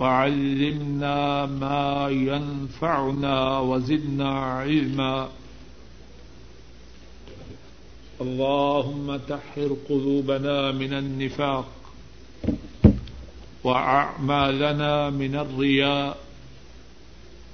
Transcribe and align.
وعلمنا 0.00 1.46
ما 1.46 2.08
ينفعنا 2.08 3.58
وزدنا 3.58 4.30
علما. 4.30 5.28
اللهم 8.20 9.16
تحر 9.16 9.76
قلوبنا 9.88 10.72
من 10.72 10.92
النفاق 10.92 11.68
وأعمالنا 13.64 15.10
من 15.10 15.34
الرياء 15.36 16.18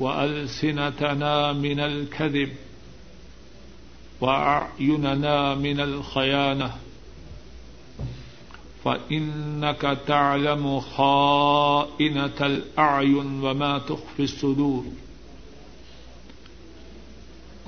وألسنتنا 0.00 1.52
من 1.52 1.80
الكذب 1.80 2.52
وأعيننا 4.20 5.54
من 5.54 5.80
الخيانة. 5.80 6.83
فإنك 8.84 9.98
تعلم 10.06 10.80
خائنة 10.80 12.38
الأعين 12.40 13.40
وما 13.44 13.78
تخفي 13.78 14.22
الصدور 14.22 14.84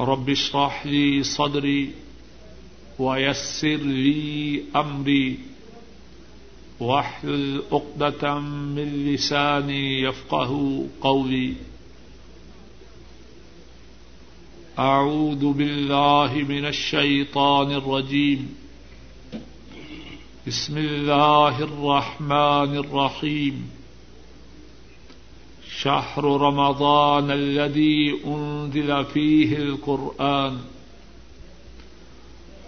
رب 0.01 0.30
اشرح 0.30 0.87
لي 0.87 1.23
صدري 1.23 1.91
ويسر 2.98 3.77
لي 3.77 4.62
أمري 4.77 5.39
واحلل 6.80 7.62
عقدة 7.73 8.39
من 8.39 9.06
لساني 9.14 10.01
يفقه 10.03 10.83
قولي 11.01 11.55
أعوذ 14.78 15.53
بالله 15.53 16.34
من 16.48 16.64
الشيطان 16.67 17.73
الرجيم 17.73 18.55
بسم 20.46 20.78
الله 20.78 21.62
الرحمن 21.62 22.77
الرحيم. 22.77 23.70
شهر 25.78 26.24
رمضان 26.24 27.30
الذي 27.30 28.20
أنزل 28.27 29.05
فيه 29.05 29.56
القرآن. 29.56 30.58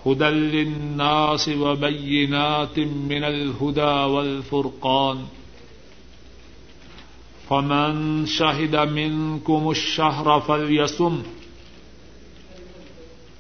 هدى 0.07 0.25
للناس 0.25 1.49
وبينات 1.49 2.79
من 2.79 3.25
الهدى 3.25 4.13
والفرقان. 4.15 5.25
فمن 7.51 8.27
شهد 8.27 8.77
منكم 8.77 9.71
الشهر 9.71 10.41
فليصمه 10.41 11.23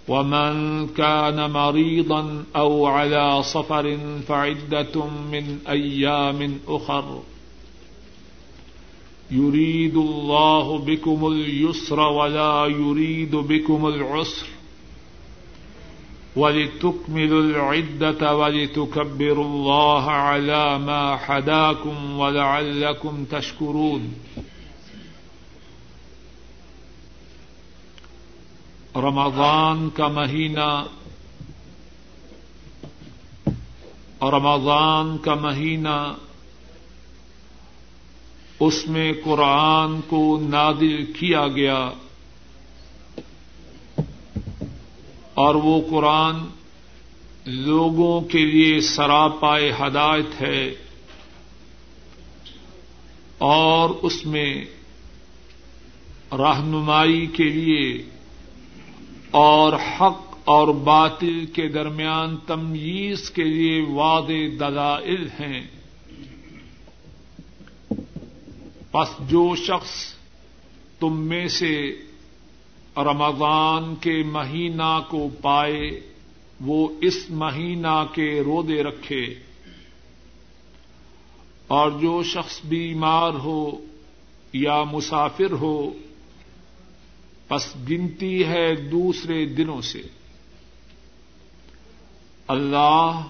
ومن 0.09 0.87
كان 0.87 1.51
مريضا 1.51 2.45
أو 2.57 2.87
على 2.87 3.43
صفر 3.43 3.99
فعدة 4.29 5.07
من 5.33 5.59
أيام 5.69 6.59
أخر. 6.69 7.21
يريد 9.31 9.97
الله 9.97 10.79
بكم 10.79 11.27
اليسر 11.27 12.01
ولا 12.01 12.67
يريد 12.67 13.37
بكم 13.37 13.87
العسر. 13.87 14.47
ولتكملوا 16.37 17.43
العدة 17.43 18.37
ولتكبروا 18.37 19.45
الله 19.45 20.11
على 20.11 20.79
ما 20.79 21.17
حداكم 21.17 22.19
ولعلكم 22.19 23.25
تشكرون. 23.25 24.13
رمضان 29.03 29.91
کا 29.91 30.09
مہینہ 30.09 30.85
رمضان 34.23 35.19
کا 35.19 35.35
مہینہ 35.35 36.15
اس 38.61 38.87
میں 38.87 39.13
قرآن 39.25 40.01
کو 40.01 40.41
نادل 40.43 41.05
کیا 41.13 41.47
گیا 41.47 41.91
اور 45.35 45.55
وہ 45.55 45.81
قرآن 45.91 46.45
لوگوں 47.47 48.21
کے 48.21 48.45
لیے 48.47 48.81
سراپائے 48.81 49.71
ہدایت 49.71 50.41
ہے 50.41 50.75
اور 53.39 53.91
اس 54.03 54.25
میں 54.27 54.65
رہنمائی 56.33 57.27
کے 57.27 57.45
لیے 57.45 57.87
اور 59.31 59.73
حق 59.73 60.39
اور 60.45 60.69
باطل 60.69 61.47
کے 61.47 61.69
درمیان 61.69 62.37
تمیز 62.47 63.31
کے 63.31 63.45
لیے 63.45 63.83
وعد 63.83 64.29
دلائل 64.61 65.27
ہیں۔ 65.27 65.67
پس 68.91 69.31
جو 69.31 69.55
شخص 69.57 70.15
تم 71.01 71.21
میں 71.21 71.49
سے 71.49 71.97
رمضان 72.97 73.95
کے 73.95 74.23
مہینہ 74.23 75.01
کو 75.09 75.29
پائے، 75.43 76.01
وہ 76.61 76.89
اس 77.01 77.31
مہینہ 77.31 78.05
کے 78.13 78.41
رودے 78.41 78.83
رکھے۔ 78.83 79.25
اور 81.67 81.91
جو 81.91 82.23
شخص 82.23 82.61
بیمار 82.65 83.33
ہو 83.33 83.71
یا 84.53 84.83
مسافر 84.83 85.53
ہو 85.53 85.93
پس 87.49 87.77
گنتی 87.91 88.45
ہے 88.45 88.77
دوسرے 88.77 89.47
دنوں 89.47 89.81
سے۔ 89.81 90.03
اللہ 92.49 93.23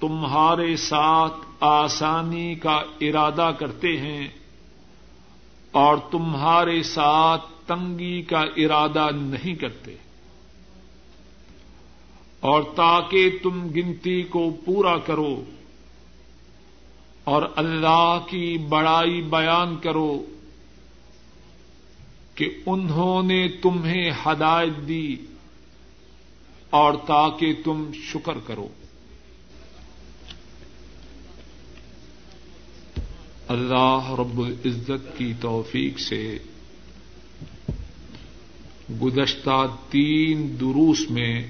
تمہارے 0.00 0.76
ساتھ 0.76 1.34
آسانی 1.60 2.54
کا 2.54 2.82
ارادہ 3.00 3.50
کرتے 3.58 3.96
ہیں 3.96 4.28
اور 5.70 5.96
تمہارے 6.10 6.82
ساتھ 6.82 7.42
تنگی 7.66 8.22
کا 8.22 8.40
ارادہ 8.56 9.06
نہیں 9.16 9.54
کرتے۔ 9.54 9.94
اور 12.40 12.62
تاکہ 12.62 13.38
تم 13.42 13.68
گنتی 13.68 14.22
کو 14.22 14.56
پورا 14.64 14.98
کرو 14.98 15.44
اور 17.24 17.42
اللہ 17.56 18.18
کی 18.30 18.58
بڑائی 18.58 19.22
بیان 19.22 19.76
کرو۔ 19.76 20.24
کہ 22.38 22.50
انہوں 22.66 23.22
نے 23.22 23.48
تمہیں 23.48 24.10
ہدایت 24.26 24.88
دی 24.88 25.16
اور 26.70 26.94
تاکہ 26.94 27.54
تم 27.64 27.90
شکر 27.92 28.38
کرو۔ 28.46 28.68
اللہ 33.48 34.10
رب 34.10 34.40
العزت 34.40 35.18
کی 35.18 35.32
توفیق 35.40 36.00
سے 36.00 36.38
گزشتہ 39.02 39.66
تین 39.90 40.56
دروس 40.60 41.10
میں 41.10 41.46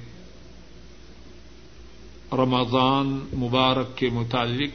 رمضان 2.32 3.06
مبارک 3.38 3.96
کے 3.96 4.08
متعلق 4.08 4.70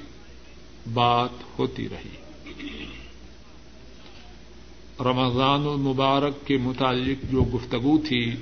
بات 0.93 1.59
ہوتی 1.59 1.89
رہی۔ 1.89 2.22
رمضان 4.99 5.67
المبارک 5.67 6.47
کے 6.47 6.57
متعلق 6.57 7.31
جو 7.31 7.43
گفتگو 7.43 7.97
تھی، 7.97 8.35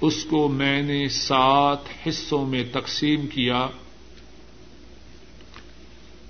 اس 0.00 0.24
کو 0.24 0.48
میں 0.48 0.82
نے 0.82 1.08
سات 1.08 1.78
حصوں 2.06 2.46
میں 2.46 2.64
تقسیم 2.72 3.26
کیا۔ 3.26 3.66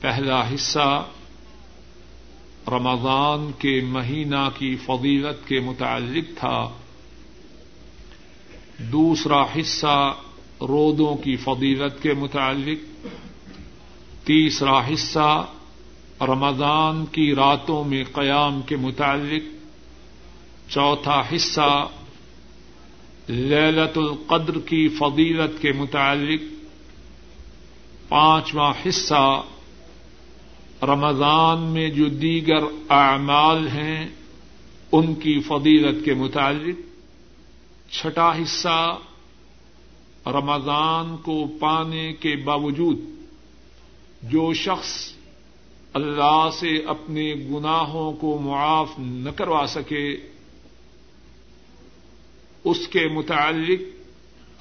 پہلا 0.00 0.54
حصہ 0.54 1.06
رمضان 2.68 3.50
کے 3.58 3.80
مہینہ 3.80 4.48
کی 4.58 4.76
فضیلت 4.76 5.48
کے 5.48 5.60
متعلق 5.60 6.38
تھا۔ 6.38 6.68
دوسرا 8.78 9.42
حصہ 9.42 10.14
رودوں 10.60 11.16
کی 11.16 11.36
فضیلت 11.36 12.02
کے 12.02 12.12
متعلق۔ 12.12 13.06
تیسرا 14.26 14.86
حصہ 14.86 15.46
رمضان 16.20 17.06
کی 17.06 17.34
راتوں 17.34 17.84
میں 17.84 18.04
قیام 18.12 18.62
کے 18.62 18.76
متعلق 18.76 19.42
چوتھا 20.70 21.22
حصہ 21.34 21.88
للت 23.28 23.98
القدر 23.98 24.58
کی 24.58 24.88
فضیلت 24.88 25.62
کے 25.62 25.72
متعلق 25.72 26.42
پانچواں 28.08 28.72
حصہ 28.86 29.42
رمضان 30.82 31.60
میں 31.60 31.90
جو 31.90 32.08
دیگر 32.08 32.64
اعمال 32.88 33.68
ہیں 33.68 34.08
ان 34.92 35.14
کی 35.14 35.40
فضیلت 35.40 36.04
کے 36.04 36.14
متعلق 36.14 36.80
چھٹا 37.92 38.42
حصہ 38.42 38.98
رمضان 40.26 41.16
کو 41.16 41.46
پانے 41.60 42.12
کے 42.12 42.36
باوجود 42.36 42.98
جو 44.22 44.52
شخص 44.52 45.12
اللہ 45.92 46.48
سے 46.52 46.76
اپنے 46.86 47.34
گناہوں 47.34 48.12
کو 48.12 48.38
معاف 48.38 48.88
نہ 48.98 49.30
کروا 49.30 49.66
سکے۔ 49.68 50.16
اس 52.64 52.88
کے 52.88 53.08
متعلق 53.08 53.98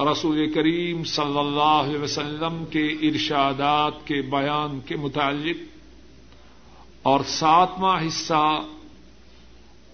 رسول 0.02 0.54
کریم 0.54 1.04
صلی 1.04 1.40
اللہ 1.40 1.84
علیہ 1.84 2.00
وسلم 2.00 2.64
کے 2.70 2.86
ارشادات 2.86 4.08
کے 4.08 4.22
بیان 4.22 4.80
کے 4.80 4.96
متعلق 4.96 5.78
اور 7.04 7.20
ساتواں 7.28 8.08
حصہ 8.08 8.60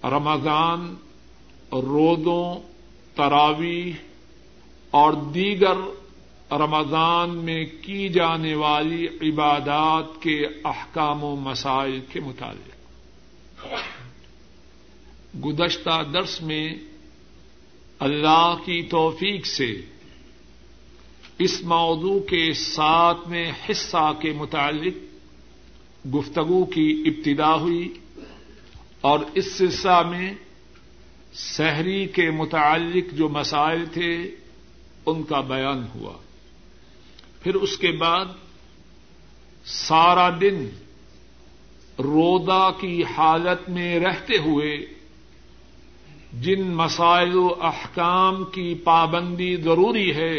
رمضان 0.03 0.95
رودوں 1.71 2.67
تراوی 3.15 3.91
اور 4.91 5.13
دیگر 5.13 5.77
رمضان 6.57 7.37
میں 7.37 7.65
کی 7.81 8.09
جانے 8.09 8.55
والی 8.55 9.07
عبادات 9.21 10.21
کے 10.21 10.45
احکام 10.63 11.23
و 11.23 11.35
مسائل 11.35 11.99
کے 12.11 12.19
متعلق۔ 12.19 12.73
گزشتہ 15.45 16.03
درس 16.13 16.41
میں 16.41 16.75
اللہ 17.99 18.55
کی 18.65 18.83
توفیق 18.83 19.45
سے 19.45 19.81
اس 21.39 21.63
موضوع 21.63 22.19
کے 22.19 22.53
ساتویں 22.53 23.51
حصہ 23.69 24.13
کے 24.21 24.31
متعلق 24.31 24.95
گفتگو 26.15 26.65
کی 26.65 27.03
ابتدا 27.05 27.55
ہوئی 27.55 27.93
اور 29.01 29.19
اس 29.33 29.51
سلسلہ 29.51 30.09
میں 30.09 30.33
شہری 31.33 32.05
کے 32.05 32.31
متعلق 32.31 33.13
جو 33.13 33.29
مسائل 33.29 33.85
تھے 33.85 34.35
ان 35.05 35.23
کا 35.23 35.39
بیان 35.39 35.85
ہوا۔ 35.95 36.13
پھر 37.43 37.55
اس 37.55 37.77
کے 37.77 37.91
بعد 37.91 38.25
سارا 39.65 40.29
دن 40.29 40.69
رودا 41.99 42.71
کی 42.71 43.03
حالت 43.03 43.69
میں 43.69 43.99
رہتے 43.99 44.37
ہوئے 44.37 44.85
جن 46.33 46.61
مسائل 46.61 47.35
و 47.35 47.47
احکام 47.61 48.43
کی 48.43 48.75
پابندی 48.83 49.55
ضروری 49.55 50.15
ہے، 50.15 50.33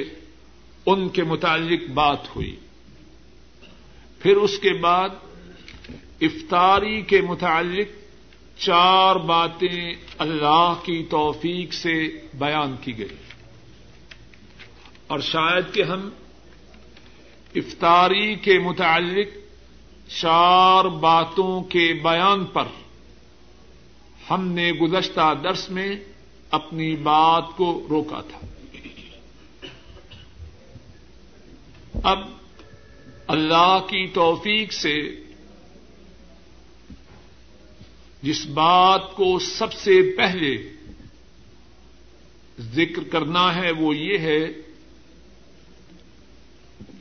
ان 0.86 1.08
کے 1.08 1.22
متعلق 1.22 1.90
بات 1.90 2.36
ہوئی۔ 2.36 2.56
پھر 4.18 4.36
اس 4.36 4.58
کے 4.58 4.72
بعد 4.72 5.08
افطاری 6.20 7.02
کے 7.02 7.20
متعلق 7.20 7.88
چار 8.60 9.16
باتیں 9.16 9.94
اللہ 10.18 10.74
کی 10.82 11.06
توفیق 11.10 11.74
سے 11.74 12.20
بیان 12.34 12.76
کی 12.80 12.98
گئی۔ 12.98 13.16
اور 15.06 15.20
شاید 15.20 15.74
کہ 15.74 15.82
ہم 15.82 16.10
افطاری 17.54 18.34
کے 18.34 18.58
متعلق 18.58 19.28
چار 20.08 20.84
باتوں 20.84 21.62
کے 21.62 21.94
بیان 22.02 22.44
پر 22.44 22.64
ہم 24.30 24.48
نے 24.48 24.72
گزشتہ 24.72 25.34
درس 25.44 25.70
میں 25.70 25.96
اپنی 26.50 26.96
بات 26.96 27.44
کو 27.56 27.86
روکا 27.90 28.20
تھا۔ 28.20 28.46
اب 32.02 32.18
اللہ 33.26 33.78
کی 33.86 34.06
توفیق 34.06 34.72
سے 34.72 34.94
جس 38.22 38.46
بات 38.46 39.14
کو 39.14 39.38
سب 39.38 39.72
سے 39.72 40.16
پہلے 40.16 40.72
ذکر 42.60 43.04
کرنا 43.04 43.54
ہے 43.54 43.70
وہ 43.70 43.96
یہ 43.96 44.18
ہے 44.18 44.63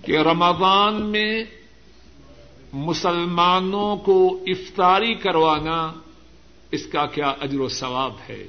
کہ 0.05 0.17
رمضان 0.17 1.01
میں 1.01 1.43
مسلمانوں 2.73 3.95
کو 3.97 4.43
افطاری 4.47 5.13
کروانا 5.13 5.93
اس 6.71 6.85
کا 6.85 7.05
کیا 7.05 7.33
اجر 7.41 7.59
و 7.59 7.69
ثواب 7.69 8.13
ہے؟ 8.29 8.47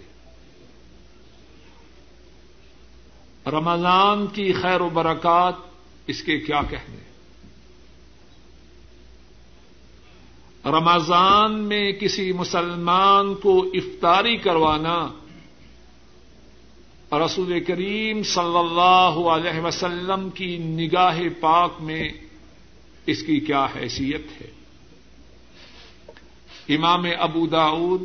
رمضان 3.47 4.27
کی 4.27 4.53
خیر 4.53 4.81
و 4.81 4.89
برکات 4.89 5.55
اس 6.06 6.23
کے 6.23 6.39
کیا 6.39 6.62
کہنے 6.71 7.05
رمضان 10.65 11.55
میں 11.55 11.93
کسی 11.93 12.33
مسلمان 12.33 13.35
کو 13.35 13.62
افطاری 13.75 14.37
کروانا 14.37 15.09
رسول 17.19 17.61
کریم 17.61 18.22
صلی 18.22 18.58
اللہ 18.58 19.28
علیہ 19.28 19.61
وسلم 19.61 20.31
کی 20.31 20.58
نگاہ 20.58 21.20
پاک 21.40 21.72
میں 21.81 22.08
اس 23.06 23.22
کی 23.22 23.40
کیا 23.40 23.66
حیثیت 23.76 24.43
ہے؟ 24.43 24.50
امام 26.75 27.05
ابو 27.19 27.46
داود 27.46 28.02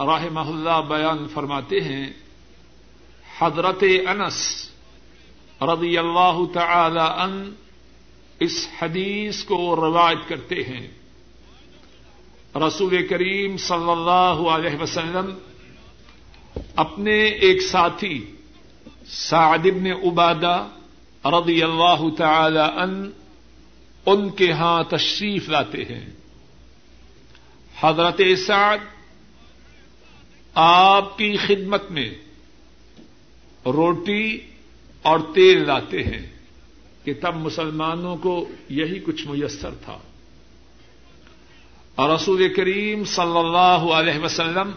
راہ 0.00 0.24
اللہ 0.36 0.80
بیان 0.88 1.26
فرماتے 1.28 1.80
ہیں، 1.80 2.12
حضرت 3.38 3.84
انس 4.08 4.70
رضی 5.60 5.98
اللہ 5.98 6.40
تعالی 6.52 7.22
ان 7.22 7.54
اس 8.40 8.68
حدیث 8.82 9.44
کو 9.44 9.76
روایت 9.76 10.28
کرتے 10.28 10.54
ہیں۔ 10.54 10.88
رسول 12.54 13.06
کریم 13.06 13.56
صلی 13.56 13.90
اللہ 13.90 14.48
علیہ 14.50 14.82
وسلم 14.82 15.38
اپنے 16.76 17.22
ایک 17.24 17.62
ساتھی 17.62 18.34
سعد 19.08 19.58
بن 19.58 19.86
عبادہ 19.86 20.68
رضی 21.24 21.62
اللہ 21.62 22.04
تعالی 22.18 22.80
ان 22.82 23.10
ان 24.06 24.30
کے 24.30 24.52
ہاں 24.52 24.82
تشریف 24.82 25.48
لاتے 25.48 25.82
ہیں۔ 25.82 26.10
حضرت 27.80 28.20
سعد 28.46 28.78
آپ 30.54 31.18
کی 31.18 31.36
خدمت 31.36 31.90
میں 31.90 32.14
روٹی 33.66 34.38
اور 35.02 35.18
تیل 35.34 35.66
لاتے 35.66 36.02
ہیں 36.02 36.26
کہ 37.04 37.14
تب 37.20 37.36
مسلمانوں 37.36 38.16
کو 38.16 38.48
یہی 38.68 38.98
کچھ 38.98 39.26
میسر 39.26 39.70
تھا۔ 39.84 39.98
اور 41.94 42.10
رسول 42.10 42.54
کریم 42.54 43.04
صلی 43.04 43.38
اللہ 43.38 43.92
علیہ 43.92 44.24
وسلم 44.24 44.70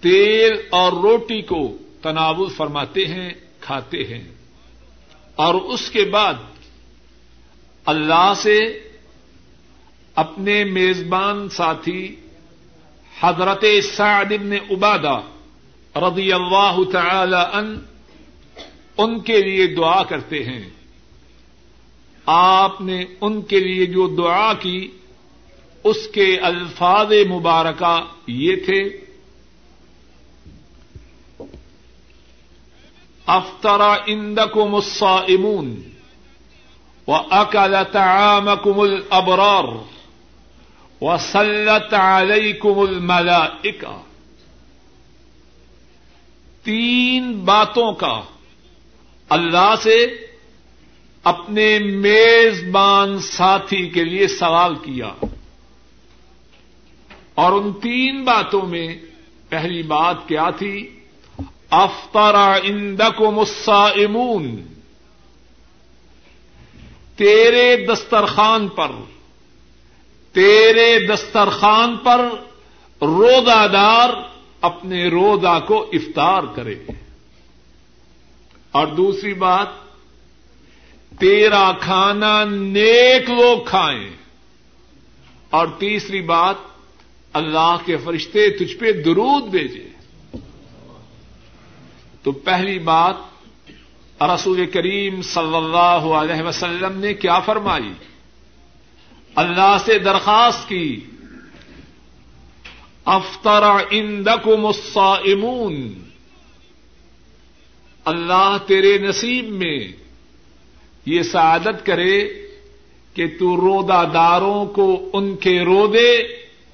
تیل 0.00 0.52
اور 0.70 0.92
روٹی 0.92 1.42
کو 1.42 1.76
تناول 2.02 2.50
فرماتے 2.50 3.06
ہیں، 3.06 3.30
کھاتے 3.60 4.04
ہیں۔ 4.04 4.28
اور 5.36 5.54
اس 5.54 5.90
کے 5.90 6.04
بعد 6.04 6.34
اللہ 7.86 8.32
سے 8.36 8.58
اپنے 10.14 10.64
میزبان 10.64 11.48
ساتھی 11.48 12.16
حضرت 13.20 13.64
سعد 13.96 14.24
بن 14.24 14.52
عبادہ 14.52 15.20
رضی 15.96 16.32
اللہ 16.32 16.76
تعالی 16.92 17.56
ان 17.56 17.78
ان 18.96 19.20
کے 19.20 19.42
لیے 19.42 19.66
دعا 19.66 20.02
کرتے 20.02 20.44
ہیں۔ 20.44 20.70
آپ 22.26 22.80
نے 22.80 23.04
ان 23.20 23.42
کے 23.42 23.60
لیے 23.60 23.86
جو 23.86 24.08
دعا 24.08 24.52
کی، 24.52 24.90
اس 25.84 26.08
کے 26.14 26.38
الفاظ 26.38 27.12
مبارکہ 27.30 28.00
یہ 28.26 28.56
تھے۔ 28.56 29.09
افطرا 33.36 33.94
اندکم 34.06 34.74
الصائمون 34.74 35.84
واكل 37.06 37.84
طعامكم 37.84 38.80
الابرار 38.80 39.84
وسلط 41.00 41.94
عليكم 41.94 42.80
الملائكه 42.80 44.02
تین 46.64 47.32
باتوں 47.44 47.92
کا 47.92 48.20
اللہ 49.28 49.74
سے 49.82 49.96
اپنے 51.24 51.78
میزبان 51.78 53.18
ساتھی 53.18 53.88
کے 53.88 54.04
لیے 54.04 54.26
سوال 54.28 54.74
کیا 54.74 55.12
اور 57.34 57.52
ان 57.52 57.72
تین 57.72 58.24
باتوں 58.24 58.66
میں 58.66 58.88
پہلی 59.48 59.82
بات 59.82 60.16
کیا 60.28 60.50
تھی؟ 60.58 60.74
افطرا 61.70 62.54
اندکم 62.62 63.38
الصائمون. 63.38 64.62
تیرے 67.16 67.86
دسترخوان 67.86 68.68
پر، 68.68 68.90
تیرے 70.32 71.06
دسترخوان 71.06 71.96
پر 71.96 72.18
روزہ 73.02 73.68
دار 73.72 74.08
اپنے 74.60 75.08
روزہ 75.08 75.60
کو 75.66 75.90
افطار 75.92 76.42
کرے۔ 76.54 76.74
اور 78.70 78.86
دوسری 78.86 79.34
بات، 79.34 79.66
تیرا 81.20 81.72
کھانا 81.80 82.44
نیک 82.44 83.30
لوگ 83.30 83.64
کھائیں۔ 83.64 84.10
اور 85.50 85.66
تیسری 85.78 86.22
بات، 86.22 86.54
اللہ 87.32 87.76
کے 87.84 87.96
فرشتے 87.96 88.50
تجھ 88.50 88.76
پہ 88.76 88.92
درود 88.92 89.44
بھیجے 89.44 89.99
تو 92.22 92.32
پہلی 92.32 92.78
بات 92.78 93.14
رسول 94.22 94.66
کریم 94.66 95.22
صلی 95.22 95.56
اللہ 95.56 96.14
علیہ 96.14 96.42
وسلم 96.42 96.98
نے 96.98 97.14
کیا 97.14 97.40
فرمائی؟ 97.40 97.92
اللہ 99.34 99.76
سے 99.84 99.98
درخواست 99.98 100.68
کی 100.68 101.00
افطر 103.04 103.62
اندکم 103.90 104.66
الصائمون، 104.66 105.92
اللہ 108.04 108.56
تیرے 108.66 108.98
نصیب 108.98 109.48
میں 109.48 109.92
یہ 111.06 111.22
سعادت 111.22 111.86
کرے 111.86 112.28
کہ 113.14 113.26
تو 113.26 113.56
رودا 113.56 114.04
داروں 114.04 114.66
کو 114.66 115.10
ان 115.12 115.36
کے 115.36 115.60
رودے 115.60 116.22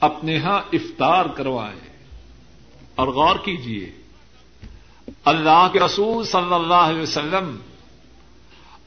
اپنے 0.01 0.39
ہاں 0.39 0.61
افطار 0.73 1.25
کروائے۔ 1.25 1.87
اور 2.95 3.09
غور 3.09 3.37
کیجیے 3.45 3.96
اللہ 5.25 5.69
کے 5.73 5.81
رسول 5.81 6.25
صلی 6.25 6.55
اللہ 6.55 6.75
علیہ 6.75 7.03
وسلم 7.03 7.57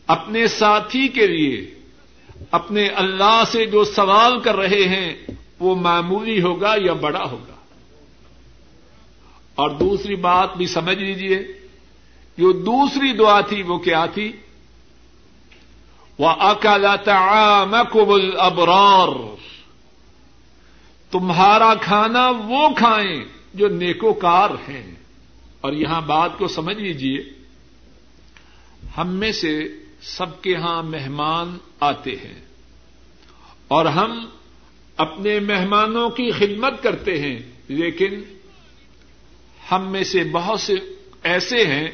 اپنے 0.08 0.48
ساتھی 0.48 1.08
کے 1.08 1.28
لیے 1.28 1.76
اپنے 2.52 2.88
اللہ 2.88 3.44
سے 3.52 3.66
جو 3.66 3.84
سوال 3.84 4.40
کر 4.40 4.56
رہے 4.56 4.88
ہیں، 4.88 5.14
وہ 5.60 5.76
معمولی 5.76 6.42
ہوگا 6.42 6.76
یا 6.82 6.94
بڑا 6.94 7.24
ہوگا؟ 7.32 7.54
اور 9.56 9.70
دوسری 9.70 10.16
بات 10.16 10.58
بھی 10.58 10.68
سمجھ 10.68 10.98
لیجیے 10.98 11.40
جو 12.38 12.52
دوسری 12.52 13.14
دعا 13.14 13.42
تھی 13.42 13.64
وہ 13.64 13.78
کیا 13.78 14.06
تھی؟ 14.06 14.32
وہ 16.20 16.30
اکالا 16.30 17.64
ابرار 18.38 19.36
تمہارا 21.12 21.74
کھانا 21.82 22.30
وہ 22.30 22.70
کھائیں 22.78 23.24
جو 23.54 23.68
نیکوکار 23.68 24.50
ہیں۔ 24.50 24.99
اور 25.62 25.74
یہاں 25.74 26.01
بات 26.01 26.38
کو 26.38 26.48
سمجھ 26.48 26.78
لیجیے 26.78 27.18
ہم 28.98 29.08
میں 29.08 29.32
سے 29.32 29.68
سب 30.01 30.42
کے 30.42 30.56
ہاں 30.56 30.84
مہمان 30.84 31.58
آتے 31.80 32.12
ہیں 32.12 32.42
اور 33.68 33.86
ہم 33.86 34.25
اپنے 34.98 35.39
مہمانوں 35.39 36.10
کی 36.10 36.32
خدمت 36.32 36.84
کرتے 36.84 37.20
ہیں، 37.20 37.39
لیکن 37.68 38.22
ہم 39.72 39.92
میں 39.92 40.04
سے 40.04 40.24
بہت 40.24 40.60
سے 40.60 40.74
ایسے 41.24 41.63
ہیں 41.66 41.89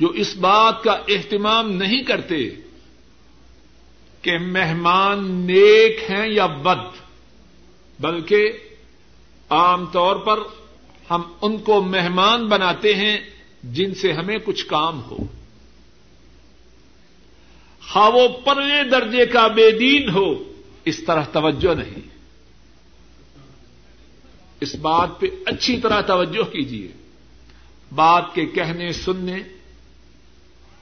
جو 0.00 0.08
اس 0.08 0.36
بات 0.36 0.82
کا 0.82 0.92
اہتمام 1.08 1.70
نہیں 1.72 2.02
کرتے 2.02 2.48
کہ 4.22 4.38
مہمان 4.38 5.24
نیک 5.46 6.10
ہیں 6.10 6.28
یا 6.28 6.46
بد، 6.46 6.96
بلکہ 8.00 8.52
عام 9.50 9.86
طور 9.86 10.16
پر 10.16 10.40
ہم 11.10 11.22
ان 11.42 11.58
کو 11.58 11.82
مہمان 11.82 12.46
بناتے 12.46 12.94
ہیں 12.94 13.18
جن 13.62 13.94
سے 13.94 14.12
ہمیں 14.12 14.38
کچھ 14.44 14.66
کام 14.66 15.02
ہو۔ 15.02 15.16
خواہ 17.92 18.08
وہ 18.08 18.28
پرلے 18.28 18.90
درجے 18.90 19.26
کا 19.26 19.46
بے 19.46 19.70
دین 19.70 20.08
ہو، 20.08 20.52
اس 20.84 21.04
طرح 21.04 21.24
توجہ 21.24 21.74
نہیں۔ 21.74 22.08
اس 24.60 24.74
بات 24.74 25.20
پہ 25.20 25.26
اچھی 25.46 25.80
طرح 25.80 26.00
توجہ 26.00 26.42
کیجیے 26.42 26.88
بات 27.94 28.34
کے 28.34 28.46
کہنے، 28.46 28.92
سننے، 28.92 29.36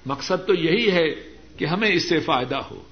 مقصد 0.07 0.47
تو 0.47 0.55
یہی 0.55 0.91
ہے 0.91 1.15
کہ 1.59 1.65
ہمیں 1.65 1.91
اس 1.91 2.09
سے 2.09 2.21
فائدہ 2.21 2.57
ہو۔ 2.57 2.83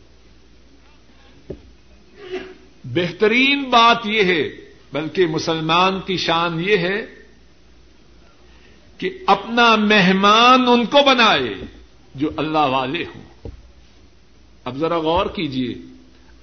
بہترین 2.84 3.62
بات 3.62 4.06
یہ 4.06 4.24
ہے، 4.24 4.48
بلکہ 4.92 5.26
مسلمان 5.26 6.00
کی 6.00 6.16
شان 6.16 6.64
یہ 6.64 6.76
ہے 6.76 7.21
کہ 8.98 9.18
اپنا 9.26 9.76
مہمان 9.76 10.68
ان 10.68 10.86
کو 10.86 10.98
بنائے 11.06 11.54
جو 12.14 12.30
اللہ 12.36 12.58
والے 12.58 13.04
ہوں۔ 13.14 13.48
اب 14.64 14.76
ذرا 14.76 14.98
غور 14.98 15.26
کیجیے 15.26 15.74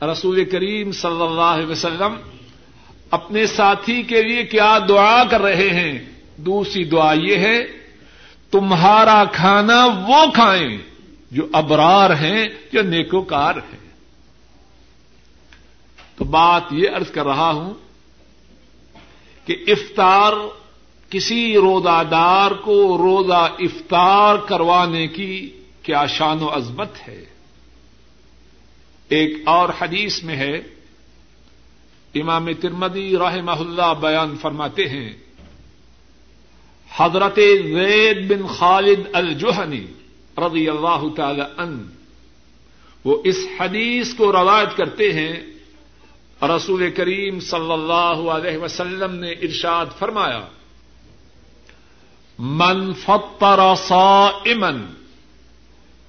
رسول 0.05 0.45
کریم 0.45 0.91
صلی 0.91 1.21
اللہ 1.21 1.41
علیہ 1.41 1.65
وسلم 1.65 2.15
اپنے 3.11 3.47
ساتھی 3.47 4.03
کے 4.03 4.23
لیے 4.23 4.43
کیا 4.43 4.79
دعا 4.89 5.23
کر 5.23 5.41
رہے 5.41 5.69
ہیں؟ 5.69 6.05
دوسری 6.37 6.83
دعا 6.83 7.13
یہ 7.13 7.35
ہے، 7.35 7.63
تمہارا 8.51 9.23
کھانا 9.31 9.85
وہ 9.85 10.31
کھائیں 10.33 10.77
جو 11.31 11.47
ابرار 11.51 12.09
ہیں، 12.09 12.47
جو 12.71 12.81
نیکوکار 12.81 13.55
ہیں۔ 13.55 13.79
تو 16.15 16.23
بات 16.23 16.63
یہ 16.71 16.89
ارض 16.95 17.11
کر 17.11 17.25
رہا 17.25 17.51
ہوں 17.51 17.73
کہ 19.45 19.55
افطار 19.67 20.33
کسی 21.11 21.55
روزہ 21.57 22.01
دار 22.11 22.51
کو 22.63 22.97
روزہ 22.97 23.47
افطار 23.59 24.35
کروانے 24.47 25.07
کی 25.07 25.33
کیا 25.83 26.05
شان 26.05 26.43
و 26.43 26.49
عظمت 26.49 27.07
ہے؟ 27.07 27.23
ایک 29.09 29.37
اور 29.45 29.69
حدیث 29.81 30.23
میں 30.23 30.35
ہے، 30.35 30.55
امام 32.13 32.47
ترمدی 32.61 33.09
رحمہ 33.17 33.57
اللہ 33.59 33.93
بیان 33.99 34.35
فرماتے 34.37 34.87
ہیں، 34.89 35.09
حضرت 36.91 37.39
زید 37.65 38.29
بن 38.29 38.45
خالد 38.47 39.07
الجوہنی 39.13 39.85
رضی 40.37 40.67
اللہ 40.69 41.07
تعالی 41.15 41.41
ان 41.57 41.75
وہ 43.05 43.15
اس 43.23 43.37
حدیث 43.59 44.13
کو 44.13 44.31
روایت 44.31 44.77
کرتے 44.77 45.11
ہیں، 45.13 45.33
رسول 46.41 46.89
کریم 46.91 47.39
صلی 47.39 47.71
اللہ 47.71 48.23
علیہ 48.31 48.57
وسلم 48.57 49.15
نے 49.15 49.31
ارشاد 49.41 49.99
فرمایا 49.99 50.41
من 52.39 52.93
فطر 52.93 53.75
صائما 53.75 54.85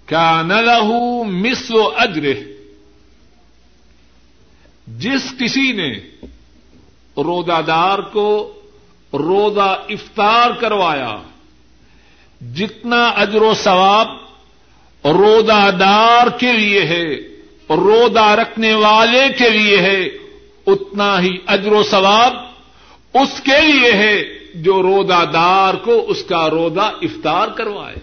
كان 0.08 0.52
له 0.52 0.92
مثل 1.24 1.74
اجره 1.96 2.42
جس 4.86 5.22
کسی 5.38 5.72
نے 5.72 5.92
روزہ 7.16 7.62
دار 7.66 7.98
کو 7.98 8.52
روزہ 9.12 9.84
افطار 9.88 10.50
کروایا، 10.60 11.16
جتنا 12.54 13.08
اجر 13.08 13.42
و 13.42 13.54
ثواب 13.54 14.08
روزہ 15.04 15.70
دار 15.70 16.26
کے 16.38 16.52
لیے 16.52 16.84
ہے، 16.84 17.14
روزہ 17.70 18.30
رکھنے 18.30 18.74
والے 18.74 19.28
کے 19.38 19.50
لیے 19.50 19.78
ہے، 19.78 20.04
اتنا 20.66 21.22
ہی 21.22 21.36
اجر 21.46 21.72
و 21.72 21.82
ثواب 21.82 22.34
اس 23.14 23.40
کے 23.40 23.60
لیے 23.60 23.92
ہے۔ 23.92 24.39
جو 24.54 24.82
روزہ 24.82 25.24
دار 25.32 25.74
کو 25.74 26.04
اس 26.08 26.24
کا 26.24 26.50
روزہ 26.50 26.80
افطار 26.80 27.48
کروائے۔ 27.48 27.96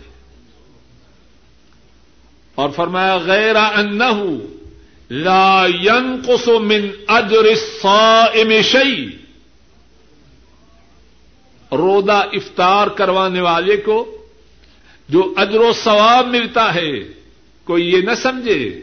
اور 2.56 2.70
فرمایا، 2.70 3.18
غیر 3.18 3.56
ان 3.56 4.00
لا 5.10 5.66
ينقص 5.82 6.48
من 6.48 6.88
اجر 7.08 7.46
الصائم 7.46 8.52
شيء 8.62 9.08
رودا 11.72 12.20
افطار 12.20 12.88
کروانے 12.88 13.42
والے 13.42 13.78
کو 13.78 14.18
جو 15.10 15.34
اجر 15.38 15.60
و 15.60 15.72
ثواب 15.84 16.28
ملتا 16.28 16.76
ہے، 16.76 17.00
کوئی 17.64 17.92
یہ 17.92 18.02
نہ 18.02 18.12
سمجھے 18.22 18.82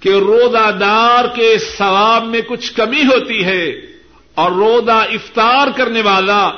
کہ 0.00 0.08
روزہ 0.08 0.70
دار 0.80 1.24
کے 1.34 1.58
ثواب 1.58 2.24
میں 2.24 2.40
کچھ 2.40 2.72
کمی 2.72 3.02
ہوتی 3.02 3.44
ہے۔ 3.44 3.89
اور 4.34 4.52
روزہ 4.52 4.90
افطار 4.90 5.68
کرنے 5.76 6.02
والا 6.02 6.50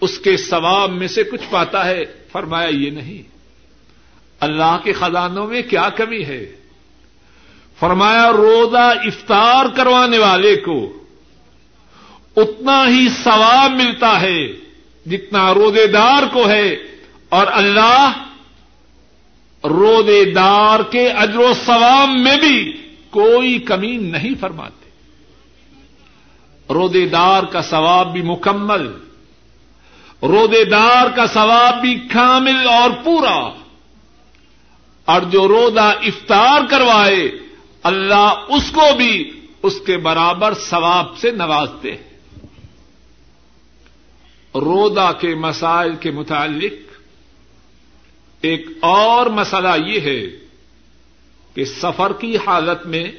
اس 0.00 0.18
کے 0.18 0.36
ثواب 0.36 0.90
میں 0.90 1.08
سے 1.08 1.24
کچھ 1.24 1.40
پاتا 1.50 1.84
ہے 1.84 2.04
فرمایا 2.32 2.68
یہ 2.68 2.90
نہیں۔ 2.90 3.22
اللہ 4.40 4.78
کے 4.84 4.92
خزانوں 4.92 5.46
میں 5.46 5.62
کیا 5.62 5.88
کمی 5.88 6.24
ہے؟ 6.24 6.56
فرمایا 7.80 8.32
روزہ 8.32 8.94
افطار 9.02 9.66
کروانے 9.76 10.18
والے 10.18 10.56
کو 10.56 10.92
اتنا 12.36 12.88
ہی 12.88 13.08
ثواب 13.24 13.70
ملتا 13.70 14.20
ہے 14.20 14.48
جتنا 15.06 15.54
روزے 15.54 15.86
دار 15.86 16.22
کو 16.32 16.48
ہے۔ 16.48 16.76
اور 17.28 17.46
اللہ 17.50 18.12
روزے 19.64 20.24
دار 20.24 20.80
کے 20.90 21.08
اجر 21.08 21.38
و 21.38 21.52
ثواب 21.66 22.08
میں 22.08 22.36
بھی 22.36 22.72
کوئی 23.10 23.58
کمی 23.58 23.96
نہیں 23.96 24.34
فرماتے۔ 24.40 24.85
روزے 26.70 27.06
دار 27.06 27.42
کا 27.42 27.62
ثواب 27.62 28.12
بھی 28.12 28.22
مکمل 28.22 28.86
روزے 30.22 30.64
دار 30.64 31.16
کا 31.16 31.26
ثواب 31.26 31.80
بھی 31.80 31.94
کامل 31.94 32.68
اور 32.68 32.90
پورا۔ 33.04 33.50
اور 35.04 35.20
جو 35.20 35.48
روزہ 35.48 35.80
افطار 35.80 36.60
کروائے، 36.70 37.30
اللہ 37.82 38.44
اس 38.48 38.70
کو 38.70 38.96
بھی 38.96 39.30
اس 39.62 39.80
کے 39.86 39.96
برابر 39.96 40.54
ثواب 40.54 41.18
سے 41.18 41.30
نوازتے 41.30 41.90
ہیں۔ 41.90 42.06
رودا 44.54 45.12
کے 45.12 45.34
مسائل 45.34 45.94
کے 45.94 46.10
متعلق 46.10 46.72
ایک 48.40 48.66
اور 48.80 49.26
مسئلہ 49.26 49.86
یہ 49.86 50.00
ہے 50.00 50.20
کہ 51.54 51.64
سفر 51.64 52.12
کی 52.12 52.36
حالت 52.36 52.86
میں 52.86 53.12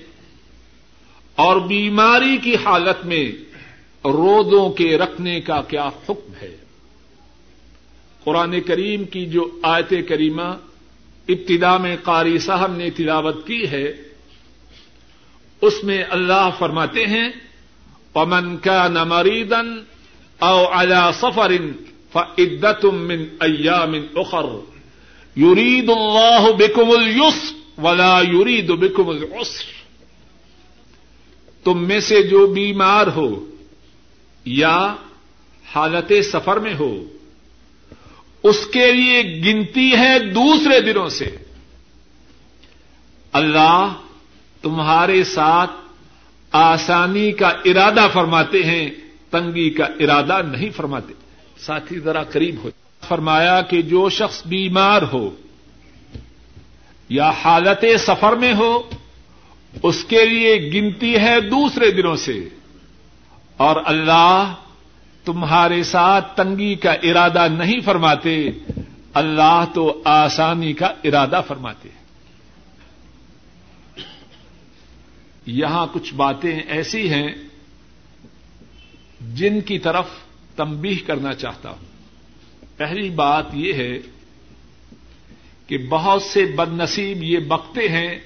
اور 1.37 1.55
بیماری 1.59 2.37
کی 2.37 2.55
حالت 2.55 3.05
میں 3.05 3.25
رودوں 4.05 4.69
کے 4.69 4.97
رکھنے 4.97 5.41
کا 5.41 5.61
کیا 5.61 5.87
حکم 5.87 6.33
ہے؟ 6.41 6.55
قرآن 8.23 8.59
کریم 8.61 9.03
کی 9.03 9.25
جو 9.25 9.47
آیت 9.63 9.93
کریمہ 10.09 10.49
ابتدا 11.27 11.77
میں 11.77 11.95
قاری 12.03 12.37
صاحب 12.37 12.75
نے 12.77 12.89
تلاوت 12.89 13.47
کی 13.47 13.69
ہے، 13.71 13.85
اس 15.61 15.83
میں 15.83 16.03
اللہ 16.09 16.49
فرماتے 16.59 17.05
ہیں 17.05 17.29
پمن 18.13 18.57
کا 18.57 18.87
نمریدن 18.87 19.67
او 20.39 20.65
الا 20.73 21.11
سفر 21.11 21.51
فعدت 22.11 22.85
من 22.85 23.25
ایام 23.39 23.95
اخر 24.15 24.45
یرید 25.35 25.89
اللہ 25.89 26.51
بکم 26.57 26.91
الس 26.91 27.41
ولا 27.77 28.21
یوری 28.21 28.61
دبکم 28.61 29.09
العسر 29.09 29.76
تم 31.67 31.87
میں 31.87 31.99
سے 31.99 32.23
جو 32.23 32.47
بیمار 32.47 33.07
ہو 33.07 33.45
یا 34.45 34.95
حالت 35.75 36.11
سفر 36.31 36.57
میں 36.57 36.73
ہو، 36.79 37.03
اس 38.43 38.67
کے 38.73 38.91
لیے 38.93 39.41
گنتی 39.45 39.91
ہے 39.91 40.19
دوسرے 40.19 40.81
دنوں 40.81 41.09
سے۔ 41.09 41.37
اللہ 43.31 43.93
تمہارے 44.61 45.23
ساتھ 45.23 45.71
آسانی 46.51 47.31
کا 47.31 47.47
ارادہ 47.47 48.07
فرماتے 48.13 48.63
ہیں، 48.63 48.89
تنگی 49.29 49.69
کا 49.69 49.85
ارادہ 49.85 50.41
نہیں 50.47 50.69
فرماتے۔ 50.69 51.13
ساتھی 51.59 51.99
ذرا 51.99 52.23
قریب 52.23 52.55
ہو۔ 52.63 52.69
فرمایا 53.07 53.61
کہ 53.61 53.81
جو 53.81 54.09
شخص 54.09 54.45
بیمار 54.45 55.01
ہو 55.01 55.29
یا 57.09 57.29
حالت 57.29 57.85
سفر 57.99 58.35
میں 58.35 58.53
ہو 58.53 58.89
اس 59.83 60.03
کے 60.03 60.25
لیے 60.25 60.71
گنتی 60.73 61.15
ہے 61.15 61.41
دوسرے 61.41 61.91
دنوں 61.91 62.15
سے۔ 62.15 62.49
اور 63.57 63.75
اللہ 63.85 64.53
تمہارے 65.25 65.83
ساتھ 65.83 66.37
تنگی 66.37 66.75
کا 66.75 66.91
ارادہ 66.91 67.47
نہیں 67.47 67.79
فرماتے، 67.85 68.49
اللہ 69.13 69.65
تو 69.73 70.01
آسانی 70.05 70.73
کا 70.73 70.85
ارادہ 70.85 71.41
فرماتے۔ 71.47 71.89
یہاں 75.45 75.87
کچھ 75.93 76.13
باتیں 76.13 76.59
ایسی 76.59 77.09
ہیں 77.09 77.27
جن 79.21 79.61
کی 79.61 79.79
طرف 79.79 80.05
تمبیح 80.55 80.95
کرنا 81.07 81.33
چاہتا 81.33 81.69
ہوں۔ 81.69 81.87
پہلی 82.77 83.09
بات 83.09 83.45
یہ 83.53 83.73
ہے 83.73 83.99
کہ 85.67 85.77
بہت 85.77 86.21
سے 86.21 86.45
بد 86.45 86.73
نصیب 86.73 87.23
یہ 87.23 87.39
بکتے 87.39 87.89
ہیں 87.89 88.19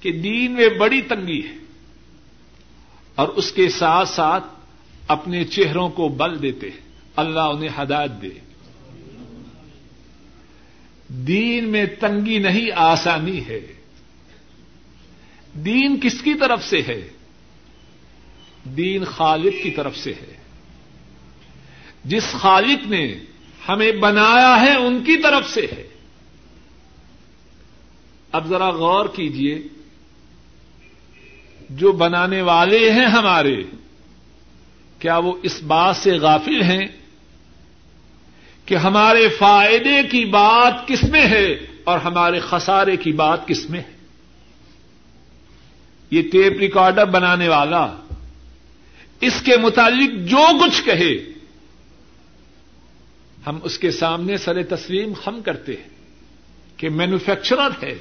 کہ 0.00 0.12
دین 0.12 0.52
میں 0.52 0.68
بڑی 0.68 1.02
تنگی 1.02 1.46
ہے 1.46 1.54
اور 3.14 3.28
اس 3.28 3.52
کے 3.52 3.68
ساتھ 3.68 4.08
ساتھ 4.08 4.44
اپنے 5.08 5.44
چہروں 5.44 5.88
کو 5.88 6.08
بل 6.08 6.42
دیتے 6.42 6.70
ہیں۔ 6.70 6.88
اللہ 7.16 7.40
انہیں 7.40 7.82
ہدایت 7.82 8.10
دے۔ 8.22 8.28
دین 11.08 11.68
میں 11.68 11.86
تنگی 12.00 12.38
نہیں، 12.38 12.70
آسانی 12.76 13.46
ہے۔ 13.46 13.60
دین 15.54 16.00
کس 16.02 16.22
کی 16.22 16.34
طرف 16.34 16.64
سے 16.64 16.82
ہے؟ 16.82 17.08
دین 18.64 19.04
خالق 19.04 19.62
کی 19.62 19.70
طرف 19.70 19.96
سے 19.96 20.12
ہے۔ 20.12 20.36
جس 22.04 22.24
خالق 22.32 22.86
نے 22.86 23.18
ہمیں 23.68 23.92
بنایا 23.92 24.60
ہے، 24.60 24.76
ان 24.76 25.04
کی 25.04 25.16
طرف 25.22 25.50
سے 25.50 25.60
ہے۔ 25.60 25.88
اب 28.32 28.48
ذرا 28.48 28.70
غور 28.70 29.08
کیجیے 29.08 29.58
جو 31.70 31.92
بنانے 31.92 32.42
والے 32.42 32.90
ہیں 32.92 33.06
ہمارے، 33.06 33.62
کیا 34.98 35.18
وہ 35.18 35.34
اس 35.42 35.62
بات 35.62 35.96
سے 35.96 36.10
غافل 36.10 36.62
ہیں 36.62 36.86
کہ 38.66 38.74
ہمارے 38.74 39.28
فائدے 39.28 40.02
کی 40.10 40.24
بات 40.24 40.88
کس 40.88 41.02
میں 41.02 41.26
ہے 41.26 41.46
اور 41.84 41.98
ہمارے 41.98 42.40
خسارے 42.40 42.96
کی 42.96 43.12
بات 43.12 43.48
کس 43.48 43.70
میں 43.70 43.80
ہے؟ 43.80 43.96
یہ 46.10 46.22
ٹیپ 46.22 46.58
ریکارڈر 46.58 47.04
بنانے 47.04 47.48
والا، 47.48 47.86
اس 49.20 49.40
کے 49.40 49.56
متعلق 49.56 50.28
جو 50.28 50.46
کچھ 50.64 50.82
کہے، 50.84 51.14
ہم 53.46 53.58
اس 53.62 53.78
کے 53.78 53.90
سامنے 53.90 54.36
سر 54.36 54.62
تسلیم 54.62 55.12
ہم 55.26 55.40
کرتے 55.42 55.72
ہیں 55.72 55.88
کہ 56.76 56.88
مینوفیکچرر 56.88 57.70
ہے، 57.82 57.94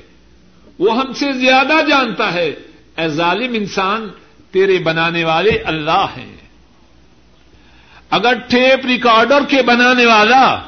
وہ 0.79 0.97
ہم 0.97 1.13
سے 1.13 1.31
زیادہ 1.33 1.79
جانتا 1.89 2.33
ہے 2.33 2.53
اے 2.97 3.07
ظالم 3.07 3.53
انسان، 3.53 4.07
تیرے 4.51 4.79
بنانے 4.79 5.23
والے 5.23 5.49
اللہ 5.49 6.05
ہیں۔ 6.17 6.35
اگر 8.09 8.33
ٹیپ 8.33 8.85
ریکارڈر 8.85 9.39
کے 9.47 9.61
بنانے 9.61 10.05
والا 10.05 10.61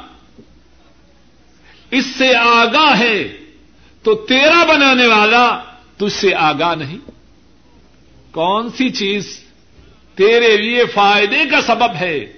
اس 1.90 2.06
سے 2.06 2.36
آگاہ 2.36 2.98
ہے، 2.98 3.36
تو 4.02 4.14
تیرا 4.14 4.64
بنانے 4.64 5.06
والا 5.06 5.60
تجھ 5.96 6.12
سے 6.12 6.34
آگاہ 6.34 6.74
نہیں۔ 6.74 7.10
کون 8.30 8.70
سی 8.70 8.90
چیز 8.90 9.40
تیرے 10.14 10.56
لیے 10.56 10.84
فائدے 10.84 11.44
کا 11.50 11.60
سبب 11.60 11.94
ہے؟ 12.00 12.32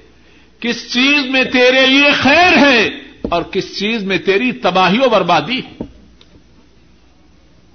کس 0.60 0.92
چیز 0.92 1.26
میں 1.26 1.44
تیرے 1.44 1.86
لیے 1.86 2.12
خیر 2.12 2.58
ہے 2.58 2.86
اور 3.22 3.42
کس 3.42 3.78
چیز 3.78 4.04
میں 4.04 4.18
تیری 4.18 4.52
تباہی 4.52 4.98
و 4.98 5.08
بربادی 5.08 5.58
ہے؟ 5.58 5.84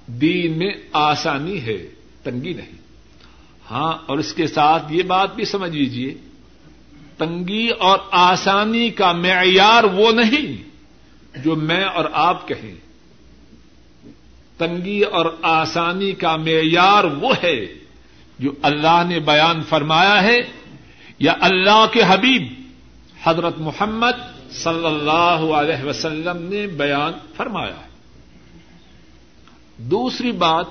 دین 0.06 0.58
میں 0.58 0.70
آسانی 0.92 1.62
ہے۔ 1.62 1.97
تنگی 2.22 2.52
نہیں۔ 2.52 2.76
ہاں 3.70 3.98
اور 4.06 4.18
اس 4.18 4.32
کے 4.32 4.46
ساتھ 4.46 4.92
یہ 4.92 5.02
بات 5.02 5.36
بھی 5.36 5.44
سمجھ 5.44 5.76
لیجیے 5.76 6.14
تنگی 7.18 7.68
اور 7.68 7.98
آسانی 8.10 8.90
کا 8.90 9.12
معیار 9.12 9.84
وہ 9.84 10.12
نہیں 10.12 10.68
جو 11.38 11.56
میں 11.56 11.84
اور 11.84 12.04
آپ 12.12 12.48
کہیں۔ 12.48 12.74
تنگی 14.58 15.00
اور 15.00 15.26
آسانی 15.42 16.12
کا 16.12 16.36
معیار 16.36 17.04
وہ 17.04 17.34
ہے 17.42 17.66
جو 18.38 18.50
اللہ 18.62 19.02
نے 19.08 19.20
بیان 19.20 19.62
فرمایا 19.62 20.22
ہے، 20.22 20.38
یا 21.18 21.34
اللہ 21.40 21.86
کے 21.92 22.02
حبیب 22.08 22.52
حضرت 23.24 23.58
محمد 23.58 24.18
صلی 24.50 24.86
اللہ 24.86 25.52
علیہ 25.54 25.84
وسلم 25.84 26.42
نے 26.42 26.66
بیان 26.66 27.12
فرمایا 27.36 27.76
ہے۔ 27.76 27.88
دوسری 29.76 30.32
بات 30.32 30.66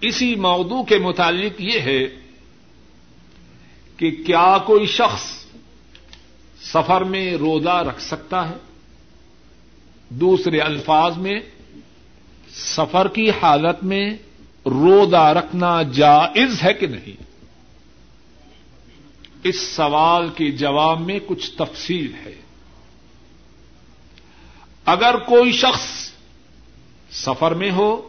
اسی 0.00 0.34
موضوع 0.34 0.82
کے 0.82 0.98
متعلق 0.98 1.60
یہ 1.60 1.80
ہے 1.80 2.06
کہ 3.96 4.10
کیا 4.10 4.58
کوئی 4.58 4.86
شخص 4.86 5.44
سفر 6.62 7.00
میں 7.00 7.32
روزہ 7.32 7.82
رکھ 7.88 8.02
سکتا 8.02 8.48
ہے؟ 8.48 8.54
دوسرے 10.08 10.60
الفاظ 10.60 11.16
میں، 11.16 11.40
سفر 12.54 13.08
کی 13.08 13.30
حالت 13.30 13.84
میں 13.84 14.10
روزہ 14.66 15.16
رکھنا 15.16 15.82
جائز 15.82 16.62
ہے 16.62 16.74
کہ 16.74 16.86
نہیں؟ 16.86 17.22
اس 19.44 19.60
سوال 19.60 20.28
کے 20.28 20.50
جواب 20.50 21.00
میں 21.00 21.18
کچھ 21.26 21.50
تفصیل 21.50 22.12
ہے۔ 22.24 22.40
اگر 24.84 25.16
کوئی 25.16 25.52
شخص 25.52 26.12
سفر 27.12 27.54
میں 27.54 27.70
ہو 27.70 28.08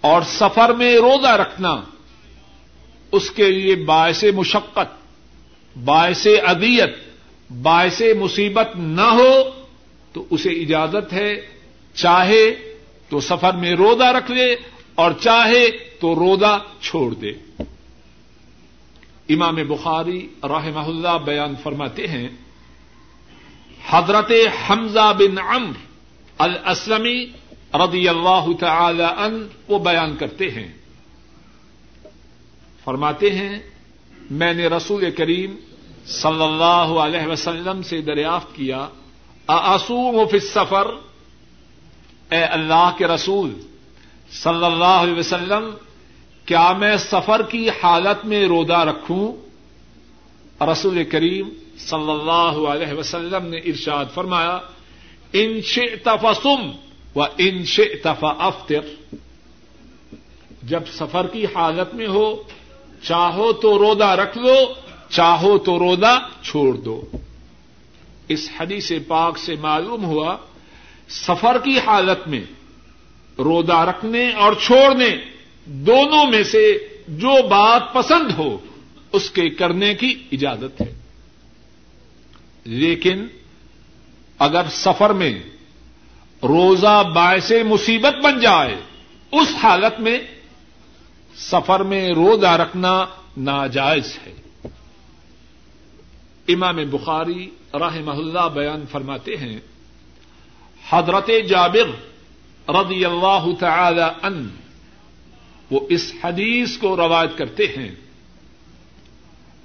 اور 0.00 0.22
سفر 0.22 0.72
میں 0.72 0.94
روزہ 0.96 1.32
رکھنا، 1.36 1.80
اس 3.12 3.30
کے 3.30 3.50
لیے 3.50 3.74
باعث 3.84 4.24
مشقت، 4.34 4.90
باعث 5.76 6.26
ادیت 6.44 6.94
باعث 7.50 8.00
مصیبت 8.20 8.76
نہ 8.76 9.08
ہو 9.12 9.32
تو 10.12 10.24
اسے 10.30 10.50
اجازت 10.50 11.12
ہے، 11.12 11.30
چاہے 11.94 12.44
تو 13.08 13.20
سفر 13.20 13.54
میں 13.54 13.72
روزہ 13.72 14.04
رکھ 14.04 14.30
لے 14.30 14.54
اور 14.94 15.12
چاہے 15.20 15.64
تو 16.00 16.14
روزہ 16.14 16.58
چھوڑ 16.80 17.12
دے۔ 17.14 17.32
امام 19.28 19.56
بخاری 19.68 20.20
رحمہ 20.42 20.86
اللہ 20.86 21.18
بیان 21.24 21.54
فرماتے 21.62 22.06
ہیں، 22.06 22.28
حضرت 23.90 24.32
حمزہ 24.60 25.12
بن 25.18 25.38
امر 25.38 25.76
الاسلمی 26.38 27.18
رضی 27.74 28.08
اللہ 28.08 28.46
تعالی 28.60 29.02
ان 29.02 29.48
وہ 29.68 29.78
بیان 29.78 30.16
کرتے 30.16 30.50
ہیں۔ 30.50 30.68
فرماتے 32.84 33.30
ہیں، 33.30 33.58
میں 34.30 34.54
نے 34.54 34.66
رسول 34.66 35.10
کریم 35.10 35.56
صلی 36.06 36.42
اللہ 36.42 36.90
علیہ 37.00 37.26
وسلم 37.26 37.82
سے 37.82 38.00
دریافت 38.00 38.56
کیا 38.56 38.88
آسوم 39.46 40.26
فی 40.30 40.38
سفر 40.38 40.86
اے 42.30 42.42
اللہ 42.44 42.90
کے 42.98 43.06
رسول 43.06 43.50
صلی 44.32 44.64
اللہ 44.64 44.98
علیہ 45.02 45.14
وسلم، 45.14 45.70
کیا 46.46 46.72
میں 46.72 46.96
سفر 46.96 47.42
کی 47.42 47.68
حالت 47.82 48.24
میں 48.26 48.44
رودا 48.48 48.84
رکھوں؟ 48.84 49.32
رسول 50.64 51.04
کریم 51.04 51.48
صلی 51.78 52.10
اللہ 52.10 52.68
علیہ 52.68 52.92
وسلم 52.92 53.46
نے 53.46 53.58
ارشاد 53.58 54.04
فرمایا، 54.14 54.58
ان 55.32 55.60
فسم 55.60 56.70
و 57.14 57.22
ان 57.22 57.62
افطر 58.22 59.14
جب 60.62 60.82
سفر 60.92 61.26
کی 61.26 61.44
حالت 61.44 61.94
میں 61.94 62.08
ہو، 62.08 62.42
چاہو 63.02 63.52
تو 63.52 63.78
رودا 63.78 64.16
رکھ 64.16 64.38
لو، 64.38 64.74
چاہو 65.08 65.58
تو 65.58 65.78
رودا 65.78 66.18
چھوڑ 66.42 66.74
دو۔ 66.74 67.10
اس 68.28 68.50
حدیث 68.60 68.92
پاک 69.08 69.38
سے 69.38 69.54
معلوم 69.60 70.04
ہوا، 70.04 70.36
سفر 71.08 71.56
کی 71.64 71.78
حالت 71.78 72.28
میں 72.28 72.44
رودا 73.38 73.84
رکھنے 73.84 74.32
اور 74.32 74.52
چھوڑنے 74.52 75.16
دونوں 75.64 76.30
میں 76.30 76.42
سے 76.42 76.88
جو 77.08 77.48
بات 77.48 77.94
پسند 77.94 78.30
ہو، 78.38 78.58
اس 79.12 79.30
کے 79.30 79.50
کرنے 79.50 79.94
کی 79.94 80.22
اجازت 80.32 80.80
ہے۔ 80.80 80.94
لیکن 82.64 83.26
اگر 84.38 84.62
سفر 84.70 85.10
میں 85.10 85.42
روزہ 86.42 87.02
باعث 87.14 87.52
مصیبت 87.68 88.24
بن 88.24 88.40
جائے، 88.40 88.76
اس 89.32 89.48
حالت 89.62 90.00
میں 90.00 90.18
سفر 91.36 91.80
میں 91.80 92.08
روزہ 92.08 92.46
رکھنا 92.46 93.06
ناجائز 93.36 94.18
ہے۔ 94.26 94.34
امام 96.48 96.76
بخاری 96.90 97.50
راہ 97.74 97.96
اللہ 98.08 98.48
بیان 98.54 98.84
فرماتے 98.90 99.36
ہیں، 99.36 99.58
حضرت 100.90 101.30
جابر 101.48 101.90
رضی 102.68 103.04
اللہ 103.04 103.46
تعالی 103.60 104.08
ان 104.22 104.48
وہ 105.70 105.80
اس 105.88 106.12
حدیث 106.24 106.76
کو 106.78 106.96
روایت 106.96 107.38
کرتے 107.38 107.66
ہیں۔ 107.76 107.94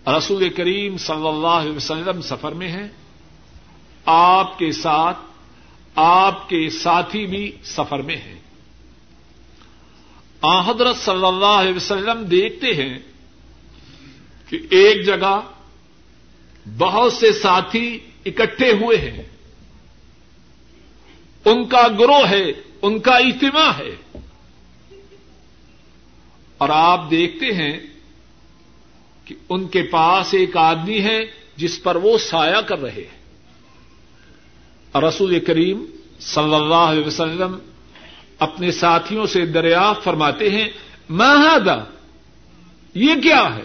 رسول 0.07 0.49
کریم 0.49 0.97
صلی 0.97 1.27
اللہ 1.27 1.61
علیہ 1.63 1.75
وسلم 1.75 2.21
سفر 2.21 2.51
میں 2.51 2.67
ہیں، 2.67 2.87
آپ 4.05 4.59
کے 4.59 4.71
ساتھ 4.71 5.17
آپ 5.95 6.49
کے 6.49 6.69
ساتھی 6.69 7.25
بھی 7.25 7.51
سفر 7.63 7.99
میں 7.99 8.17
ہیں۔ 8.17 8.39
آ، 10.41 10.71
حضرت 10.71 10.97
صلی 10.97 11.25
اللہ 11.25 11.45
علیہ 11.45 11.73
وسلم 11.73 12.25
دیکھتے 12.25 12.67
ہیں 12.67 12.99
کہ 14.49 14.59
ایک 14.69 15.05
جگہ 15.05 15.41
بہت 16.77 17.13
سے 17.13 17.31
ساتھی 17.31 17.99
اکٹھے 18.25 18.71
ہوئے 18.71 18.97
ہیں۔ 18.97 19.23
ان 21.45 21.65
کا 21.65 21.87
گروہ 21.99 22.29
ہے، 22.29 22.45
ان 22.81 22.99
کا 22.99 23.15
اجتماع 23.15 23.71
ہے۔ 23.71 24.19
اور 26.57 26.69
آپ 26.69 27.11
دیکھتے 27.11 27.45
ہیں 27.45 27.79
کہ 29.25 29.35
ان 29.49 29.67
کے 29.67 29.83
پاس 29.83 30.33
ایک 30.33 30.57
آدمی 30.57 31.01
ہے 31.01 31.19
جس 31.55 31.83
پر 31.83 31.95
وہ 31.95 32.17
سایہ 32.17 32.61
کر 32.61 32.79
رہے 32.79 32.91
ہیں۔ 32.91 33.14
رسول 35.01 35.39
کریم 35.39 35.85
صلی 36.19 36.55
اللہ 36.55 36.73
علیہ 36.73 37.05
وسلم 37.05 37.57
اپنے 38.39 38.71
ساتھیوں 38.71 39.25
سے 39.25 39.45
دریافت 39.45 40.03
فرماتے 40.03 40.49
ہیں 40.49 40.69
مہادا 41.09 41.83
یہ 42.93 43.15
کیا 43.23 43.55
ہے؟ 43.55 43.63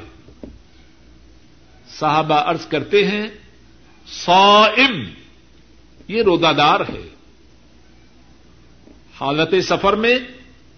صحابہ 1.99 2.35
ارض 2.35 2.66
کرتے 2.66 3.07
ہیں 3.07 3.29
سوئم 4.07 5.05
یہ 6.09 6.23
روزہ 6.23 6.53
دار 6.57 6.81
ہے۔ 6.81 7.09
حالت 9.21 9.55
سفر 9.64 9.93
میں 9.93 10.19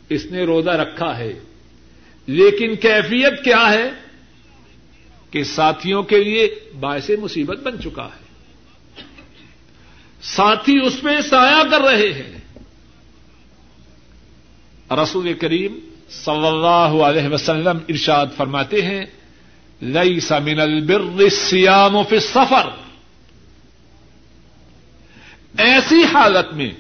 اس 0.09 0.27
نے 0.27 0.45
روزہ 0.45 0.71
رکھا 0.71 1.19
ہے۔ 1.19 1.41
لیکن 2.27 2.77
کیفیت 2.77 3.45
کیا 3.45 3.73
ہے؟ 3.73 3.91
کہ 5.31 5.45
ساتھیوں 5.45 6.03
کے 6.03 6.25
لیے 6.25 6.55
باعث 6.81 7.11
مصیبت 7.21 7.59
بن 7.59 7.83
چکا 7.83 8.07
ہے۔ 8.07 8.22
ساتھی 10.23 10.87
اس 10.87 11.03
میں 11.03 11.21
سایہ 11.21 11.71
کر 11.71 11.81
رہے 11.81 12.13
ہیں۔ 12.13 12.33
رسول 15.03 15.33
کریم 15.33 15.79
صلی 16.11 16.47
اللہ 16.47 17.03
علیہ 17.03 17.29
وسلم 17.29 17.79
ارشاد 17.89 18.27
فرماتے 18.37 18.83
ہیں 18.83 19.05
لئی 19.83 20.21
سمن 20.21 20.61
البر 20.61 21.29
سیام 21.29 22.03
فی 22.09 22.21
سفر 22.21 22.69
ایسی 25.59 26.05
حالت 26.15 26.53
میں 26.53 26.71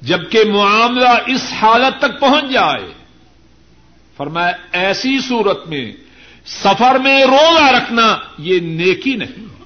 جبکہ 0.00 0.52
معاملہ 0.52 1.08
اس 1.26 1.52
حالت 1.52 1.98
تک 1.98 2.20
پہنچ 2.20 2.52
جائے، 2.52 2.92
فرمایا، 4.16 4.52
ایسی 4.72 5.18
صورت 5.20 5.66
میں 5.66 5.92
سفر 6.46 6.98
میں 6.98 7.24
روزہ 7.24 7.64
رکھنا 7.64 8.18
یہ 8.38 8.60
نیکی 8.60 9.14
نہیں۔ 9.14 9.59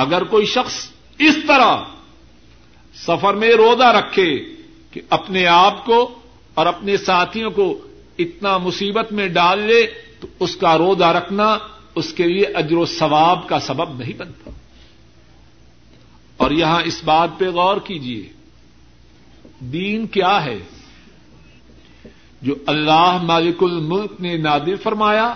اگر 0.00 0.24
کوئی 0.24 0.46
شخص 0.46 0.90
اس 1.18 1.36
طرح 1.46 1.76
سفر 2.94 3.34
میں 3.34 3.50
روزہ 3.50 3.84
رکھے 3.84 4.44
کہ 4.90 5.00
اپنے 5.10 5.46
آپ 5.46 5.84
کو 5.84 6.18
اور 6.54 6.66
اپنے 6.66 6.96
ساتھیوں 6.96 7.50
کو 7.50 7.78
اتنا 8.18 8.58
مصیبت 8.58 9.12
میں 9.12 9.28
ڈال 9.28 9.62
لے 9.62 9.86
تو 10.20 10.26
اس 10.40 10.56
کا 10.56 10.78
روزہ 10.78 11.04
رکھنا 11.04 11.58
اس 11.94 12.12
کے 12.12 12.26
لیے 12.26 12.46
اجر 12.46 12.76
و 12.76 12.86
ثواب 12.86 13.48
کا 13.48 13.60
سبب 13.60 13.98
نہیں 13.98 14.18
بنتا۔ 14.18 14.50
اور 16.36 16.50
یہاں 16.50 16.82
اس 16.84 17.04
بات 17.04 17.28
پہ 17.38 17.48
غور 17.48 17.76
کیجیے 17.76 18.28
دین 19.60 20.06
کیا 20.06 20.44
ہے؟ 20.44 20.58
جو 22.42 22.54
اللہ 22.66 23.18
مالک 23.22 23.62
الملک 23.62 24.20
نے 24.20 24.36
نادر 24.36 24.76
فرمایا 24.82 25.34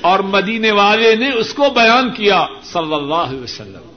اور 0.00 0.18
مدینے 0.20 0.70
والے 0.70 1.16
نے 1.16 1.30
اس 1.32 1.54
کو 1.54 1.70
بیان 1.74 2.10
کیا 2.10 2.46
صلی 2.62 2.94
اللہ 2.94 3.14
علیہ 3.14 3.40
وسلم۔ 3.40 3.89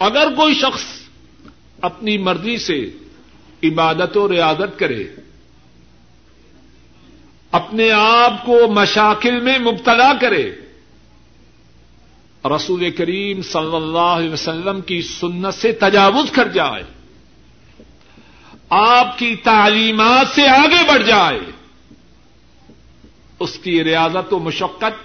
اگر 0.00 0.34
کوئی 0.36 0.54
شخص 0.54 0.84
اپنی 1.80 2.16
مرضی 2.18 2.56
سے 2.58 2.78
عبادت 3.62 4.16
و 4.16 4.28
ریاضت 4.28 4.78
کرے، 4.78 5.02
اپنے 7.52 7.90
آپ 7.90 8.44
کو 8.46 8.58
مشاکل 8.72 9.40
میں 9.40 9.58
مبتلا 9.58 10.12
کرے، 10.20 10.50
رسول 12.44 12.90
کریم 12.90 13.42
صلی 13.42 13.76
اللہ 13.76 14.12
علیہ 14.14 14.30
وسلم 14.30 14.80
کی 14.80 15.00
سنت 15.02 15.54
سے 15.54 15.72
تجاوز 15.72 16.30
کر 16.30 16.48
جائے، 16.48 16.82
آپ 18.70 19.18
کی 19.18 19.34
تعلیمات 19.36 20.34
سے 20.34 20.46
آگے 20.48 20.82
بڑھ 20.88 21.02
جائے، 21.02 21.40
اس 23.40 23.58
کی 23.58 23.82
ریاضت 23.84 24.32
و 24.32 24.38
مشقت 24.38 25.04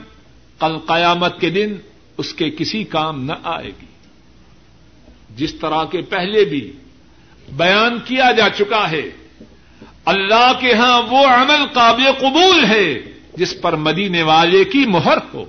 کل 0.60 0.78
قیامت 0.88 1.40
کے 1.40 1.50
دن 1.50 1.76
اس 2.18 2.34
کے 2.34 2.50
کسی 2.50 2.84
کام 2.84 3.24
نہ 3.26 3.34
آئے 3.44 3.72
گی۔ 3.82 3.94
جس 5.36 5.54
طرح 5.54 5.86
کے 5.86 6.02
پہلے 6.02 6.46
بھی 6.46 6.72
بیان 7.52 8.00
کیا 8.06 8.32
جا 8.32 8.50
چکا 8.50 8.92
ہے، 8.92 9.10
اللہ 10.06 10.52
کے 10.60 10.74
ہاں 10.74 11.02
وہ 11.02 11.28
عمل 11.28 11.66
قابل 11.74 12.12
قبول 12.20 12.66
ہے 12.66 12.94
جس 13.38 13.62
پر 13.62 13.76
مدینے 13.76 14.24
والے 14.24 14.64
کی 14.64 14.86
مہر 14.88 15.18
ہو۔ 15.34 15.46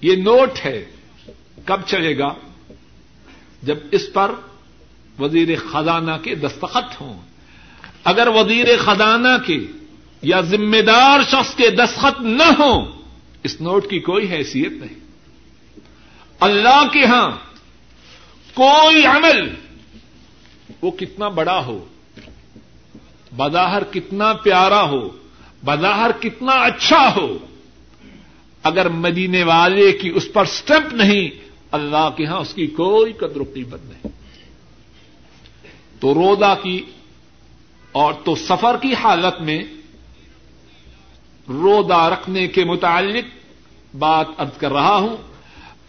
یہ 0.00 0.16
نوٹ 0.16 0.50
ہے، 0.64 0.84
کب 1.64 1.80
چلے 1.86 2.18
گا؟ 2.18 2.34
جب 3.62 3.78
اس 3.90 4.12
پر 4.12 4.32
وزیر 5.18 5.48
خزانہ 5.72 6.12
کے 6.22 6.34
دستخط 6.34 7.00
ہوں۔ 7.00 7.22
اگر 8.04 8.26
وزیر 8.26 8.66
خزانہ 8.78 9.46
کے 9.46 9.58
یا 10.22 10.40
ذمہ 10.40 10.80
دار 10.80 11.20
شخص 11.30 11.54
کے 11.54 11.70
دستخط 11.70 12.20
نہ 12.20 12.42
ہوں، 12.42 12.92
اس 13.42 13.60
نوٹ 13.60 13.90
کی 13.90 13.98
کوئی 13.98 14.30
حیثیت 14.30 14.72
نہیں۔ 14.72 15.00
اللہ 16.40 16.84
کے 16.92 17.04
ہاں 17.04 17.30
کوئی 18.56 19.06
عمل 19.06 19.54
وہ 20.82 20.90
کتنا 20.90 21.28
بڑا 21.28 21.66
ہو، 21.66 21.84
بظاہر 23.36 23.84
کتنا 23.84 24.32
پیارا 24.32 24.82
ہو، 24.82 25.08
بظاہر 25.64 26.10
کتنا 26.20 26.52
اچھا 26.52 27.12
ہو، 27.16 27.38
اگر 28.62 28.88
مدینے 28.88 29.42
والے 29.44 29.92
کی 29.92 30.12
اس 30.14 30.32
پر 30.32 30.42
اسٹمپ 30.42 30.94
نہیں، 30.94 31.46
اللہ 31.70 32.08
کے 32.16 32.26
ہاں 32.26 32.40
اس 32.40 32.54
کی 32.54 32.66
کوئی 32.66 33.12
قدر 33.12 33.40
و 33.40 33.44
قیمت 33.54 33.80
نہیں۔ 33.84 34.08
تو 36.00 36.14
رودا 36.14 36.54
کی 36.54 36.84
اور 37.92 38.14
تو 38.24 38.34
سفر 38.34 38.76
کی 38.82 38.94
حالت 38.94 39.40
میں 39.40 39.64
رودا 41.48 42.10
رکھنے 42.10 42.46
کے 42.48 42.64
متعلق 42.64 43.24
بات 43.96 44.26
ارد 44.38 44.60
کر 44.60 44.72
رہا 44.72 44.96
ہوں۔ 44.96 45.16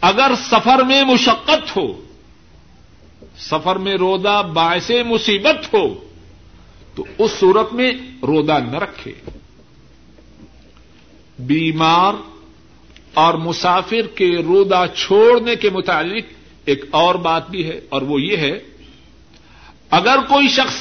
اگر 0.00 0.32
سفر 0.50 0.82
میں 0.82 1.02
مشقت 1.02 1.76
ہو 1.76 2.07
سفر 3.38 3.76
میں 3.76 3.94
رودا 3.94 4.40
باعث 4.40 4.90
مصیبت 5.06 5.74
ہو، 5.74 6.04
تو 6.94 7.04
اس 7.18 7.30
صورت 7.30 7.72
میں 7.72 7.92
رودا 8.22 8.58
نہ 8.58 8.76
رکھے۔ 8.76 9.12
بیمار 11.38 12.14
اور 13.14 13.34
مسافر 13.34 14.06
کے 14.14 14.28
رودا 14.36 14.86
چھوڑنے 14.94 15.56
کے 15.56 15.70
متعلق 15.70 16.24
ایک 16.64 16.84
اور 16.90 17.14
بات 17.14 17.50
بھی 17.50 17.64
ہے، 17.68 17.80
اور 17.88 18.02
وہ 18.02 18.20
یہ 18.20 18.36
ہے، 18.36 18.58
اگر 19.90 20.18
کوئی 20.28 20.48
شخص 20.48 20.76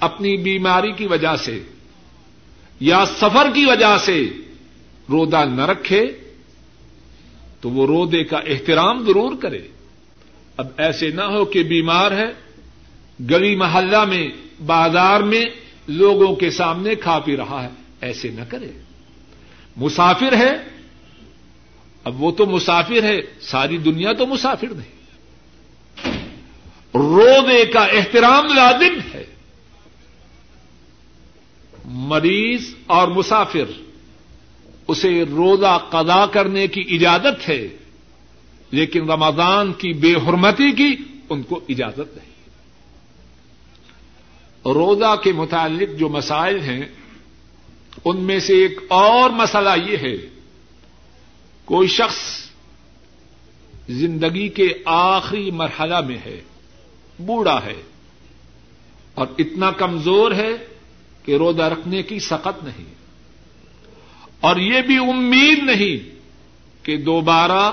اپنی 0.00 0.36
بیماری 0.36 0.92
کی 0.92 1.06
وجہ 1.06 1.36
سے 1.36 1.62
یا 2.80 3.04
سفر 3.06 3.50
کی 3.54 3.64
وجہ 3.64 3.96
سے 3.98 4.28
رودا 5.10 5.44
نہ 5.44 5.66
رکھے، 5.66 6.04
تو 7.60 7.70
وہ 7.70 7.86
رودے 7.86 8.24
کا 8.24 8.38
احترام 8.38 9.04
ضرور 9.04 9.36
کرے۔ 9.36 9.60
اب 10.56 10.66
ایسے 10.76 11.10
نہ 11.10 11.22
ہو 11.22 11.44
کہ 11.44 11.62
بیمار 11.62 12.12
ہے، 12.12 12.26
گلی 13.30 13.56
محلہ 13.56 14.04
میں، 14.04 14.28
بازار 14.66 15.20
میں 15.20 15.44
لوگوں 15.88 16.36
کے 16.36 16.50
سامنے 16.50 16.94
کھا 16.94 17.18
پی 17.18 17.36
رہا 17.36 17.62
ہے۔ 17.62 17.68
ایسے 18.00 18.28
نہ 18.28 18.40
کرے۔ 18.48 18.70
مسافر 19.76 20.32
ہے، 20.32 20.52
اب 22.04 22.22
وہ 22.22 22.30
تو 22.30 22.46
مسافر 22.46 23.02
ہے، 23.02 23.20
ساری 23.40 23.78
دنیا 23.78 24.12
تو 24.12 24.26
مسافر 24.26 24.66
نہیں۔ 24.66 24.94
روزے 26.94 27.66
کا 27.66 27.84
احترام 27.84 28.46
لازم 28.46 28.98
ہے۔ 29.14 29.24
مریض 31.84 32.74
اور 32.86 33.08
مسافر، 33.08 33.82
اسے 34.88 35.22
روزہ 35.22 35.78
قضا 35.90 36.26
کرنے 36.26 36.66
کی 36.66 36.84
اجازت 36.90 37.48
ہے۔ 37.48 37.68
لیکن 38.74 39.10
رمضان 39.10 39.72
کی 39.72 39.92
بے 39.92 40.12
حرمتی 40.14 40.70
کی 40.72 40.96
ان 41.30 41.42
کو 41.42 41.60
اجازت 41.68 42.16
نہیں۔ 42.16 42.32
روزہ 44.64 45.14
کے 45.22 45.32
متعلق 45.32 45.98
جو 45.98 46.08
مسائل 46.08 46.60
ہیں، 46.60 46.84
ان 48.04 48.16
میں 48.16 48.38
سے 48.38 48.52
ایک 48.52 48.80
اور 48.88 49.30
مسئلہ 49.30 49.90
یہ 49.90 49.96
ہے، 49.96 50.16
کوئی 51.64 51.88
شخص 51.88 52.20
زندگی 53.88 54.48
کے 54.48 54.68
آخری 54.84 55.50
مرحلہ 55.50 56.00
میں 56.00 56.18
ہے، 56.26 56.40
بوڑھا 57.18 57.64
ہے، 57.64 57.82
اور 59.14 59.26
اتنا 59.38 59.70
کمزور 59.70 60.32
ہے 60.32 60.52
کہ 61.22 61.36
روزہ 61.36 61.62
رکھنے 61.62 62.02
کی 62.02 62.18
سخت 62.18 62.64
نہیں۔ 62.64 62.94
اور 64.40 64.56
یہ 64.56 64.80
بھی 64.80 64.96
امید 64.96 65.58
نہیں 65.62 65.96
کہ 66.84 66.96
دوبارہ 66.96 67.72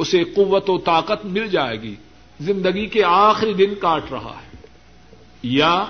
اسے 0.00 0.24
قوت 0.24 0.70
و 0.70 0.78
طاقت 0.78 1.24
مل 1.24 1.48
جائے 1.48 1.82
گی۔ 1.82 1.94
زندگی 2.40 2.86
کے 2.86 3.04
آخری 3.04 3.52
دن 3.52 3.74
کاٹ 3.80 4.02
رہا 4.10 4.40
ہے۔ 4.42 4.56
یا 5.42 5.84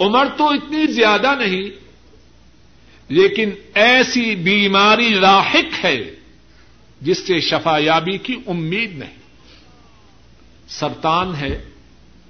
عمر 0.00 0.26
تو 0.36 0.48
اتنی 0.48 0.86
زیادہ 0.86 1.34
نہیں، 1.38 1.70
لیکن 3.08 3.50
ایسی 3.74 4.34
بیماری 4.34 5.08
لاحق 5.08 5.84
ہے 5.84 6.14
جس 7.00 7.26
سے 7.26 7.40
شفا 7.40 7.78
یابی 7.78 8.18
کی 8.18 8.36
امید 8.46 8.98
نہیں۔ 8.98 9.16
سرطان 10.68 11.34
ہے، 11.34 11.64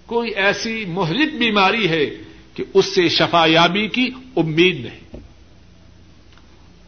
کوئی 0.07 0.31
ایسی 0.31 0.85
مہلک 0.89 1.35
بیماری 1.35 1.89
ہے 1.89 2.07
کہ 2.55 2.65
اس 2.75 2.95
سے 2.95 3.09
شفا 3.09 3.47
یابی 3.47 3.89
کی 3.89 4.11
امید 4.37 4.85
نہیں۔ 4.85 5.17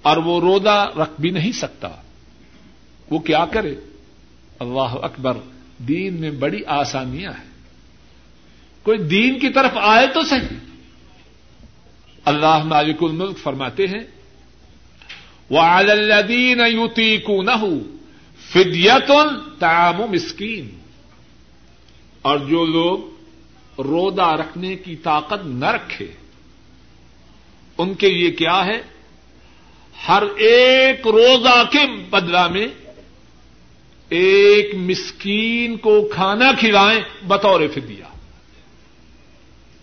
اور 0.03 0.16
وہ 0.16 0.40
روزہ 0.40 0.92
رکھ 0.96 1.20
بھی 1.20 1.31
نہیں 1.31 1.53
سکتا۔ 1.53 1.88
وہ 3.10 3.18
کیا 3.18 3.44
کرے؟ 3.46 3.74
اللہ 4.58 4.80
اکبر، 4.80 5.36
دین 5.78 6.20
میں 6.20 6.30
بڑی 6.30 6.64
آسانیاں 6.66 7.32
ہیں۔ 7.32 7.50
کوئی 8.82 8.98
دین 8.98 9.38
کی 9.38 9.48
طرف 9.48 9.70
آئے 9.74 10.06
تو 10.06 10.22
صحیح۔ 10.22 10.56
اللہ 12.24 12.58
مالک 12.64 12.96
الملک 13.00 13.38
فرماتے 13.38 13.86
ہیں 13.86 14.04
وہ 15.50 15.60
الدین 15.60 16.60
یوتی 16.72 17.16
کو 17.16 17.42
نہ 17.42 17.50
فدیت 18.52 19.10
تعام 19.58 19.96
مسکین 20.10 20.70
اور 22.22 22.38
جو 22.38 22.64
لوگ 22.64 22.98
رودا 23.80 24.36
رکھنے 24.36 24.76
کی 24.76 24.96
طاقت 24.96 25.46
نہ 25.46 25.66
رکھے، 25.66 26.06
ان 27.78 27.94
کے 27.94 28.10
لیے 28.10 28.30
کیا 28.30 28.66
ہے؟ 28.66 28.82
ہر 30.08 30.22
ایک 30.36 31.06
روزہ 31.06 31.62
کے 31.70 31.86
بدلا 32.10 32.46
میں 32.46 32.66
ایک 34.08 34.74
مسکین 34.74 35.76
کو 35.76 36.08
کھانا 36.12 36.52
کھلائیں 36.58 37.00
بطور 37.28 37.60
فدیہ۔ 37.74 38.04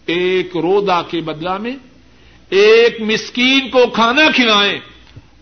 ایک 0.05 0.57
رودا 0.57 1.01
کے 1.01 1.21
بدلا 1.21 1.57
میں 1.57 1.75
ایک 2.49 3.01
مسکین 3.01 3.69
کو 3.69 3.87
کھانا 3.93 4.21
کھلائیں۔ 4.35 4.79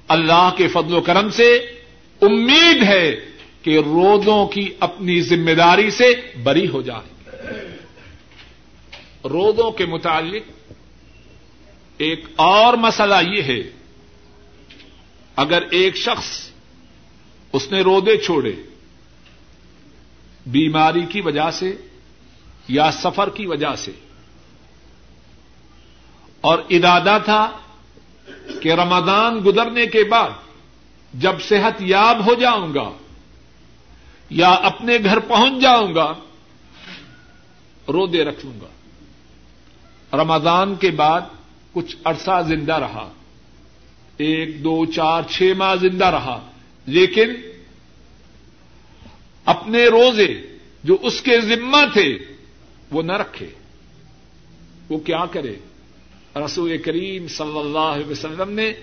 اللہ 0.07 0.49
کے 0.57 0.67
فضل 0.67 0.93
و 0.93 1.01
کرم 1.01 1.29
سے 1.29 1.55
امید 2.21 2.83
ہے 2.83 3.15
کہ 3.61 3.77
روزوں 3.77 4.47
کی 4.47 4.73
اپنی 4.79 5.21
ذمہ 5.21 5.51
داری 5.51 5.89
سے 5.89 6.13
بری 6.43 6.67
ہو 6.67 6.81
جائے۔ 6.81 7.37
روزوں 9.23 9.71
کے 9.71 9.85
متعلق 9.85 10.73
ایک 11.97 12.25
اور 12.35 12.73
مسئلہ 12.73 13.15
یہ 13.27 13.41
ہے، 13.41 13.59
اگر 15.35 15.63
ایک 15.71 15.95
شخص 15.95 16.49
اس 17.53 17.71
نے 17.71 17.81
رودے 17.81 18.17
چھوڑے 18.17 18.51
بیماری 20.45 21.05
کی 21.05 21.21
وجہ 21.21 21.51
سے 21.51 21.75
یا 22.67 22.91
سفر 22.91 23.29
کی 23.29 23.45
وجہ 23.45 23.75
سے۔ 23.77 23.91
اور 26.41 26.59
ارادہ 26.69 27.17
تھا 27.25 27.51
کہ 28.61 28.73
رمضان 28.73 29.39
گزرنے 29.45 29.85
کے 29.85 30.03
بعد 30.03 30.29
جب 31.13 31.41
صحت 31.41 31.81
یاب 31.81 32.25
ہو 32.25 32.33
جاؤں 32.33 32.73
گا 32.73 32.91
یا 34.29 34.49
اپنے 34.49 34.97
گھر 35.03 35.19
پہنچ 35.19 35.61
جاؤں 35.61 35.95
گا 35.95 36.13
رو 37.87 38.07
دے 38.07 38.23
رکھوں 38.23 38.61
گا۔ 38.61 38.67
رمضان 40.17 40.75
کے 40.75 40.91
بعد 40.91 41.21
کچھ 41.71 41.95
عرصہ 42.03 42.41
زندہ 42.47 42.73
رہا۔ 42.73 43.11
ایک، 44.17 44.63
دو، 44.63 44.85
چار، 44.85 45.23
چھ 45.29 45.53
ماہ 45.57 45.75
زندہ 45.75 46.05
رہا۔ 46.05 46.51
لیکن 46.85 47.29
اپنے 49.45 49.85
روزے 49.85 50.57
جو 50.83 50.97
اس 51.01 51.21
کے 51.21 51.41
ذمہ 51.41 51.93
تھے، 51.93 52.17
وہ 52.91 53.01
نہ 53.01 53.11
رکھے۔ 53.11 53.47
وہ 54.89 54.97
کیا 54.97 55.25
کرے؟ 55.25 55.55
رسول 56.45 56.77
کریم 56.77 57.27
صلی 57.27 57.59
اللہ 57.59 57.79
علیہ 57.79 58.11
وسلم 58.11 58.51
نے 58.51 58.73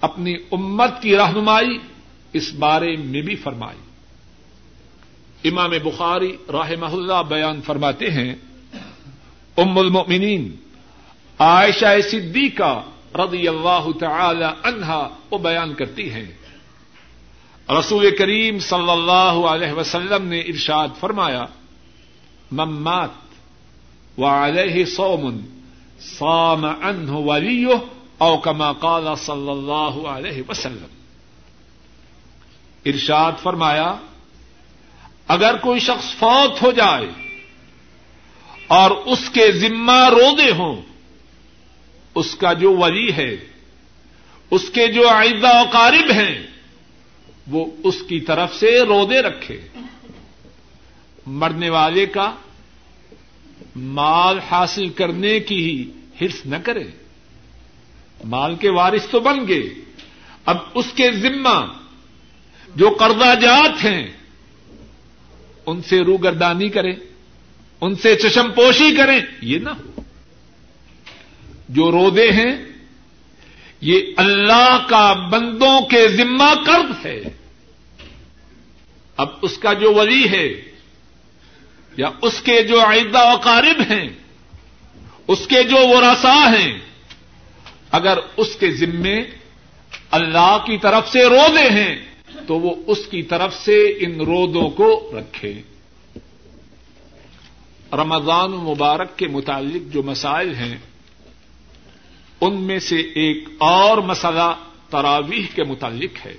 اپنی 0.00 0.34
امت 0.52 1.02
کی 1.02 1.16
رہنمائی 1.16 1.78
اس 2.32 2.54
بارے 2.54 2.96
میں 2.96 3.22
بھی 3.22 3.36
فرمائی۔ 3.36 3.78
امام 5.48 5.70
بخاری 5.70 6.36
راہ 6.52 6.70
اللہ 6.92 7.22
بیان 7.28 7.62
فرماتے 7.62 8.10
ہیں، 8.10 8.34
ام 9.56 9.78
المؤمنین، 9.78 10.56
عائشہ 11.38 12.00
صدیقہ 12.10 12.82
رضی 13.14 13.48
اللہ 13.48 13.86
تعالی 14.00 14.44
عنہا 14.62 15.08
وہ 15.30 15.38
بیان 15.38 15.74
کرتی 15.74 16.10
ہیں۔ 16.10 16.32
رسول 17.70 18.16
کریم 18.16 18.58
صلی 18.58 18.90
اللہ 18.90 19.46
علیہ 19.46 19.72
وسلم 19.72 20.28
نے 20.28 20.40
ارشاد 20.40 20.88
فرمایا 21.00 21.44
ممات 22.52 24.18
و 24.18 24.24
علیہ 24.24 24.84
سومن 24.84 25.40
سام 26.00 26.64
ان 26.64 27.08
ولی 27.08 27.64
او 28.18 28.36
کما 28.36 28.72
قال 28.72 29.08
صلی 29.16 29.50
اللہ 29.50 30.08
علیہ 30.08 30.42
وسلم۔ 30.48 30.86
ارشاد 32.84 33.32
فرمایا، 33.42 33.94
اگر 35.28 35.56
کوئی 35.56 35.80
شخص 35.80 36.14
فوت 36.14 36.62
ہو 36.62 36.72
جائے 36.72 37.06
اور 38.66 38.90
اس 38.90 39.30
کے 39.30 39.52
ذمہ 39.52 40.08
رودے 40.08 40.50
ہوں، 40.50 40.82
اس 42.14 42.34
کا 42.34 42.52
جو 42.52 42.76
ولی 42.76 43.12
ہے، 43.12 43.36
اس 44.50 44.70
کے 44.70 44.86
جو 44.86 45.08
آئندہ 45.08 45.62
قارب 45.70 46.10
ہیں 46.10 46.55
وہ 47.46 47.66
اس 47.84 48.02
کی 48.08 48.20
طرف 48.20 48.54
سے 48.54 48.78
رودے 48.84 49.22
رکھے۔ 49.22 49.60
مرنے 51.26 51.70
والے 51.70 52.06
کا 52.06 52.34
مال 53.76 54.38
حاصل 54.38 54.88
کرنے 54.88 55.40
کی 55.40 55.64
ہی 55.64 55.90
ہرس 56.20 56.46
نہ 56.46 56.56
کرے۔ 56.64 56.84
مال 58.24 58.56
کے 58.56 58.70
وارث 58.70 59.06
تو 59.06 59.20
بن 59.20 59.48
گئے۔ 59.48 59.62
اب 60.44 60.56
اس 60.74 60.86
کے 60.94 61.12
ذمہ 61.12 61.72
جو 62.76 62.90
قرضہ 62.98 63.40
جات 63.40 63.84
ہیں، 63.84 64.06
ان 65.66 65.82
سے 65.82 66.00
روگردانی 66.00 66.68
کریں، 66.68 66.96
ان 67.80 67.94
سے 67.94 68.14
چشم 68.14 68.52
پوشی 68.52 68.96
کریں، 68.96 69.20
یہ 69.42 69.58
نہ 69.58 69.70
ہو۔ 69.70 70.02
جو 71.68 71.90
رودے 71.90 72.30
ہیں 72.32 72.75
یہ 73.80 74.00
اللہ 74.16 74.86
کا 74.88 75.12
بندوں 75.12 75.80
کے 75.80 76.08
ذمہ 76.08 76.54
قرض 76.66 77.06
ہے۔ 77.06 77.22
اب 79.16 79.28
اس 79.42 79.58
کا 79.58 79.72
جو 79.72 79.94
ولی 79.94 80.28
ہے 80.30 80.72
یا 81.96 82.10
اس 82.22 82.40
کے 82.42 82.62
جو 82.62 82.80
عیدہ 82.80 83.32
وقارب 83.32 83.80
ہیں، 83.80 84.08
اس 85.28 85.46
کے 85.46 85.62
جو 85.62 85.76
وہ 85.76 86.00
ہیں، 86.28 86.78
اگر 87.90 88.18
اس 88.36 88.56
کے 88.56 88.70
ذمے 88.70 89.22
اللہ 90.10 90.58
کی 90.66 90.78
طرف 90.78 91.08
سے 91.08 91.24
رودے 91.24 91.70
ہیں، 91.70 91.96
تو 92.46 92.58
وہ 92.58 92.74
اس 92.86 93.06
کی 93.10 93.22
طرف 93.22 93.54
سے 93.56 93.86
ان 94.00 94.20
رودوں 94.20 94.70
کو 94.70 95.12
رکھے۔ 95.14 95.62
رمضان 97.92 98.50
مبارک 98.50 99.16
کے 99.16 99.28
متعلق 99.28 99.94
جو 99.94 100.02
مسائل 100.02 100.54
ہیں 100.54 100.78
ان 102.40 102.62
میں 102.62 102.78
سے 102.78 102.96
ایک 102.96 103.48
اور 103.58 103.98
مسئلہ 103.98 104.54
تراویح 104.90 105.46
کے 105.54 105.64
متعلق 105.64 106.26
ہے۔ 106.26 106.36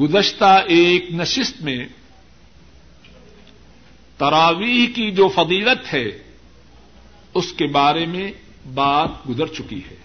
گزشتہ 0.00 0.60
ایک 0.66 1.10
نشست 1.10 1.62
میں 1.62 1.86
تراویح 4.18 4.86
کی 4.94 5.10
جو 5.10 5.28
فضیلت 5.28 5.94
ہے، 5.94 6.22
اس 7.34 7.52
کے 7.52 7.66
بارے 7.66 8.06
میں 8.06 8.32
بات 8.74 9.28
گزر 9.28 9.46
چکی 9.46 9.80
ہے 9.90 9.96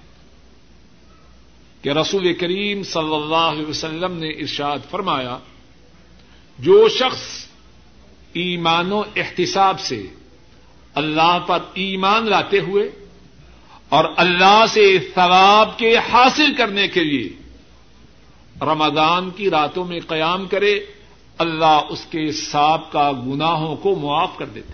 کہ 1.81 1.89
رسول 1.89 2.33
کریم 2.33 2.83
صلی 2.83 3.15
اللہ 3.15 3.49
علیہ 3.49 3.65
وسلم 3.65 4.17
نے 4.17 4.29
ارشاد 4.29 4.79
فرمایا، 4.89 5.37
جو 6.59 6.89
شخص 6.89 7.45
ایمان 8.33 8.91
و 8.91 9.03
احتساب 9.15 9.79
سے 9.79 10.07
اللہ 10.97 11.37
پر 11.47 11.59
ایمان 11.73 12.29
لاتے 12.29 12.59
ہوئے 12.59 12.89
اور 13.89 14.05
اللہ 14.17 14.63
سے 14.69 14.85
ثواب 15.15 15.77
کے 15.79 15.95
حاصل 16.09 16.53
کرنے 16.53 16.87
کے 16.87 17.03
لیے 17.03 17.29
رمضان 18.61 19.29
کی 19.29 19.49
راتوں 19.49 19.85
میں 19.85 19.99
قیام 20.07 20.45
کرے، 20.47 20.73
اللہ 21.37 21.79
اس 21.89 22.05
کے 22.05 22.31
ساب 22.31 22.91
کا 22.91 23.11
گناہوں 23.25 23.75
کو 23.75 23.95
معاف 23.95 24.37
کر 24.37 24.45
دیتے 24.45 24.73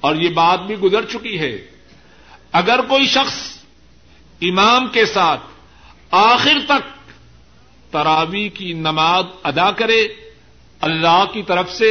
اور 0.00 0.16
یہ 0.16 0.28
بات 0.28 0.66
بھی 0.66 0.74
گزر 0.74 1.04
چکی 1.04 1.38
ہے۔ 1.38 1.54
اگر 2.52 2.80
کوئی 2.88 3.06
شخص 3.06 3.38
امام 4.40 4.86
کے 4.88 5.04
ساتھ 5.06 5.40
آخر 6.10 6.58
تک 6.66 6.88
تراوی 7.92 8.48
کی 8.48 8.72
نماز 8.72 9.24
ادا 9.42 9.70
کرے، 9.70 10.00
اللہ 10.80 11.24
کی 11.32 11.42
طرف 11.42 11.72
سے 11.72 11.90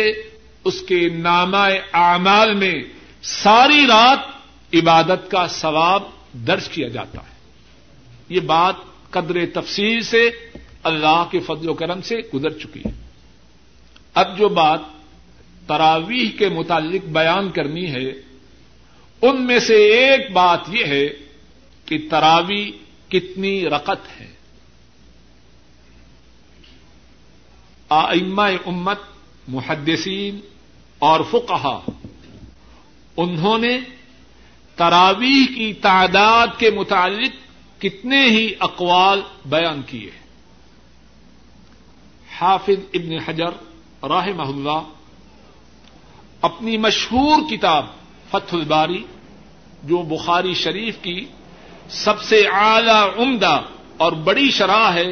اس 0.64 0.82
کے 0.82 1.00
نامہ 1.10 1.66
اعمال 1.94 2.54
میں 2.54 2.76
ساری 3.22 3.88
رات 3.88 4.20
عبادت 4.74 5.32
کا 5.32 5.48
ثواب 5.48 6.04
درج 6.34 6.70
کیا 6.70 6.88
جاتا 6.88 7.22
ہے۔ 7.22 7.36
یہ 8.30 8.40
بات 8.40 8.76
قدر 9.10 9.46
تفصیل 9.54 10.02
سے 10.02 10.30
اللہ 10.84 11.26
کے 11.32 11.40
فضل 11.40 11.70
و 11.70 11.74
کرم 11.74 12.02
سے 12.02 12.16
گزر 12.34 12.50
چکی 12.50 12.80
ہے۔ 12.80 12.92
اب 14.14 14.38
جو 14.38 14.50
بات 14.50 14.80
تراویح 15.68 16.30
کے 16.38 16.50
متعلق 16.50 17.06
بیان 17.06 17.52
کرنی 17.52 17.92
ہے، 17.92 18.10
ان 19.22 19.48
میں 19.48 19.60
سے 19.60 19.76
ایک 19.76 20.32
بات 20.32 20.60
یہ 20.68 20.86
ہے 20.86 21.08
کہ 21.86 22.08
تراوی 22.12 22.72
کتنی 23.10 23.70
رقط 23.70 24.22
ہے۔ 24.22 24.34
آئمہ 27.90 28.42
امت، 28.66 29.00
محدثین 29.48 30.40
اور 31.00 31.20
فقہا 31.32 31.82
انہوں 33.18 33.58
نے 33.58 33.80
تراویح 34.76 35.56
کی 35.56 35.74
تعداد 35.74 36.48
کے 36.58 36.72
متعلق 36.72 37.32
کتنے 37.82 38.26
ہی 38.26 38.54
اقوال 38.60 39.22
بیان 39.46 39.82
کیے۔ 39.82 40.10
حافظ 42.40 42.80
ابن 42.94 43.18
حجر 43.26 43.52
راہ 44.08 44.28
محلہ 44.36 44.80
اپنی 46.42 46.78
مشہور 46.78 47.50
کتاب 47.50 47.86
فتح 48.32 48.56
الباری، 48.56 49.04
جو 49.84 49.98
بخاری 49.98 50.54
شریف 50.54 50.98
کی 51.02 51.26
سب 51.90 52.22
سے 52.22 52.48
اعلی 52.48 53.24
عمدہ 53.24 53.62
اور 53.98 54.12
بڑی 54.12 54.50
شرح 54.52 54.92
ہے، 54.94 55.12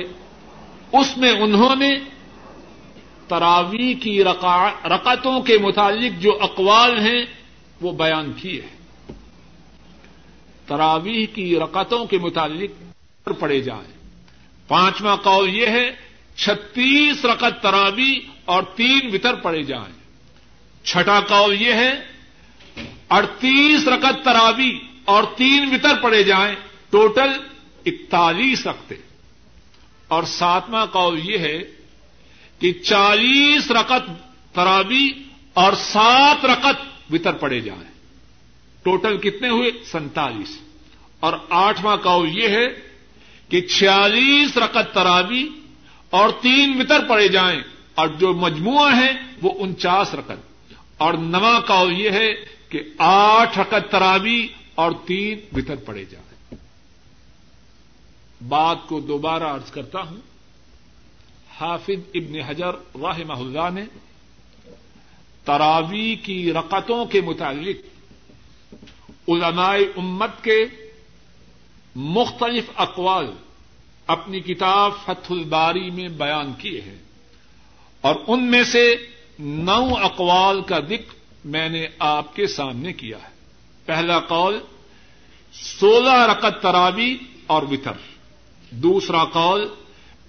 اس 0.92 1.18
میں 1.18 1.32
انہوں 1.32 1.76
نے 1.76 1.92
تراوی 3.28 3.94
کی 3.94 4.24
رکعتوں 4.24 5.42
کے 5.42 5.58
متعلق 5.58 6.22
جو 6.22 6.38
اقوال 6.42 7.00
ہیں 7.00 7.26
وہ 7.82 7.92
بیان 7.92 8.34
کیے 8.34 8.62
ہیں 8.62 8.78
تراویح 10.68 11.26
کی 11.34 11.60
رکعتوں 11.60 12.06
کے 12.06 12.18
متعلق 12.18 12.88
پڑے 13.40 13.62
جائیں۔ 13.62 13.94
پانچواں 14.68 15.18
قول 15.18 15.56
یہ 15.56 15.68
ہے، 15.68 15.92
چھتیس 16.36 17.26
رقط 17.26 17.62
تراوی 17.62 18.20
اور 18.46 18.64
تین 18.76 19.00
وطر 19.14 19.36
پڑے 19.36 19.64
جائیں۔ 19.64 19.94
چھٹا 20.86 21.20
قول 21.20 21.62
یہ 21.62 21.74
ہے، 21.74 21.92
اڑتیس 23.10 23.88
رقط 23.88 24.26
تراوی 24.26 24.80
اور 25.06 25.24
تین 25.36 25.74
وطر 25.74 25.96
پڑے 26.02 26.24
جائیں۔ 26.24 26.56
ٹوٹل 26.90 27.30
اکتالیس 27.86 28.68
رکھتے 28.68 28.96
اور 30.08 30.24
ساتواں 30.24 30.86
قول 30.86 31.20
یہ 31.24 31.38
ہے 31.38 31.60
کہ 32.60 32.74
چالیس 32.74 33.72
رقط 33.72 34.10
تراوی 34.56 35.12
اور 35.54 35.74
سات 35.74 36.46
رقط 36.46 36.97
وطر 37.12 37.34
پڑے 37.34 37.60
جائیں۔ 37.60 37.92
ٹوٹل 38.84 39.18
کتنے 39.18 39.50
ہوئے؟ 39.50 39.72
سینتالیس 39.92 40.60
اور 41.20 41.34
آٹھواں 41.50 41.98
قول 41.98 42.38
یہ 42.38 42.48
ہے 42.48 42.66
کہ 43.50 43.62
چھیالیس 43.62 44.58
رقط 44.58 44.94
تراوی 44.94 45.50
اور 46.10 46.30
تین 46.42 46.82
وطر 46.82 47.08
پڑے 47.10 47.28
جائیں۔ 47.28 47.60
اور 47.96 48.08
جو 48.08 48.34
مجموعہ 48.34 48.94
ہیں 48.94 49.14
وہ 49.42 49.54
انچاس 49.60 50.14
رقط 50.14 50.74
اور 50.98 51.14
نواں 51.14 51.60
قول 51.60 52.00
یہ 52.00 52.12
ہے 52.12 52.34
کہ 52.70 52.82
آٹھ 52.98 53.60
رقط 53.60 53.92
تراوی 53.92 54.48
اور 54.76 54.92
تین 55.06 55.40
وطر 55.56 55.76
پڑے 55.76 56.06
جائیں۔ 56.06 56.56
بات 58.48 58.78
کو 58.88 59.00
دوبارہ 59.00 59.44
ارض 59.44 59.72
کرتا 59.72 60.02
ہوں۔ 60.02 60.18
حافظ 61.60 62.02
ابن 62.14 62.40
حجر 62.42 62.72
واہ 62.94 63.20
اللہ 63.30 63.70
نے 63.74 63.86
تراوی 65.48 66.16
کی 66.16 66.54
رقطوں 66.54 67.06
کے 67.06 67.22
متعلق 67.22 67.78
علماء 69.28 69.78
امت 69.98 70.44
کے 70.44 70.66
مختلف 71.96 72.64
اقوال 72.76 73.26
اپنی 74.08 74.40
کتاب 74.40 74.92
فتح 75.06 75.34
الباری 75.34 75.92
میں 75.92 76.08
بیان 76.08 76.54
کیے 76.58 76.82
ہیں۔ 76.82 76.98
اور 78.02 78.16
ان 78.28 78.52
میں 78.52 78.64
سے 78.64 78.96
نو 79.40 79.96
اقوال 80.02 80.62
کا 80.62 80.80
ذکر 80.80 81.16
میں 81.46 81.70
نے 81.70 81.88
آپ 82.00 82.36
کے 82.36 82.48
سامنے 82.48 82.94
کیا 82.94 83.18
ہے۔ 83.18 83.30
پہلا 83.86 84.20
قول، 84.20 84.60
سولہ 85.54 86.28
رقط 86.30 86.62
تراوی 86.62 87.18
اور 87.48 87.64
وطر 87.64 87.92
دوسرا 88.72 89.26
قول، 89.26 89.68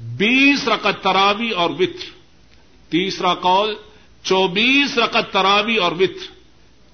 بیس 0.00 0.68
رقط 0.68 1.02
تراوی 1.02 1.50
اور 1.50 1.70
وطر 1.70 2.10
تیسرا 2.88 3.34
قول 3.34 3.76
چوبیس 4.28 4.98
رقط 4.98 5.30
تراوی 5.32 5.76
اور 5.76 5.92
وطر 5.92 6.26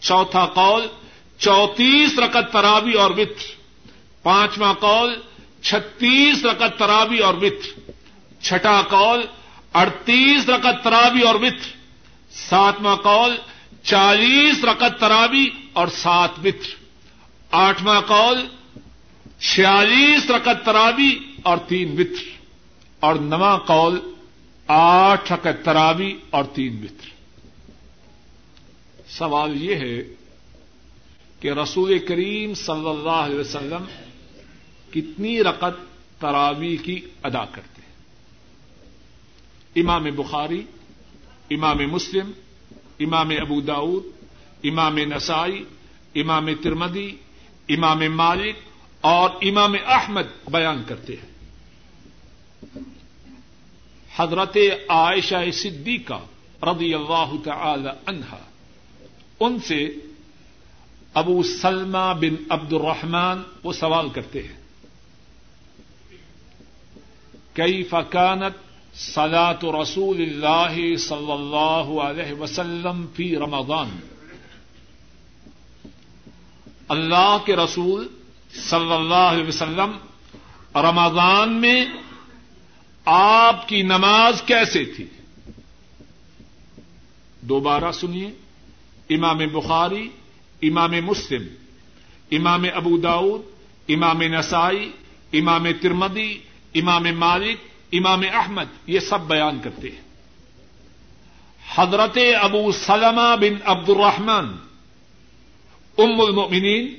چوتھا 0.02 0.44
قول 0.54 0.86
چوتیس 1.40 2.18
رقط 2.18 2.52
تراوی 2.52 2.92
اور 2.92 3.10
وطر 3.10 3.46
پانچواں 4.24 4.72
قول 4.74 5.14
چھتیس 5.62 6.44
رقط 6.44 6.78
تراوی 6.78 7.18
اور 7.18 7.34
وطر 7.34 7.80
چھٹا 8.42 8.80
قول 8.82 9.24
اڑتیس 9.74 10.48
رقط 10.48 10.82
تراوی 10.84 11.22
اور 11.22 11.34
وطر 11.34 11.72
ساتواں 12.32 12.96
قول 12.96 13.36
چالیس 13.82 14.64
رقط 14.64 15.00
تراوی 15.00 15.46
اور 15.72 15.88
سات 15.88 16.38
وطر 16.38 16.72
آٹھواں 17.50 18.00
قول 18.00 18.46
چھیالیس 19.40 20.30
رقط 20.30 20.64
تراوی 20.64 21.10
اور 21.42 21.58
تین 21.68 21.92
وطر 21.92 22.32
اور 23.02 23.14
نواں 23.22 23.56
قول 23.66 23.98
آٹھ 24.68 25.32
رقط 25.32 25.64
تراوی 25.64 26.12
اور 26.30 26.44
تین 26.44 26.76
وطر 26.82 27.13
سوال 29.18 29.62
یہ 29.62 29.74
ہے 29.74 30.02
کہ 31.40 31.50
رسول 31.50 31.98
کریم 31.98 32.54
صلی 32.54 32.88
اللہ 32.88 33.10
علیہ 33.10 33.38
وسلم 33.38 33.84
کتنی 34.90 35.42
رقط 35.42 35.74
تراوی 36.20 36.76
کی 36.76 37.00
ادا 37.22 37.44
کرتے 37.44 37.82
ہیں؟ 37.82 37.94
امام 39.76 40.04
بخاری، 40.04 40.62
امام 41.50 41.78
مسلم، 41.78 42.30
امام 43.00 43.28
ابو 43.28 43.60
داود، 43.60 44.04
امام 44.64 44.98
نسائی، 44.98 45.64
امام 46.14 46.54
ترمدی 46.62 47.16
امام 47.68 48.02
مالک 48.10 48.56
اور 49.00 49.30
امام 49.30 49.74
احمد 49.86 50.48
بیان 50.50 50.82
کرتے 50.86 51.14
ہیں۔ 51.16 51.34
حضرت 54.16 54.56
عائشہ 54.88 55.50
صدیقہ 55.52 56.20
رضی 56.62 56.94
اللہ 56.94 57.32
تعالی 57.44 57.88
عنہا 58.06 58.38
ان 59.40 59.58
سے 59.58 59.94
ابو 61.14 61.42
سلمہ 61.42 62.12
بن 62.20 62.34
عبد 62.48 62.72
الرحمان 62.72 63.42
وہ 63.62 63.72
سوال 63.72 64.08
کرتے 64.08 64.42
ہیں۔ 64.42 64.56
کئی 67.52 67.82
فکانت 67.82 68.54
سلاۃ 68.98 69.64
رسول 69.82 70.22
اللہ 70.22 70.96
صلی 70.96 71.32
اللہ 71.32 72.00
علیہ 72.00 72.32
وسلم 72.32 73.06
فی 73.14 73.36
رمضان؟ 73.36 73.88
اللہ 76.88 77.36
کے 77.44 77.56
رسول 77.56 78.08
صلی 78.54 78.92
اللہ 78.92 79.14
علیہ 79.14 79.48
وسلم، 79.48 79.96
رمضان 80.74 81.52
میں 81.52 81.86
آپ 83.04 83.68
کی 83.68 83.82
نماز 83.82 84.42
کیسے 84.42 84.84
تھی؟ 84.84 85.06
دوبارہ 87.40 87.92
سنیے۔ 87.92 88.30
امام 89.10 89.38
بخاری، 89.38 90.08
امام 90.62 90.90
مسلم، 90.90 91.46
امام 92.30 92.64
ابو 92.74 92.96
داود، 92.96 93.42
امام 93.88 94.22
نسائی، 94.22 94.90
امام 95.32 95.66
ترمدی 95.82 96.38
امام 96.74 97.02
مالک، 97.02 97.58
امام 97.92 98.22
احمد، 98.32 98.64
یہ 98.86 99.00
سب 99.00 99.20
بیان 99.20 99.58
کرتے 99.64 99.90
ہیں۔ 99.90 100.04
حضرت 101.74 102.18
ابو 102.40 102.72
سلمہ 102.72 103.36
بن 103.40 103.54
عبد 103.64 103.88
الرحمان 103.88 104.56
ام 105.98 106.20
المؤمنین، 106.20 106.94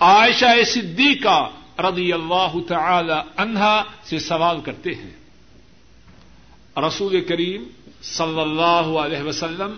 عائشہ 0.00 0.64
صدیقہ 0.66 1.50
رضی 1.78 2.12
اللہ 2.12 2.54
تعالی 2.68 3.14
عنہا 3.36 3.82
سے 4.04 4.18
سوال 4.18 4.60
کرتے 4.60 4.90
ہیں۔ 4.90 5.18
رسول 6.76 7.20
کریم 7.20 7.64
صلی 8.02 8.40
اللہ 8.40 8.98
علیہ 8.98 9.22
وسلم 9.22 9.76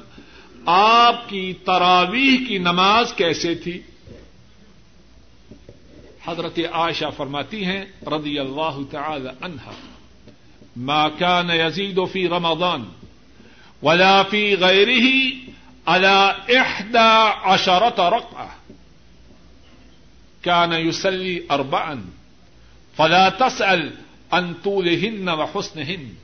آپ 0.66 1.28
کی 1.28 1.52
تراویح 1.52 2.48
کی 2.48 2.58
نماز 2.58 3.12
کیسے 3.12 3.54
تھی؟ 3.54 3.80
حضرت 6.26 6.58
عائشہ 6.72 7.04
فرماتی 7.16 7.64
ہیں، 7.64 7.84
رضی 8.06 8.38
اللہ 8.38 8.78
تعالی 8.90 9.28
عنہا، 9.40 9.72
ما 10.76 11.08
كان 11.08 11.50
يزيد 11.50 11.98
في 12.12 12.28
رمضان 12.28 12.84
ولا 13.82 14.22
في 14.22 14.54
غيره 14.54 15.34
على 15.86 16.36
إحدى 16.60 17.08
عشرة 17.42 18.08
رقعة 18.08 18.48
كان 20.42 20.72
يسلي 20.72 21.42
أربعا 21.50 22.04
فلا 22.96 23.28
تسأل 23.28 23.90
عن 24.32 24.54
طولهن 24.54 25.28
وحسنهن. 25.28 26.14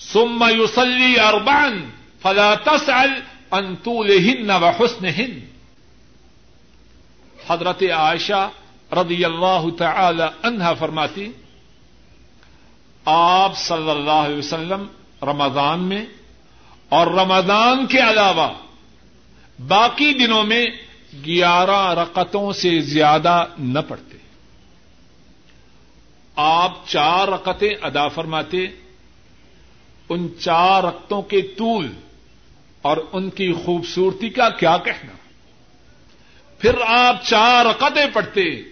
ثم 0.00 0.44
يصلي 0.44 1.20
أربعا 1.20 1.90
فلا 2.22 2.54
تسأل 2.54 3.22
عن 3.52 3.76
طولهن 3.84 4.50
وحسنهن. 4.62 5.38
حضرت 7.48 7.82
عائشہ 7.96 8.48
رضی 8.92 9.24
اللہ 9.24 9.68
تعالی 9.78 10.26
عنہا 10.42 10.72
فرماتی، 10.74 11.26
آپ 13.06 13.56
صلی 13.58 13.90
اللہ 13.90 14.20
علیہ 14.24 14.38
وسلم 14.38 14.86
رمضان 15.22 15.80
میں 15.88 16.04
اور 16.88 17.06
رمضان 17.14 17.86
کے 17.86 18.00
علاوہ 18.00 18.48
باقی 19.58 20.12
دنوں 20.14 20.44
میں 20.44 20.64
گیارہ 21.26 21.80
رقطوں 21.94 22.52
سے 22.52 22.70
زیادہ 22.88 23.36
نہ 23.58 23.78
پڑتے 23.88 24.16
آپ 26.36 26.74
چار 26.86 27.28
رقطیں 27.28 27.74
ادا 27.82 28.06
فرماتے، 28.08 28.66
ان 30.10 30.28
چار 30.40 30.82
رقطوں 30.82 31.22
کے 31.30 31.40
طول 31.56 31.88
اور 32.82 32.96
ان 33.12 33.30
کی 33.30 33.52
خوبصورتی 33.52 34.28
کا 34.28 34.48
کیا 34.48 34.76
کہنا؟ 34.76 35.12
پھر 36.58 36.74
آپ 36.86 37.24
چار 37.24 37.66
رقطیں 37.66 38.06
پڑھتے، 38.12 38.62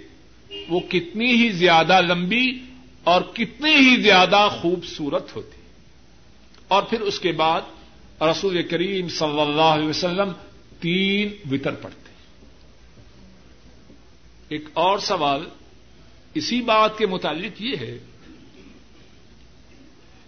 وہ 0.69 0.81
کتنی 0.81 1.33
ہی 1.33 1.51
زیادہ 1.51 2.01
لمبی 2.01 2.61
اور 3.05 3.23
کتنی 3.23 3.75
ہی 3.75 4.03
زیادہ 4.03 4.49
خوبصورت 4.61 5.37
ہوتی۔ 5.37 5.61
اور 6.69 6.83
پھر 6.83 7.01
اس 7.01 7.21
کے 7.21 7.33
بعد 7.33 7.61
رسول 8.21 8.63
کریم 8.63 9.09
صلی 9.09 9.41
اللہ 9.41 9.63
علیہ 9.63 9.89
وسلم 9.89 10.33
تین 10.81 11.29
وطر 11.51 11.75
پڑتے 11.75 12.11
ایک 14.49 14.65
اور 14.73 14.99
سوال 14.99 15.45
اسی 16.35 16.61
بات 16.61 16.99
کے 16.99 17.07
متعلق 17.07 17.63
یہ 17.63 17.77
ہے 17.77 17.99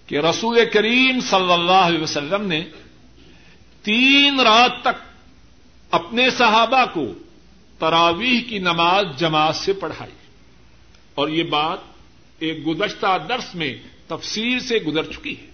کہ 0.06 0.18
رسول 0.18 0.58
کریم 0.72 1.20
صلی 1.20 1.52
اللہ 1.52 1.72
علیہ 1.72 2.02
وسلم 2.02 2.46
نے 2.46 2.64
تین 3.88 4.40
رات 4.40 4.80
تک 4.80 5.02
اپنے 5.90 6.30
صحابہ 6.30 6.84
کو 6.92 7.06
تراویح 7.78 8.40
کی 8.48 8.58
نماز 8.58 9.06
جماعت 9.16 9.56
سے 9.56 9.72
پڑھائی۔ 9.72 10.12
اور 11.14 11.28
یہ 11.28 11.42
بات 11.42 11.78
ایک 12.38 12.66
گزشتہ 12.66 13.18
درس 13.28 13.54
میں 13.54 13.76
تفصیل 14.06 14.60
سے 14.60 14.76
گزر 14.76 15.12
چکی 15.12 15.40
ہے۔ 15.40 15.46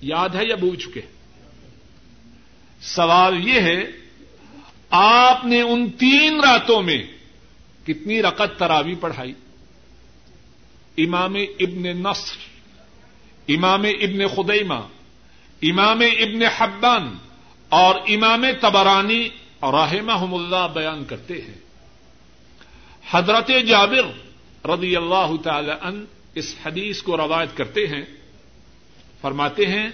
یاد 0.00 0.28
ہے 0.28 0.44
یا 0.44 0.54
بھول 0.54 0.76
چکے 0.76 1.00
سوال 2.80 3.48
یہ 3.48 3.60
ہے، 3.60 3.84
آپ 4.90 5.44
نے 5.44 5.60
ان 5.60 5.90
تین 5.90 6.40
راتوں 6.40 6.82
میں 6.82 7.02
کتنی 7.86 8.22
رقط 8.22 8.58
تراوی 8.58 8.94
پڑھائی؟ 8.94 9.34
امام 10.96 11.34
ابن 11.34 11.82
نصر، 11.82 12.36
امام 13.48 13.82
ابن 13.82 14.26
خدیمہ، 14.26 14.80
امام 15.62 16.00
ابن 16.00 16.42
حبان 16.58 17.16
اور 17.74 17.94
امام 18.08 18.44
تبرانی 18.60 19.28
اور 19.60 19.74
رحمہم 19.74 20.34
اللہ 20.34 20.68
بیان 20.74 21.04
کرتے 21.04 21.34
ہیں۔ 21.34 21.54
حضرت 23.10 23.50
جابر 23.68 24.20
رضی 24.68 24.96
اللہ 24.96 25.42
تعالی 25.44 25.72
ان 25.82 26.04
اس 26.34 26.54
حدیث 26.66 27.02
کو 27.02 27.16
روایت 27.16 27.56
کرتے 27.56 27.86
ہیں۔ 27.86 28.04
فرماتے 29.20 29.66
ہیں، 29.66 29.90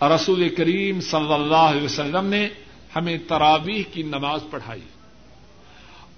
رسول 0.00 0.48
کریم 0.48 1.00
صلی 1.00 1.32
اللہ 1.32 1.56
علیہ 1.56 1.82
وسلم 1.82 2.26
نے 2.26 2.48
ہمیں 2.96 3.18
تراویح 3.28 3.82
کی 3.92 4.02
نماز 4.02 4.40
پڑھائی۔ 4.50 4.80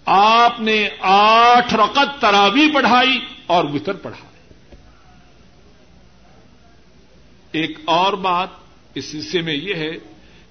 آپ 0.05 0.61
نے 0.61 0.89
آٹھ 1.01 1.75
رقط 1.75 2.21
تراوی 2.21 2.75
پڑھائی 2.75 3.19
اور 3.47 3.64
وطر 3.64 3.95
پڑھائی۔ 3.95 4.55
ایک 7.53 7.79
اور 7.85 8.12
بات 8.12 8.49
اس 8.95 9.05
سلسلے 9.05 9.43
میں 9.43 9.55
یہ 9.55 9.75
ہے 9.75 9.91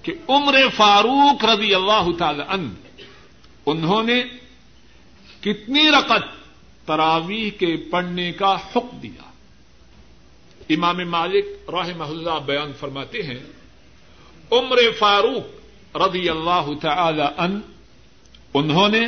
کہ 0.08 0.14
عمر 0.28 0.56
فاروق 0.76 1.44
رضی 1.44 1.74
اللہ 1.74 2.06
تعالی 2.18 2.42
ان 2.48 2.74
انہوں 3.66 4.02
نے 4.02 4.22
کتنی 5.40 5.90
رقط 5.90 6.22
تراویح 6.86 7.50
کے 7.58 7.76
پڑھنے 7.90 8.32
کا 8.32 8.56
حکم 8.56 8.98
دیا۔ 8.98 9.30
امام 10.70 11.10
مالک 11.10 11.70
راہ 11.70 11.88
اللہ 12.00 12.38
بیان 12.46 12.72
فرماتے 12.80 13.22
ہیں، 13.22 13.38
عمر 14.52 14.78
فاروق 14.98 15.96
رضی 15.96 16.28
اللہ 16.28 16.66
تعالی 16.82 17.22
ان 17.38 17.60
انہوں 18.54 18.88
نے 18.88 19.00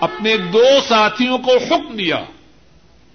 اپنے 0.00 0.36
دو 0.36 0.64
ساتھیوں 0.88 1.38
کو 1.38 1.56
حکم 1.56 1.96
دیا 1.96 2.24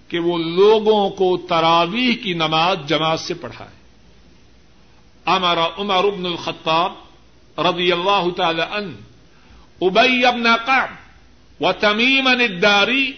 کہ 0.08 0.20
وہ 0.20 0.38
لوگوں 0.38 1.10
کو 1.10 1.38
تراویح 1.38 2.14
کی 2.24 2.34
نماز 2.34 2.78
جماعت 2.88 3.20
سے 3.20 3.34
پڑھائے 3.34 3.77
امر 5.28 5.58
عمر 5.78 6.04
ابن 6.04 6.26
الخطاب 6.26 6.92
رضی 7.60 7.92
اللہ 7.92 8.26
تعالی 8.38 8.62
ان 8.62 8.96
ابئی 9.82 10.26
ابن 10.26 10.56
قعب 10.66 11.64
و 11.64 11.72
تمیم 11.72 12.28
الداری 12.28 13.12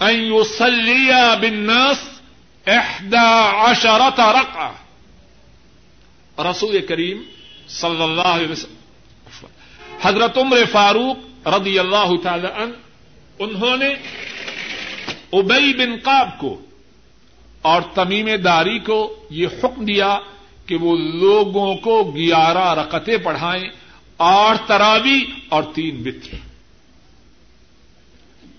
ان 0.00 0.20
يصلي 0.20 1.12
بالناس 1.40 1.98
احدى 2.66 3.26
عشرة 3.56 4.30
رقعة. 4.32 4.72
رسول 6.38 6.80
کریم 6.88 7.22
صلی 7.68 8.02
اللہ 8.02 8.28
علیہ 8.28 8.48
وسلم. 8.48 8.82
حضرت 10.02 10.38
عمر 10.38 10.64
فاروق 10.72 11.48
رضی 11.48 11.78
اللہ 11.78 12.10
تعالی 12.22 12.48
عنہ 12.56 12.72
انہوں 13.38 13.76
نے 13.76 13.94
ابئی 15.32 15.72
بن 15.74 15.96
قاب 16.02 16.38
کو 16.38 16.60
اور 17.62 17.82
تمیم 17.94 18.28
داری 18.44 18.78
کو 18.78 19.26
یہ 19.30 19.46
حکم 19.46 19.84
دیا 19.84 20.18
کہ 20.66 20.76
وہ 20.76 20.96
لوگوں 20.96 21.74
کو 21.76 22.02
گیارہ 22.16 22.74
رقطیں 22.74 23.16
پڑھائیں، 23.16 23.64
آٹھ 24.18 24.68
تراوی 24.68 25.24
اور 25.48 25.62
تین 25.74 26.02
بتر 26.02 26.36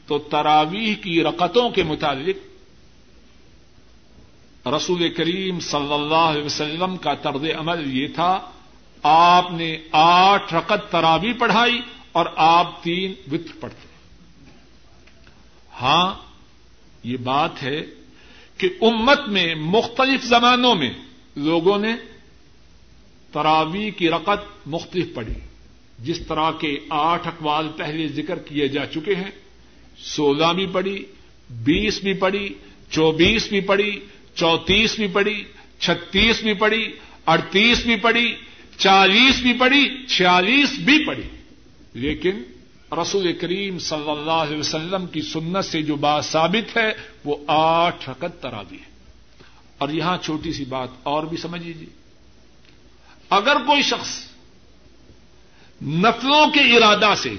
تو 0.07 0.17
تراویح 0.17 0.95
کی 0.95 1.23
رقطوں 1.23 1.69
کے 1.69 1.83
متعلق 1.83 2.37
رسول 4.67 5.09
کریم 5.09 5.59
صلی 5.59 5.93
اللہ 5.93 6.25
علیہ 6.29 6.43
وسلم 6.43 6.97
کا 6.97 7.13
طرز 7.13 7.43
عمل 7.55 7.97
یہ 7.97 8.07
تھا، 8.15 8.39
آپ 9.03 9.51
نے 9.51 9.77
آٹھ 9.91 10.53
رقط 10.53 10.91
تراوی 10.91 11.33
پڑھائی 11.33 11.81
اور 12.11 12.25
آپ 12.35 12.83
تین 12.83 13.13
وطر 13.31 13.59
پڑھتے۔ 13.59 13.87
ہاں 15.81 16.13
یہ 17.03 17.17
بات 17.17 17.63
ہے 17.63 17.81
کہ 18.57 18.69
امت 18.81 19.27
میں 19.27 19.55
مختلف 19.55 20.23
زمانوں 20.23 20.75
میں 20.75 20.93
لوگوں 21.35 21.79
نے 21.79 21.95
تراوی 23.31 23.91
کی 23.91 24.09
رقط 24.09 24.67
مختلف 24.67 25.13
پڑھی۔ 25.13 25.33
جس 25.99 26.19
طرح 26.27 26.51
کے 26.51 26.79
آٹھ 26.89 27.27
اقوال 27.27 27.67
پہلے 27.77 28.07
ذکر 28.07 28.39
کیے 28.39 28.67
جا 28.67 28.85
چکے 28.85 29.15
ہیں، 29.15 29.31
سولہ 29.97 30.53
بھی 30.53 30.67
پڑی 30.67 31.03
بیس 31.49 31.99
بھی 31.99 32.13
پڑی 32.13 32.49
چوبیس 32.89 33.47
بھی 33.47 33.61
پڑی 33.61 33.99
چونتیس 34.35 34.95
بھی 34.95 35.07
پڑی 35.07 35.43
چھتیس 35.79 36.41
بھی 36.41 36.53
پڑی 36.53 36.87
اڑتیس 37.25 37.85
بھی 37.85 37.95
پڑی 37.95 38.35
چالیس 38.77 39.41
بھی 39.41 39.53
پڑی 39.53 40.05
چھیالیس 40.05 40.79
بھی 40.79 41.05
پڑی 41.05 41.21
لیکن 41.93 42.43
رسول 42.91 43.33
کریم 43.33 43.79
صلی 43.79 44.09
اللہ 44.09 44.31
علیہ 44.31 44.57
وسلم 44.57 45.05
کی 45.05 45.21
سنت 45.21 45.65
سے 45.65 45.81
جو 45.81 45.95
بات 45.95 46.25
ثابت 46.25 46.77
ہے، 46.77 46.91
وہ 47.25 47.35
آٹھ 47.47 48.09
رقط 48.09 48.41
ترابی 48.41 48.75
ہے۔ 48.75 48.94
اور 49.77 49.89
یہاں 49.89 50.17
چھوٹی 50.17 50.53
سی 50.53 50.65
بات 50.65 50.89
اور 51.03 51.23
بھی 51.23 51.37
سمجھ 51.37 51.61
لیجیے 51.61 51.87
اگر 53.29 53.55
کوئی 53.55 53.81
شخص 53.81 54.25
نفلوں 55.83 56.47
کے 56.47 56.59
ارادہ 56.59 57.13
سے 57.17 57.33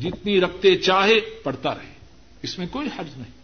جتنی 0.00 0.40
رکھتے 0.40 0.76
چاہے 0.76 1.20
پڑتا 1.20 1.74
رہے، 1.74 1.94
اس 2.42 2.58
میں 2.58 2.66
کوئی 2.66 2.88
حرج 2.98 3.08
نہیں۔ 3.16 3.36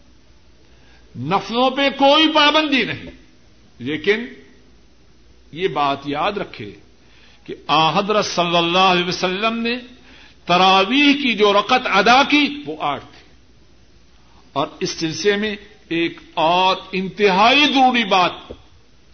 نفلوں 1.29 1.71
پہ 1.71 1.91
کوئی 1.91 2.33
پابندی 2.33 2.85
نہیں، 2.85 3.11
لیکن 3.79 4.27
یہ 5.53 5.69
بات 5.69 5.99
یاد 6.07 6.33
رکھے 6.33 6.73
کہ 7.45 7.55
آحدر 7.67 8.23
صلی 8.23 8.57
اللہ 8.57 8.79
علیہ 8.79 9.05
وسلم 9.05 9.59
نے 9.59 9.77
تراویح 10.47 11.13
کی 11.23 11.35
جو 11.35 11.53
رقط 11.53 11.87
ادا 11.87 12.23
کی، 12.23 12.63
وہ 12.67 12.77
آٹھ 12.81 13.05
تھی۔ 13.05 13.35
اور 14.53 14.67
اس 14.81 14.91
سلسلے 14.91 15.37
میں 15.37 15.57
ایک 15.89 16.21
اور 16.35 16.77
انتہائی 16.93 17.65
ضروری 17.65 18.05
بات 18.05 18.33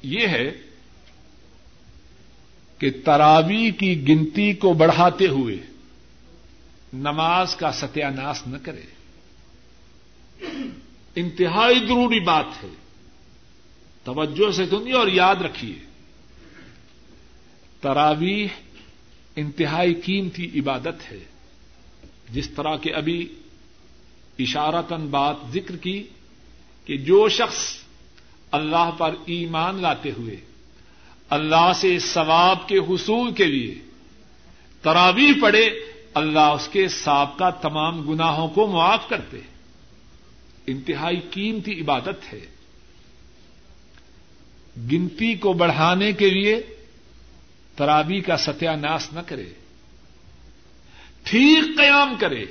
یہ 0.02 0.28
ہے 0.28 0.52
کہ 2.78 2.90
تراوی 3.04 3.70
کی 3.70 4.08
گنتی 4.08 4.52
کو 4.52 4.72
بڑھاتے 4.72 5.26
ہوئے 5.26 5.56
نماز 6.92 7.56
کا 7.56 7.72
ستیہ 7.72 8.04
ناس 8.04 8.46
نہ 8.46 8.56
کرے۔ 8.62 8.82
انتہائی 11.16 11.78
ضروری 11.78 12.20
بات 12.20 12.64
ہے۔ 12.64 12.68
توجہ 14.04 14.50
سے 14.50 14.66
سنیے 14.66 14.92
اور 14.92 15.08
یاد 15.08 15.36
رکھیے۔ 15.36 15.74
تراویح 17.80 18.46
انتہائی 19.36 19.94
قیمتی 19.94 20.60
عبادت 20.60 21.12
ہے۔ 21.12 21.24
جس 22.30 22.50
طرح 22.50 22.76
کے 22.76 22.92
ابھی 22.92 23.34
اشارتن 24.38 25.06
بات 25.06 25.36
ذکر 25.52 25.76
کی 25.76 26.04
کہ 26.88 26.96
جو 26.96 27.28
شخص 27.28 27.76
اللہ 28.50 28.90
پر 28.98 29.14
ایمان 29.26 29.82
لاتے 29.82 30.10
ہوئے 30.10 30.36
اللہ 31.30 31.72
سے 31.74 31.98
ثواب 31.98 32.68
کے 32.68 32.78
حصول 32.78 33.32
کے 33.32 33.44
لیے 33.44 33.74
تراویح 34.82 35.32
پڑے 35.42 35.70
اللہ 36.14 36.40
اس 36.40 36.68
کے 36.72 36.88
سابقہ 36.88 37.50
تمام 37.62 38.10
گناہوں 38.10 38.48
کو 38.48 38.66
معاف 38.66 39.08
کرتے۔ 39.08 39.40
انتہائی 40.66 41.20
قیمتی 41.30 41.80
عبادت 41.80 42.32
ہے۔ 42.32 42.46
گنتی 44.92 45.34
کو 45.34 45.52
بڑھانے 45.52 46.12
کے 46.12 46.30
لیے 46.30 46.60
ترابی 47.76 48.20
کا 48.20 48.36
ستیہ 48.36 48.70
ناس 48.70 49.12
نہ 49.12 49.20
کرے۔ 49.20 49.46
ٹھیک 51.22 51.78
قیام 51.78 52.14
کرے، 52.18 52.44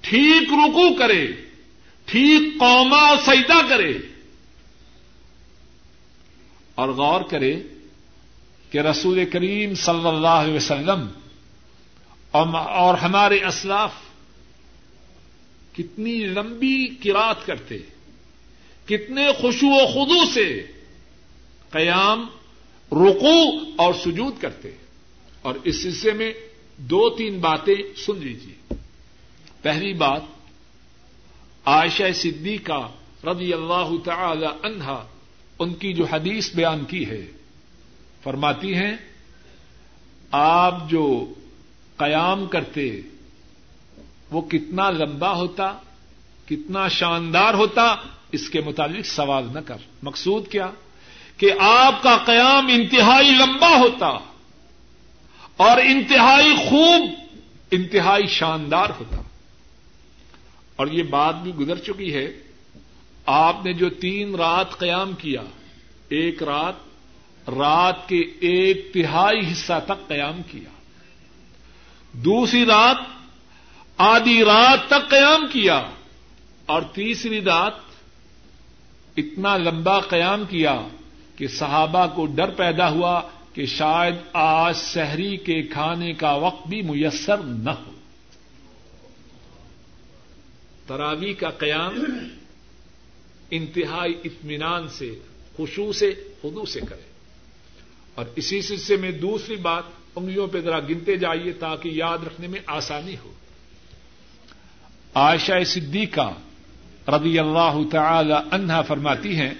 ٹھیک 0.00 0.52
رکو 0.52 0.94
کرے۔ 0.94 1.47
ٹھیک 2.10 2.60
قوما 2.60 3.16
سجدہ 3.26 3.68
کرے 3.68 3.98
اور 6.74 6.88
غور 6.88 7.20
کرے 7.20 7.62
کہ 8.70 8.78
رسول 8.78 9.24
کریم 9.24 9.74
صلی 9.74 10.08
اللہ 10.08 10.26
علیہ 10.28 10.54
وسلم 10.54 11.08
اور 12.30 12.98
ہمارے 12.98 13.44
اسلاف 13.44 13.92
کتنی 15.72 16.18
لمبی 16.18 16.86
کراط 16.86 17.46
کرتے، 17.46 17.78
کتنے 18.86 19.32
خوشو 19.40 19.66
و 19.66 19.86
خدو 19.86 20.32
سے 20.34 20.66
قیام 21.70 22.26
رکو 22.92 23.58
اور 23.76 23.94
سجود 23.94 24.40
کرتے۔ 24.40 24.70
اور 25.42 25.54
اس 25.64 25.82
سلسلے 25.82 26.12
میں 26.12 26.32
دو 26.76 27.10
تین 27.10 27.40
باتیں 27.40 27.74
سن 27.96 28.18
لیجیے 28.18 28.74
پہلی 29.62 29.92
بات 29.92 30.22
عائشہ 31.68 32.12
صدیقہ 32.14 32.88
رضی 33.24 33.52
اللہ 33.52 33.90
تعالی 34.04 34.46
عنہا 34.62 35.06
ان 35.58 35.74
کی 35.74 35.92
جو 35.92 36.04
حدیث 36.04 36.54
بیان 36.54 36.84
کی 36.84 37.10
ہے، 37.10 37.26
فرماتی 38.22 38.74
ہیں، 38.74 38.96
آپ 40.30 40.90
جو 40.90 41.34
قیام 41.96 42.46
کرتے، 42.46 43.00
وہ 44.30 44.40
کتنا 44.40 44.90
لمبا 44.90 45.34
ہوتا، 45.34 45.72
کتنا 46.46 46.88
شاندار 46.88 47.54
ہوتا، 47.54 47.96
اس 48.32 48.50
کے 48.50 48.60
متعلق 48.60 49.06
سوال 49.06 49.46
نہ 49.54 49.58
کر۔ 49.58 49.76
مقصود 50.02 50.48
کیا؟ 50.48 50.70
کہ 51.36 51.52
آپ 51.60 52.02
کا 52.02 52.16
قیام 52.16 52.66
انتہائی 52.66 53.30
لمبا 53.30 53.78
ہوتا 53.78 54.06
اور 55.56 55.78
انتہائی 55.78 56.56
خوب، 56.56 57.10
انتہائی 57.70 58.26
شاندار 58.26 58.90
ہوتا۔ 58.90 59.22
اور 60.78 60.86
یہ 60.86 61.02
بات 61.02 61.34
بھی 61.42 61.54
گزر 61.54 61.78
چکی 61.78 62.14
ہے، 62.14 62.32
آپ 63.26 63.56
نے 63.64 63.72
جو 63.72 63.88
تین 63.88 64.34
رات 64.34 64.78
قیام 64.78 65.12
کیا، 65.12 65.42
ایک 66.08 66.42
رات 66.42 66.74
رات 67.50 68.08
کے 68.08 68.18
ایک 68.40 68.90
تہائی 68.94 69.52
حصہ 69.52 69.72
تک 69.84 70.08
قیام 70.08 70.42
کیا۔ 70.50 70.70
دوسری 72.12 72.66
رات، 72.66 72.96
آدھی 73.96 74.44
رات 74.44 74.78
تک 74.86 75.10
قیام 75.10 75.46
کیا۔ 75.52 75.82
اور 76.66 76.82
تیسری 76.82 77.40
رات، 77.40 77.72
اتنا 79.16 79.56
لمبا 79.56 80.00
قیام 80.00 80.44
کیا 80.44 80.80
کہ 81.36 81.48
صحابہ 81.48 82.06
کو 82.14 82.26
ڈر 82.26 82.50
پیدا 82.50 82.90
ہوا 82.90 83.20
کہ 83.52 83.66
شاید 83.66 84.14
آج 84.32 84.76
شہری 84.76 85.36
کے 85.36 85.62
کھانے 85.62 86.12
کا 86.12 86.34
وقت 86.34 86.68
بھی 86.68 86.82
میسر 86.82 87.36
نہ 87.36 87.70
ہو۔ 87.70 87.97
تراوی 90.88 91.34
کا 91.34 91.50
قیام 91.50 92.04
انتہائی 93.50 94.14
اطمینان 94.24 94.88
سے 94.88 95.18
خوشو 95.56 95.92
سے 95.92 96.14
خدو 96.42 96.64
سے 96.64 96.80
کرے۔ 96.80 97.02
اور 98.14 98.26
اسی 98.36 98.62
سلسلے 98.62 98.96
میں 98.96 99.10
دوسری 99.10 99.56
بات، 99.56 99.82
انگلیوں 100.16 100.46
پہ 100.46 100.60
ذرا 100.60 100.80
گنتے 100.80 101.16
جائیے 101.16 101.52
تاکہ 101.52 101.88
یاد 101.88 102.18
رکھنے 102.26 102.46
میں 102.46 102.60
آسانی 102.66 103.16
ہو۔ 103.24 103.32
عائشہ 105.14 105.64
صدیقہ 105.66 106.34
رضی 107.08 107.38
اللہ 107.38 107.78
تعالی 107.92 108.34
عنہا 108.50 108.82
فرماتی 108.82 109.36
ہیں، 109.36 109.54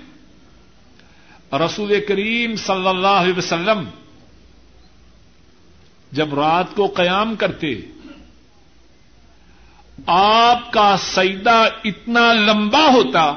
رسول 1.53 2.05
کریم 2.09 2.57
صلی 2.57 2.89
اللہ 2.89 3.07
علیہ 3.07 3.39
وسلم 3.39 3.85
جب 6.13 6.35
رات 6.35 6.67
کو 6.75 6.87
قیام 6.87 7.37
کرتے 7.37 7.75
آپ 10.07 10.73
کا 10.73 10.97
سجدہ 11.03 11.69
اتنا 11.85 12.33
لمبا 12.33 12.87
ہوتا 12.93 13.37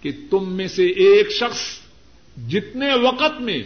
کہ 0.00 0.10
تم 0.30 0.52
میں 0.52 0.68
سے 0.68 0.86
ایک 0.86 1.30
شخص 1.30 1.78
جتنے 2.48 2.94
وقت 2.94 3.40
میں 3.40 3.62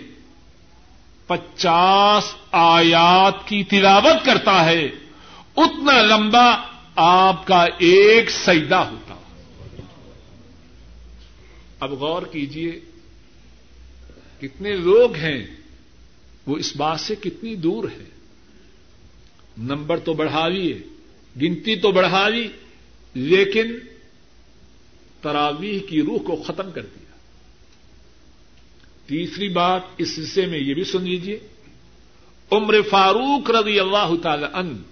پچاس 1.26 2.34
آیات 2.52 3.48
کی 3.48 3.64
تلاوت 3.64 4.26
کرتا 4.26 4.64
ہے، 4.64 4.88
اتنا 5.56 6.02
لمبا 6.02 6.56
آپ 6.96 7.46
کا 7.46 7.66
ایک 7.78 8.30
سجدہ 8.30 8.74
ہوتا۔ 8.74 9.14
اب 11.80 11.92
غور 11.92 12.22
کیجیے 12.22 12.80
کتنے 14.40 14.72
لوگ 14.72 15.14
ہیں، 15.14 15.46
وہ 16.46 16.56
اس 16.56 16.76
بات 16.76 17.00
سے 17.00 17.14
کتنی 17.14 17.54
دور 17.54 17.84
ہے 17.84 18.15
نمبر 19.58 19.98
تو 19.98 20.12
بڑھا 20.12 20.48
لیے 20.48 20.78
گنتی 21.42 21.76
تو 21.76 21.92
بڑھا 21.92 22.28
لی 22.28 22.48
لیکن 23.14 23.78
تراویح 25.22 25.78
کی 25.88 26.02
روح 26.02 26.18
کو 26.18 26.42
ختم 26.42 26.70
کر 26.70 26.82
دیا۔ 26.82 27.16
تیسری 29.06 29.48
بات، 29.48 29.80
اس 29.98 30.18
حصے 30.18 30.46
میں 30.46 30.58
یہ 30.58 30.74
بھی 30.74 30.84
سن 30.84 31.02
لیجیے 31.02 31.38
عمر 32.50 32.82
فاروق 32.90 33.50
رضی 33.50 33.80
اللہ 33.80 34.12
تعالی 34.22 34.46
ان 34.54 34.82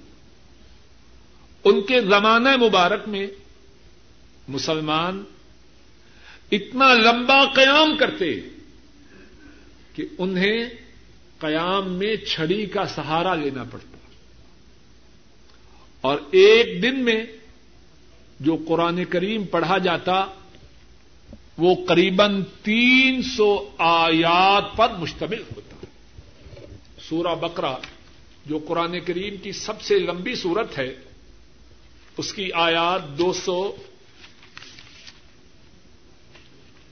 ان 1.65 1.83
کے 1.83 2.01
زمانہ 2.01 2.57
مبارک 2.57 3.09
میں 3.09 3.27
مسلمان 4.49 5.25
اتنا 6.53 6.95
لمبا 6.95 7.45
قیام 7.45 7.97
کرتے 7.97 8.41
کہ 9.95 10.07
انہیں 10.19 10.65
قیام 11.39 11.93
میں 11.93 12.17
چھڑی 12.17 12.67
کا 12.67 12.87
سہارا 12.87 13.35
لینا 13.35 13.65
پڑتا۔ 13.65 13.94
اور 16.05 16.19
ایک 16.31 16.83
دن 16.83 17.05
میں 17.05 17.25
جو 18.41 18.57
قرآن 18.69 19.05
کریم 19.05 19.45
پڑھا 19.45 19.79
جاتا، 19.79 20.27
وہ 21.59 21.75
قریب 21.89 22.23
تین 22.63 23.23
سو 23.23 23.71
آیات 23.79 24.77
پر 24.77 24.89
مشتمل 24.99 25.43
ہوتا۔ 25.57 25.87
سورہ 27.09 27.35
بکرا 27.35 27.77
جو 28.47 28.59
قرآن 28.59 29.01
کریم 29.01 29.37
کی 29.37 29.53
سب 29.53 29.83
سے 29.83 29.99
لمبی 29.99 30.35
صورت 30.35 30.79
ہے، 30.79 30.95
اس 32.17 32.33
کی 32.35 32.53
آیات 32.53 33.19
دو 33.19 33.33
سو 33.33 33.77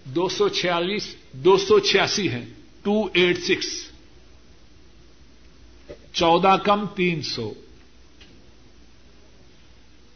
دو 0.05 0.29
سو 0.29 0.49
چھیالیس، 0.49 1.15
دو 1.33 1.57
سو 1.57 1.79
چھیاسی 1.79 2.29
ہیں، 2.29 2.47
ٹو 2.83 3.09
ایٹ 3.13 3.39
سکس۔ 3.39 3.89
چودہ 6.13 6.57
کم 6.65 6.87
تین 6.87 7.23
سو۔ 7.23 7.53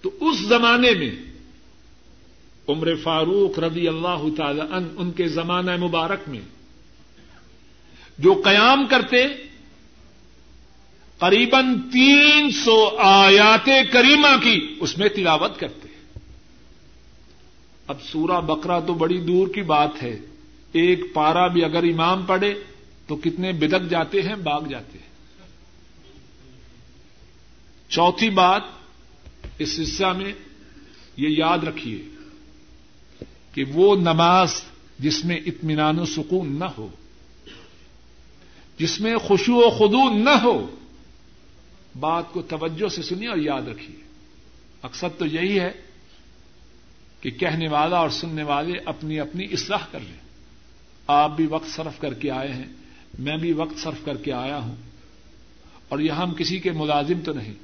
تو 0.02 0.10
اس 0.20 0.38
زمانے 0.38 0.94
میں 0.94 1.10
عمر 2.68 2.94
فاروق 3.02 3.58
رضی 3.58 3.88
اللہ 3.88 4.24
تعالی 4.36 4.60
ان 4.60 4.94
ان 4.96 5.10
کے 5.10 5.28
زمانہ 5.28 5.76
مبارک 5.76 6.28
میں 6.28 6.40
جو 8.18 8.42
قیام 8.44 8.86
کرتے 8.86 9.26
قریب 11.18 11.56
تین 11.92 12.50
سو 12.50 12.96
آیات 12.98 13.68
کریمہ 13.92 14.36
کی 14.42 14.76
اس 14.80 14.98
میں 14.98 15.08
تلاوت 15.08 15.58
کرتے۔ 15.58 15.88
اب 17.86 18.02
سورہ 18.02 18.40
بکرا 18.40 18.80
تو 18.80 18.94
بڑی 18.94 19.20
دور 19.20 19.48
کی 19.48 19.62
بات 19.62 20.02
ہے۔ 20.02 20.18
ایک 20.72 21.14
پارا 21.14 21.46
بھی 21.46 21.64
اگر 21.64 21.82
امام 21.82 22.22
پڑے 22.26 22.54
تو 23.06 23.16
کتنے 23.16 23.52
بدک 23.52 23.90
جاتے 23.90 24.22
ہیں 24.22 24.34
باغ 24.34 24.68
جاتے 24.68 24.98
ہیں۔ 24.98 25.06
چوتھی 27.88 28.30
بات 28.30 28.62
اس 29.58 29.80
حصہ 29.82 30.04
میں 30.04 30.32
یہ 31.16 31.28
یاد 31.28 31.58
رکھیے 31.58 32.02
کہ 33.52 33.64
وہ 33.64 33.96
نماز 33.96 34.62
جس 34.98 35.24
میں 35.24 35.36
اطمینان 35.36 35.98
و 35.98 36.04
سکون 36.04 36.58
نہ 36.58 36.64
ہو، 36.64 36.88
جس 38.78 39.00
میں 39.00 39.16
خوشو 39.16 39.54
و 39.54 39.70
خدو 39.70 40.18
نہ 40.18 40.30
ہو، 40.30 40.76
بات 42.00 42.32
کو 42.32 42.42
توجہ 42.42 42.88
سے 42.88 43.02
سنیے 43.02 43.28
اور 43.28 43.38
یاد 43.38 43.62
رکھیے۔ 43.62 43.96
اکثر 44.82 45.08
تو 45.08 45.26
یہی 45.26 45.60
ہے 45.60 45.72
کہ 47.20 47.30
کہنے 47.30 47.68
والا 47.68 47.96
اور 47.96 48.08
سننے 48.08 48.42
والے 48.42 48.72
اپنی 48.84 49.20
اپنی 49.20 49.44
اصلاح 49.44 49.86
کر 49.92 50.00
لیں۔ 50.00 50.20
آپ 51.06 51.36
بھی 51.36 51.46
وقت 51.46 51.68
صرف 51.68 52.00
کر 52.00 52.14
کے 52.14 52.30
آئے 52.30 52.52
ہیں، 52.52 52.66
میں 53.18 53.36
بھی 53.36 53.52
وقت 53.52 53.78
صرف 53.78 54.04
کر 54.04 54.16
کے 54.16 54.32
آیا 54.32 54.58
ہوں۔ 54.58 54.76
اور 55.88 55.98
یہاں 55.98 56.26
ہم 56.26 56.34
کسی 56.34 56.58
کے 56.58 56.70
ملازم 56.70 57.20
تو 57.20 57.32
نہیں۔ 57.32 57.54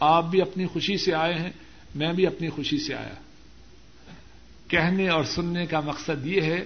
آپ 0.00 0.24
بھی 0.24 0.40
اپنی 0.40 0.66
خوشی 0.66 0.96
سے 0.96 1.14
آئے 1.14 1.34
ہیں، 1.34 1.50
میں 1.94 2.12
بھی 2.12 2.26
اپنی 2.26 2.48
خوشی 2.48 2.78
سے 2.78 2.94
آیا۔ 2.94 3.14
کہنے 4.68 5.08
اور 5.08 5.24
سننے 5.24 5.66
کا 5.66 5.80
مقصد 5.80 6.26
یہ 6.26 6.40
ہے 6.40 6.64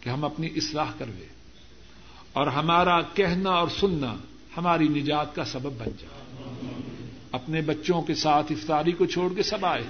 کہ 0.00 0.10
ہم 0.10 0.24
اپنی 0.24 0.46
اصلاح 0.56 0.90
کر 0.98 1.06
لیں 1.06 1.28
اور 2.32 2.46
ہمارا 2.46 3.00
کہنا 3.00 3.50
اور 3.50 3.68
سننا 3.68 4.14
ہماری 4.56 4.88
نجات 4.88 5.34
کا 5.34 5.44
سبب 5.44 5.72
بن 5.78 5.86
جائے۔ 5.86 6.44
اپنے 7.32 7.60
بچوں 7.60 8.02
کے 8.02 8.14
ساتھ 8.14 8.52
افطاری 8.52 8.92
کو 8.92 9.06
چھوڑ 9.06 9.34
کے 9.34 9.42
سب 9.42 9.66
آئے۔ 9.66 9.82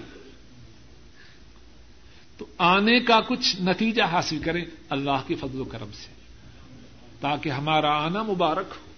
تو 2.39 2.47
آنے 2.59 3.01
کا 3.01 3.21
کچھ 3.21 3.62
نتیجہ 3.62 4.03
حاصل 4.03 4.39
کریں 4.39 4.65
اللہ 4.89 5.23
کے 5.27 5.35
فضل 5.35 5.61
و 5.61 5.65
کرم 5.65 5.91
سے، 5.93 6.12
تاکہ 7.21 7.49
ہمارا 7.49 8.05
آنا 8.05 8.23
مبارک 8.23 8.67
ہو۔ 8.71 8.93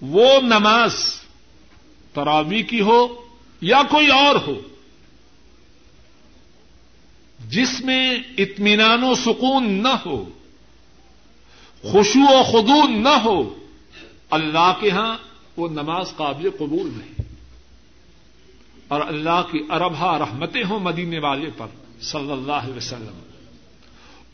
وہ 0.00 0.40
نماز 0.40 1.20
تراوی 2.12 2.62
کی 2.62 2.80
ہو 2.80 3.26
یا 3.60 3.82
کوئی 3.90 4.08
اور 4.08 4.36
ہو، 4.46 4.60
جس 7.48 7.80
میں 7.80 8.16
اطمینان 8.38 9.04
و 9.04 9.14
سکون 9.14 9.70
نہ 9.70 9.96
ہو 10.06 10.28
خوشو 11.82 12.38
و 12.38 12.42
خدون 12.42 13.02
نہ 13.02 13.08
ہو، 13.08 13.54
اللہ 14.30 14.72
کے 14.80 14.90
ہاں 14.90 15.16
وہ 15.56 15.68
نماز 15.68 16.12
قابل 16.16 16.50
قبول 16.50 16.90
نہیں۔ 16.96 17.22
اور 18.88 19.00
اللہ 19.08 19.42
کی 19.52 19.58
اربہ 19.70 19.96
ہاں 19.96 20.18
رحمتیں 20.18 20.64
ہوں 20.70 20.78
مدینے 20.78 21.18
والے 21.18 21.50
پر، 21.56 21.66
صلی 22.00 22.32
اللہ 22.32 22.52
علیہ 22.52 22.76
وسلم۔ 22.76 23.20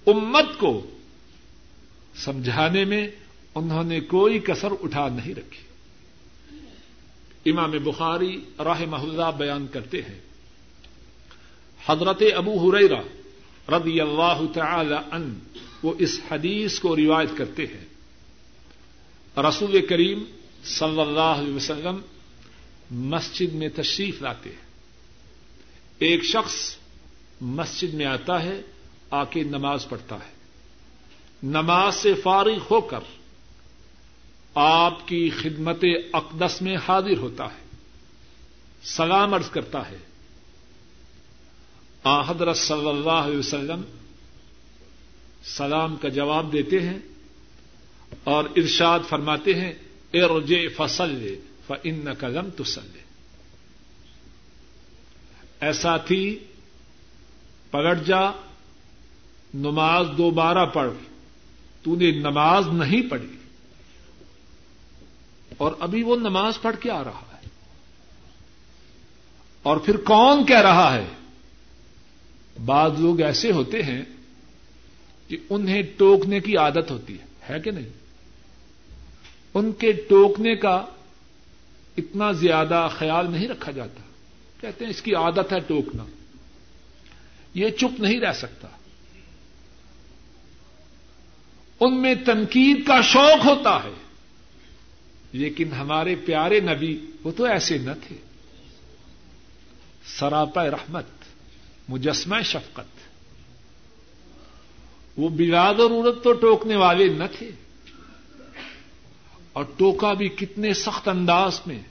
امت 0.07 0.59
کو 0.59 0.87
سمجھانے 2.15 2.85
میں 2.85 3.09
انہوں 3.57 3.85
نے 3.85 4.01
کوئی 4.01 4.39
کسر 4.39 4.69
اٹھا 4.83 5.09
نہیں 5.09 5.35
رکھی۔ 5.35 5.67
امام 7.51 7.71
بخاری 7.71 8.45
راہ 8.59 8.83
محلہ 8.87 9.25
بیان 9.39 9.67
کرتے 9.67 10.03
ہیں۔ 10.03 10.21
حضرت 11.87 12.23
ابو 12.37 12.71
ہریرا 12.71 13.01
رضی 13.79 14.01
اللہ 14.01 14.41
تعالی 14.55 14.95
ان 15.13 15.39
وہ 15.83 15.95
اس 15.99 16.21
حدیث 16.31 16.79
کو 16.79 16.97
روایت 16.97 17.29
کرتے 17.37 17.67
ہیں۔ 17.67 17.85
رسول 19.41 19.87
کریم 19.87 20.25
صلی 20.65 21.01
اللہ 21.01 21.21
علیہ 21.21 21.55
وسلم 21.55 22.01
مسجد 22.91 23.55
میں 23.55 23.69
تشریف 23.69 24.23
لاتے 24.23 24.51
ہیں۔ 24.51 24.67
ایک 25.99 26.25
شخص 26.25 26.77
مسجد 27.41 27.95
میں 27.95 28.07
آتا 28.07 28.43
ہے، 28.43 28.61
آ 29.11 29.25
کے 29.25 29.43
نماز 29.43 29.89
پڑھتا 29.89 30.17
ہے۔ 30.17 30.33
نماز 31.43 31.95
سے 31.95 32.15
فارغ 32.15 32.59
ہو 32.71 32.81
کر 32.81 33.01
آپ 34.59 35.09
کی 35.09 35.31
خدمت 35.31 35.85
اقدس 36.13 36.63
میں 36.63 36.77
حاضر 36.89 37.19
ہوتا 37.19 37.45
ہے، 37.45 37.77
سلام 38.83 39.35
عرض 39.35 39.51
کرتا 39.51 39.91
ہے۔ 39.91 39.97
آ 42.03 42.31
حضرت 42.31 42.57
صلی 42.57 42.89
اللہ 42.89 43.11
علیہ 43.11 43.39
وسلم 43.39 43.81
سلام 45.45 45.97
کا 45.97 46.09
جواب 46.09 46.53
دیتے 46.53 46.81
ہیں 46.81 46.99
اور 48.25 48.45
ارشاد 48.57 49.01
فرماتے 49.09 49.55
ہیں 49.55 49.73
ارجے 50.15 50.69
فصل 50.69 51.11
لے 51.11 51.41
ف 51.67 51.73
ان 51.85 52.09
قلم 52.19 52.63
تسلے 52.63 53.01
ایسا 55.61 55.97
تھی 55.97 56.39
پگڑ 57.71 57.95
جا، 57.95 58.31
نماز 59.55 60.07
دوبارہ 60.19 60.67
پڑھ، 60.67 60.91
تو 61.83 61.97
نے 61.97 62.11
نماز 62.11 62.69
نہیں 62.69 63.11
پڑھی۔ 63.11 63.36
اور 65.57 65.73
ابھی 65.79 66.03
وہ 66.03 66.17
نماز 66.17 66.61
پڑھ 66.63 66.77
کے 66.81 66.91
آ 66.91 67.05
رہا 67.05 67.21
ہے۔ 67.21 67.49
اور 69.63 69.77
پھر 69.77 69.97
کون 69.97 70.47
کہہ 70.47 70.61
رہا 70.61 70.95
ہے؟ 70.95 71.07
بعض 72.65 72.93
لوگ 72.99 73.21
ایسے 73.21 73.53
ہوتے 73.53 73.83
ہیں 73.83 74.03
کہ 75.29 75.37
انہیں 75.51 75.83
ٹوکنے 75.97 76.41
کی 76.41 76.57
عادت 76.57 76.91
ہوتی 76.91 77.19
ہے۔ 77.21 77.27
ہے 77.51 77.61
کہ 77.61 77.71
نہیں؟ 77.71 77.89
ان 79.55 79.73
کے 79.73 79.93
ٹوکنے 79.93 80.57
کا 80.57 80.85
اتنا 81.97 82.33
زیادہ 82.33 82.89
خیال 82.99 83.31
نہیں 83.31 83.49
رکھا 83.49 83.73
جاتا۔ 83.73 84.01
کہتے 84.61 84.85
ہیں 84.85 84.91
اس 84.91 85.03
کی 85.03 85.15
عادت 85.15 85.53
ہے 85.53 85.61
ٹوکنا۔ 85.61 86.05
یہ 87.55 87.69
چپ 87.69 88.01
نہیں 88.01 88.21
رہ 88.21 88.33
سکتا۔ 88.33 88.69
ان 91.81 92.03
میں 92.03 92.15
تنقید 92.15 92.87
کا 92.87 93.01
شوق 93.01 93.47
ہوتا 93.47 93.85
ہے۔ 93.85 94.06
لیکن 95.37 95.73
ہمارے 95.73 96.15
پیارے 96.15 96.61
نبی 96.61 97.07
وہ 97.25 97.33
تو 97.33 97.45
ایسے 97.45 97.79
نہ 97.79 97.91
تھے۔ 98.09 98.17
سراپا 100.07 100.71
رحمت، 100.71 101.05
مجسمہ 101.89 102.43
شفقت۔ 102.43 102.97
وہ 105.17 105.29
بلا 105.29 105.73
ضرورت 105.73 106.25
تو 106.25 106.33
ٹوکنے 106.33 106.77
والے 106.77 107.09
نہ 107.09 107.25
تھے۔ 107.39 107.51
اور 109.53 109.65
ٹوکا 109.77 110.13
بھی 110.13 110.29
کتنے 110.29 110.75
سخت 110.75 111.09
انداز 111.09 111.61
میں۔ 111.67 111.83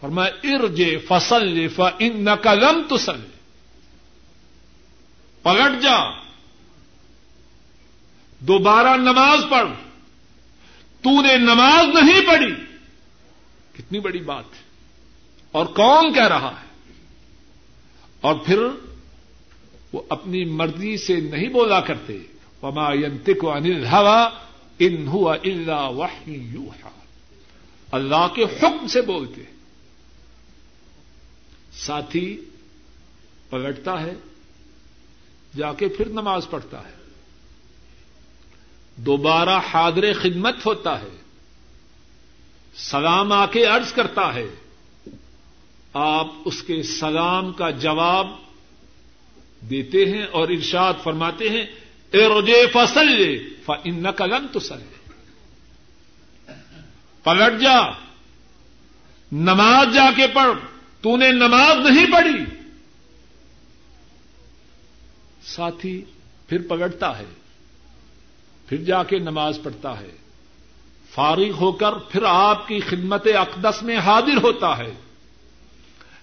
اور 0.00 0.10
میں 0.10 0.30
ارجے 0.44 0.98
فصل 1.08 1.66
ان 1.98 2.24
نقلم 2.24 2.96
تسل 2.96 3.20
پلٹ 5.42 5.82
جا۔ 5.82 6.10
دوبارہ 8.40 8.96
نماز 8.96 9.40
پڑھ۔ 9.50 9.87
تو 11.02 11.22
نے 11.22 11.36
نماز 11.36 12.04
نہیں 12.04 12.26
پڑھی۔ 12.26 12.54
کتنی 13.72 14.00
بڑی 14.00 14.18
بات 14.18 14.44
ہے۔ 14.44 14.68
اور 15.52 15.66
کون 15.66 16.14
کہہ 16.14 16.28
رہا 16.28 16.60
ہے؟ 16.60 16.66
اور 18.20 18.34
پھر 18.34 18.58
وہ 19.92 20.02
اپنی 20.08 20.44
مرضی 20.44 20.96
سے 20.96 21.16
نہیں 21.16 21.48
بولا 21.48 21.80
کرتے۔ 21.80 22.18
وما 22.62 22.92
ینتق 22.92 23.44
عن 23.44 23.64
الهوى 23.64 24.26
ان 24.78 25.08
هو 25.08 25.28
الا 25.28 25.88
وحی 25.88 26.56
اللہ 27.90 28.28
کے 28.34 28.44
حکم 28.44 28.86
سے 28.86 29.00
بولتے۔ 29.00 29.42
ساتھی 31.72 32.44
پلٹتا 33.50 34.02
ہے، 34.02 34.14
جا 35.56 35.72
کے 35.72 35.88
پھر 35.88 36.08
نماز 36.08 36.46
پڑھتا 36.50 36.88
ہے۔ 36.88 36.97
دوبارہ 38.98 39.60
حاضر 39.72 40.12
خدمت 40.22 40.66
ہوتا 40.66 41.00
ہے، 41.00 41.16
سلام 42.76 43.32
آ 43.32 43.46
کے 43.46 43.64
عرض 43.64 43.92
کرتا 43.92 44.34
ہے۔ 44.34 44.46
آپ 45.92 46.26
اس 46.44 46.62
کے 46.62 46.82
سلام 46.82 47.52
کا 47.52 47.70
جواب 47.70 48.28
دیتے 49.60 50.04
ہیں 50.04 50.26
اور 50.26 50.48
ارشاد 50.48 50.94
فرماتے 51.02 51.48
ہیں، 51.48 51.66
اے 52.10 52.28
رجے 52.28 52.66
فصل 52.72 53.12
لے 53.12 53.38
ان 53.84 54.10
قلم 54.10 54.46
تو 54.52 54.60
سل 54.60 54.78
پلٹ 57.22 57.60
جا، 57.60 57.90
نماز 59.32 59.94
جا 59.94 60.10
کے 60.16 60.26
پڑھ، 60.26 60.58
تو 61.00 61.16
نے 61.16 61.32
نماز 61.32 61.90
نہیں 61.90 62.12
پڑھی۔ 62.12 62.44
ساتھی، 65.46 66.02
پھر 66.48 66.62
پکڑتا 66.68 67.18
ہے۔ 67.18 67.24
پھر 68.68 68.76
جا 68.76 69.02
کے 69.02 69.18
نماز 69.18 69.58
پڑھتا 69.62 70.00
ہے۔ 70.00 70.10
فارغ 71.10 71.50
ہو 71.50 71.72
کر 71.72 71.92
پھر 71.92 72.22
آپ 72.22 72.68
کی 72.68 72.80
خدمت 72.80 73.26
اقدس 73.26 73.82
میں 73.82 73.96
حاضر 73.96 74.36
ہوتا 74.42 74.78
ہے۔ 74.78 74.94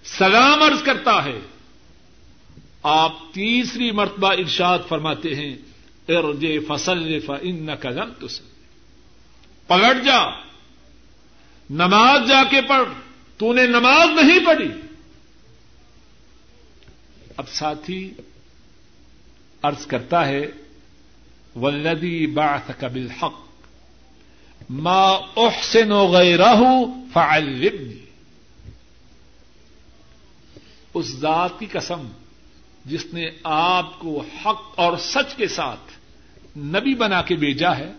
سلام 0.03 0.63
عرض 0.63 0.83
کرتا 0.83 1.23
ہے۔ 1.23 1.39
آپ 2.83 3.11
تیسری 3.33 3.91
مرتبہ 3.91 4.33
ارشاد 4.33 4.79
فرماتے 4.87 5.35
ہیں 5.35 5.55
ارجے 6.07 6.59
فصل 6.67 7.19
ان 7.41 7.75
قلم 7.75 8.09
تو 8.19 8.27
پلٹ 9.67 10.05
جا۔ 10.05 10.29
نماز 11.69 12.27
جا 12.27 12.43
کے 12.49 12.61
پڑھ۔ 12.61 12.89
تو 13.37 13.53
نے 13.53 13.67
نماز 13.67 14.07
نہیں 14.21 14.45
پڑھی۔ 14.45 14.71
اب 17.37 17.49
ساتھی 17.49 18.13
ارض 19.63 19.87
کرتا 19.87 20.27
ہے 20.27 20.51
ولدی 21.55 22.27
بات 22.27 22.79
قبل 22.79 23.09
حق 23.09 23.45
ماں 24.69 25.17
احسن 25.37 25.91
و 25.91 26.07
غیرہ 26.07 26.55
فعلمنی 27.13 28.05
اس 30.93 31.05
ذات 31.05 31.59
کی 31.59 31.65
قسم 31.65 32.07
جس 32.85 33.05
نے 33.13 33.25
آپ 33.43 33.99
کو 33.99 34.21
حق 34.21 34.61
اور 34.75 34.97
سچ 34.97 35.35
کے 35.35 35.47
ساتھ 35.47 35.91
نبی 36.57 36.95
بنا 36.95 37.21
کے 37.21 37.35
بھیجا 37.35 37.77
ہے، 37.77 37.91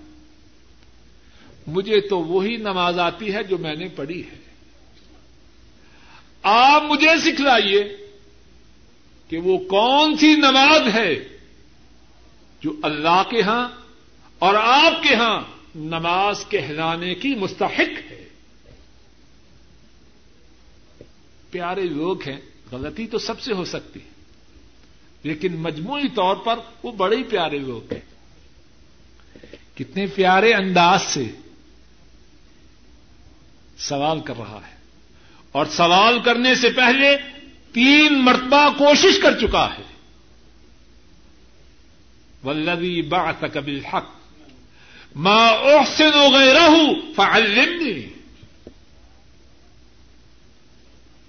مجھے 1.66 2.00
تو 2.00 2.24
وہی 2.24 2.56
نماز 2.56 2.98
آتی 2.98 3.34
ہے 3.34 3.42
جو 3.42 3.58
میں 3.58 3.74
نے 3.74 3.88
پڑھی 3.88 4.20
ہے۔ 4.20 4.38
آپ 6.42 6.82
مجھے 6.82 7.16
سکھلائیے 7.20 7.96
کہ 9.28 9.38
وہ 9.38 9.58
کون 9.58 10.16
سی 10.16 10.34
نماز 10.34 10.94
ہے 10.94 11.35
جو 12.60 12.76
اللہ 12.82 13.22
کے 13.30 13.42
ہاں 13.42 13.68
اور 14.38 14.54
آپ 14.54 15.02
کے 15.02 15.14
ہاں 15.14 15.40
نماز 15.74 16.44
کہلانے 16.48 17.14
کی 17.14 17.34
مستحق 17.34 18.10
ہے۔ 18.10 18.28
پیارے 21.50 21.82
لوگ 21.82 22.22
ہیں، 22.22 22.40
غلطی 22.72 23.06
تو 23.06 23.18
سب 23.18 23.40
سے 23.40 23.52
ہو 23.52 23.64
سکتی 23.64 24.00
ہے، 24.00 24.10
لیکن 25.22 25.56
مجموعی 25.56 26.08
طور 26.08 26.36
پر 26.36 26.58
وہ 26.82 26.92
بڑے 26.92 27.16
پیارے 27.22 27.58
لوگ 27.58 27.92
ہیں۔ 27.92 28.00
کتنے 29.76 30.06
پیارے 30.06 30.54
انداز 30.54 31.02
سے 31.02 31.24
سوال 33.78 34.20
کر 34.20 34.34
رہا 34.38 34.60
ہے۔ 34.66 34.76
اور 35.52 35.66
سوال 35.66 36.20
کرنے 36.20 36.54
سے 36.54 36.70
پہلے 36.70 37.16
تین 37.72 38.24
مرتبہ 38.24 38.68
کوشش 38.78 39.22
کر 39.22 39.38
چکا 39.40 39.74
ہے۔ 39.78 39.95
ولوی 42.46 43.02
بات 43.02 43.44
کبل 43.52 43.84
حق 43.84 44.10
ماں 45.16 45.48
اوسن 45.48 46.10
ہو 46.14 46.32
گئے 46.32 46.54
رہو 46.54 47.12
فعلمنی 47.16 48.06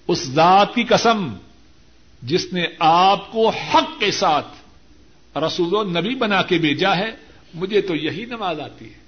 اس 0.08 0.24
ذات 0.24 0.76
کی 0.76 0.84
قسم 0.84 1.34
جس 2.24 2.54
نے 2.54 2.66
آپ 2.80 3.32
کو 3.32 3.50
حق 3.50 4.00
کے 4.00 4.12
ساتھ 4.12 4.48
رسول 5.38 5.74
و 5.74 5.84
نبی 5.84 6.16
بنا 6.16 6.42
کے 6.42 6.58
بھیجا 6.58 6.98
ہے، 6.98 7.12
مجھے 7.54 7.82
تو 7.82 7.96
یہی 7.96 8.26
نماز 8.26 8.60
آتی 8.60 8.86
ہے۔ 8.86 9.00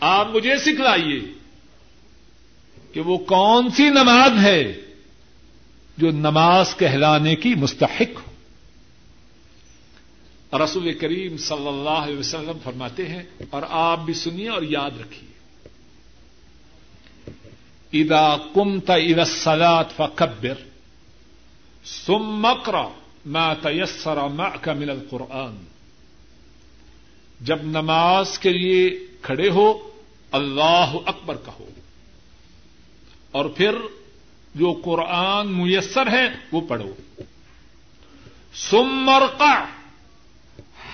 آپ 0.00 0.28
مجھے 0.34 0.58
سکھلائیے 0.58 1.20
کہ 2.92 3.00
وہ 3.00 3.18
کون 3.18 3.70
سی 3.70 3.88
نماز 3.88 4.44
ہے 4.44 4.72
جو 5.96 6.10
نماز 6.10 6.76
کہلانے 6.76 7.36
کی 7.36 7.54
مستحق 7.54 8.18
ہو۔ 8.18 8.29
رسول 10.58 10.98
کریم 10.98 11.36
صلی 11.36 11.68
اللہ 11.68 11.90
علیہ 11.90 12.18
وسلم 12.18 12.58
فرماتے 12.64 13.08
ہیں، 13.08 13.22
اور 13.50 13.62
آپ 13.68 13.98
بھی 13.98 14.14
سنیے 14.14 14.48
اور 14.48 14.62
یاد 14.62 14.90
رکھیے۔ 15.00 15.30
ادا 18.02 18.36
کمت 18.54 18.90
ادا 18.90 19.82
فکبر 19.82 20.54
سم 21.84 22.46
مکرا 22.46 22.88
میں 23.26 23.54
تیسرا 23.62 24.26
میں 24.26 24.74
من 24.74 24.90
القرآن۔ 24.90 25.64
جب 27.40 27.62
نماز 27.62 28.38
کے 28.38 28.52
لیے 28.52 29.06
کھڑے 29.22 29.50
ہو، 29.50 29.90
اللہ 30.32 30.92
اکبر 31.06 31.36
کہو۔ 31.36 31.68
اور 33.30 33.44
پھر 33.44 33.74
جو 34.54 34.80
قرآن 34.84 35.48
میسر 35.48 36.06
ہے، 36.06 36.28
وہ 36.52 36.60
پڑھو۔ 36.60 36.94
سمرقع 38.54 39.64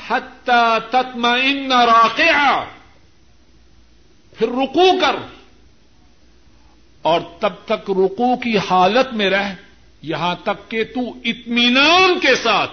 حتى 0.08 0.78
تطمئن 0.90 1.72
راقعا۔ 1.72 2.64
پھر 4.38 4.48
رکو 4.48 5.00
کر۔ 5.00 5.16
اور 7.02 7.20
تب 7.40 7.52
تک 7.64 7.90
رکو 7.90 8.36
کی 8.36 8.58
حالت 8.58 9.12
میں 9.12 9.30
رہ۔ 9.30 9.54
یہاں 10.02 10.34
تک 10.44 10.70
کہ 10.70 10.84
تو 10.84 11.00
اطمینان 11.24 12.20
کے 12.20 12.34
ساتھ 12.34 12.70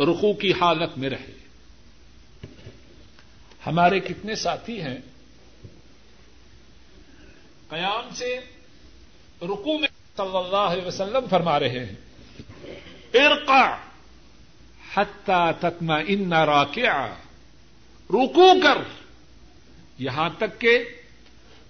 رکو 0.00 0.32
کی 0.32 0.52
حالت 0.52 0.98
میں 0.98 1.10
رہے۔ 1.10 1.32
ہمارے 3.66 4.00
کتنے 4.00 4.34
ساتھی 4.34 4.82
ہیں؟ 4.82 4.98
قیام 7.68 8.14
سے 8.14 8.40
رکو 9.42 9.78
میں 9.78 9.88
صلی 10.16 10.36
اللہ 10.36 10.56
علیہ 10.56 10.86
وسلم 10.86 11.28
فرما 11.30 11.60
رہے 11.60 11.86
ہیں۔ 11.86 11.96
ارقا 13.14 13.76
حتہ 14.96 15.52
تتما 15.60 15.96
ان 16.06 16.32
راکیا 16.32 17.06
رکو 18.10 18.52
کر. 18.62 18.78
یہاں 19.98 20.28
تک 20.38 20.60
کہ 20.60 20.78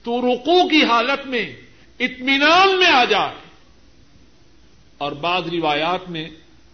تو 0.05 0.21
رکو 0.21 0.69
کی 0.69 0.85
حالت 0.85 1.27
میں 1.27 1.57
اطمینان 1.99 2.79
میں 2.79 2.87
آ 2.87 3.05
جائے 3.05 3.35
اور 4.99 5.13
بعض 5.13 5.43
روایات 5.53 6.11
میں 6.11 6.29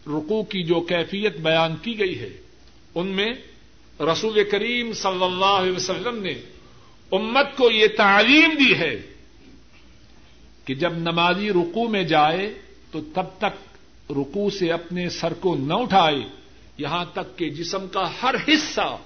رکو 0.06 0.42
کی 0.42 0.62
جو 0.62 0.80
کیفیت 0.80 1.36
بیان 1.36 1.76
کی 1.76 1.98
گئی 1.98 2.18
ہے، 2.20 2.30
ان 2.94 3.06
میں 3.06 3.32
رسول 4.00 4.44
کریم 4.44 4.92
صلی 4.92 5.24
اللہ 5.24 5.58
علیہ 5.60 5.72
وسلم 5.72 6.22
نے 6.22 6.34
امت 7.12 7.56
کو 7.56 7.70
یہ 7.70 7.86
تعلیم 7.96 8.50
دی 8.58 8.74
ہے 8.74 8.94
کہ 10.64 10.74
جب 10.74 10.92
نمازی 10.92 11.50
رکو 11.50 11.88
میں 11.88 12.02
جائے 12.02 12.52
تو 12.90 13.00
تب 13.14 13.26
تک 13.38 14.10
رکو 14.10 14.50
سے 14.50 14.72
اپنے 14.72 15.08
سر 15.08 15.32
کو 15.32 15.54
نہ 15.54 15.74
اٹھائے۔ 15.74 16.41
یہاں 16.78 17.04
تک 17.12 17.38
کہ 17.38 17.50
جسم 17.50 17.88
کا 17.88 18.22
ہر 18.22 18.34
حصہ 18.48 18.96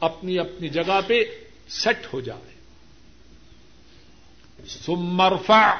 اپنی 0.00 0.38
اپنی 0.38 0.68
جگہ 0.68 1.00
پہ 1.06 1.24
سیٹ 1.68 2.06
ہو 2.12 2.20
جائے۔ 2.20 2.52
سمرفا 4.68 5.74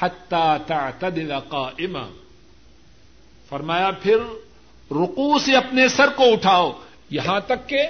حتہ 0.00 0.56
تعتدل 0.66 1.32
قائما۔ 1.48 2.08
فرمایا، 3.48 3.90
پھر 3.90 4.16
رکو 4.90 5.38
سے 5.38 5.56
اپنے 5.56 5.88
سر 5.88 6.08
کو 6.08 6.32
اٹھاؤ، 6.32 6.80
یہاں 7.10 7.40
تک 7.40 7.68
کہ 7.68 7.82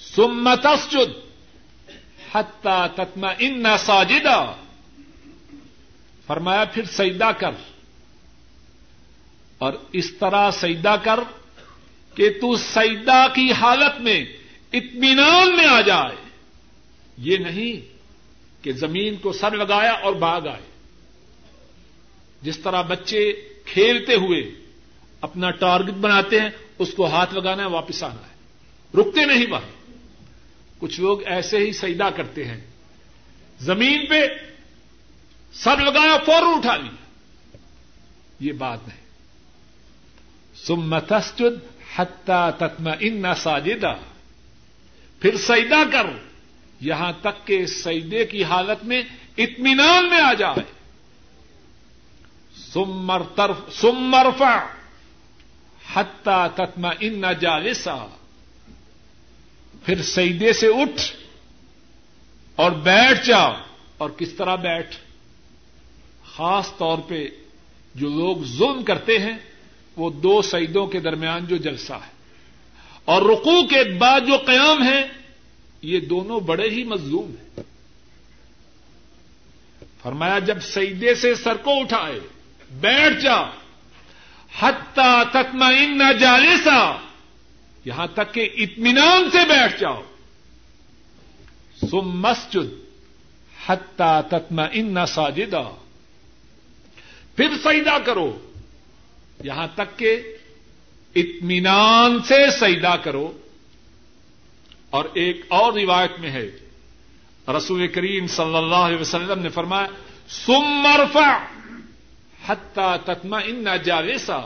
سمتسجد 0.00 1.10
حتہ 2.34 2.86
تتما 2.96 3.28
ان 3.38 3.64
ساجدہ 3.78 4.54
فرمایا، 6.26 6.64
پھر 6.64 6.84
سیدا 6.84 7.32
کر۔ 7.32 7.50
اور 9.58 9.72
اس 9.92 10.14
طرح 10.14 10.50
سیدا 10.50 10.96
کر 10.96 11.20
کہ 12.14 12.30
تو 12.30 12.56
سیدا 12.56 13.28
کی 13.28 13.52
حالت 13.52 14.00
میں 14.00 14.24
اطمینان 14.72 15.56
میں 15.56 15.66
آ 15.66 15.80
جائے۔ 15.80 16.16
یہ 17.18 17.36
نہیں 17.36 17.96
کہ 18.64 18.72
زمین 18.72 19.16
کو 19.16 19.32
سر 19.32 19.56
لگایا 19.56 19.92
اور 19.92 20.12
باغ 20.12 20.48
آئے۔ 20.48 20.62
جس 22.42 22.58
طرح 22.58 22.82
بچے 22.82 23.32
کھیلتے 23.64 24.14
ہوئے 24.14 24.50
اپنا 25.20 25.50
ٹارگٹ 25.50 25.90
بناتے 25.90 26.40
ہیں، 26.40 26.50
اس 26.78 26.94
کو 26.94 27.06
ہاتھ 27.06 27.34
لگانا 27.34 27.62
ہے، 27.62 27.68
واپس 27.68 28.02
آنا 28.02 28.26
ہے۔ 28.26 28.36
رکتے 29.00 29.26
نہیں 29.26 29.46
وہاں۔ 29.50 29.92
کچھ 30.78 31.00
لوگ 31.00 31.22
ایسے 31.26 31.58
ہی 31.58 31.72
سیدا 31.72 32.10
کرتے 32.10 32.44
ہیں۔ 32.44 32.60
زمین 33.60 34.06
پہ 34.06 34.20
سر 35.52 35.76
لگایا، 35.76 36.16
فوراً 36.26 36.58
اٹھا 36.58 36.76
لیا۔ 36.76 36.96
یہ 38.40 38.52
بات 38.52 38.88
نہیں۔ 38.88 39.05
سمتسجد 40.66 41.82
حتہ 41.96 42.50
تتم 42.58 42.88
ان 43.00 43.24
ساجدہ۔ 43.36 43.94
پھر 45.20 45.36
سیدا 45.36 45.84
کر، 45.92 46.06
یہاں 46.80 47.12
تک 47.20 47.46
کہ 47.46 47.66
سیدے 47.66 48.24
کی 48.24 48.44
حالت 48.44 48.84
میں 48.84 49.02
اطمینان 49.36 50.10
میں 50.10 50.20
آ 50.20 50.32
جائے۔ 50.32 50.62
سمر 52.72 53.22
سمرفا 53.72 54.66
حتہ 55.94 56.46
تتما 56.54 56.90
ان 57.00 57.24
جالسا۔ 57.40 58.06
پھر 59.84 60.02
سیدے 60.02 60.52
سے 60.52 60.66
اٹھ 60.66 61.16
اور 62.56 62.70
بیٹھ 62.70 63.26
جا 63.26 63.42
اور 63.98 64.10
کس 64.10 64.32
طرح 64.32 64.54
بیٹھ؟ 64.54 64.96
خاص 66.24 66.76
طور 66.78 66.98
پہ 66.98 67.28
جو 67.94 68.08
لوگ 68.08 68.36
ظلم 68.44 68.84
کرتے 68.84 69.18
ہیں 69.18 69.38
وہ 69.96 70.10
دو 70.10 70.42
سعیدوں 70.42 70.86
کے 70.86 71.00
درمیان 71.00 71.46
جو 71.46 71.56
جلسہ 71.56 71.92
ہے۔ 71.92 72.16
اور 73.04 73.22
رقو 73.22 73.66
کے 73.66 73.96
بعد 73.98 74.20
جو 74.20 74.36
قیام 74.36 74.88
ہے، 74.88 75.06
یہ 75.82 76.00
دونوں 76.00 76.40
بڑے 76.40 76.70
ہی 76.70 76.84
مظلوم 76.84 77.30
ہیں۔ 77.30 77.60
فرمایا، 80.02 80.38
جب 80.38 80.60
سیدے 80.60 81.14
سے 81.14 81.34
سر 81.34 81.56
کو 81.56 81.80
اٹھائے، 81.80 82.20
بیٹھ 82.70 83.20
جا 83.20 83.42
حتہ 84.58 85.22
تتما 85.32 85.68
ان 85.68 86.00
جالسا، 86.20 86.96
یہاں 87.84 88.06
تک 88.14 88.34
کہ 88.34 88.48
اطمینان 88.56 89.30
سے 89.30 89.38
بیٹھ 89.48 89.80
جاؤ۔ 89.80 90.02
سم 91.90 92.20
مسجد 92.20 92.72
حتہ 93.66 94.20
تتما 94.30 94.64
ان 94.72 94.96
ساجدہ۔ 95.08 95.70
پھر 97.36 97.48
سیدا 97.62 97.98
کرو۔ 97.98 98.45
یہاں 99.44 99.66
تک 99.74 99.98
کہ 99.98 100.36
اطمینان 101.14 102.22
سے 102.22 102.50
سیدا 102.50 102.96
کرو۔ 102.96 103.32
اور 104.90 105.04
ایک 105.14 105.40
اور 105.48 105.72
روایت 105.72 106.20
میں 106.20 106.30
ہے، 106.30 106.50
رسول 107.56 107.86
کریم 107.86 108.26
صلی 108.26 108.56
اللہ 108.56 108.74
علیہ 108.74 109.00
وسلم 109.00 109.38
نے 109.38 109.48
فرمایا 109.48 109.86
سم 110.28 110.64
مرفا 110.64 111.38
حتہ 112.46 112.96
تتما 113.04 113.38
ان 113.38 113.66
جاویسا 113.84 114.40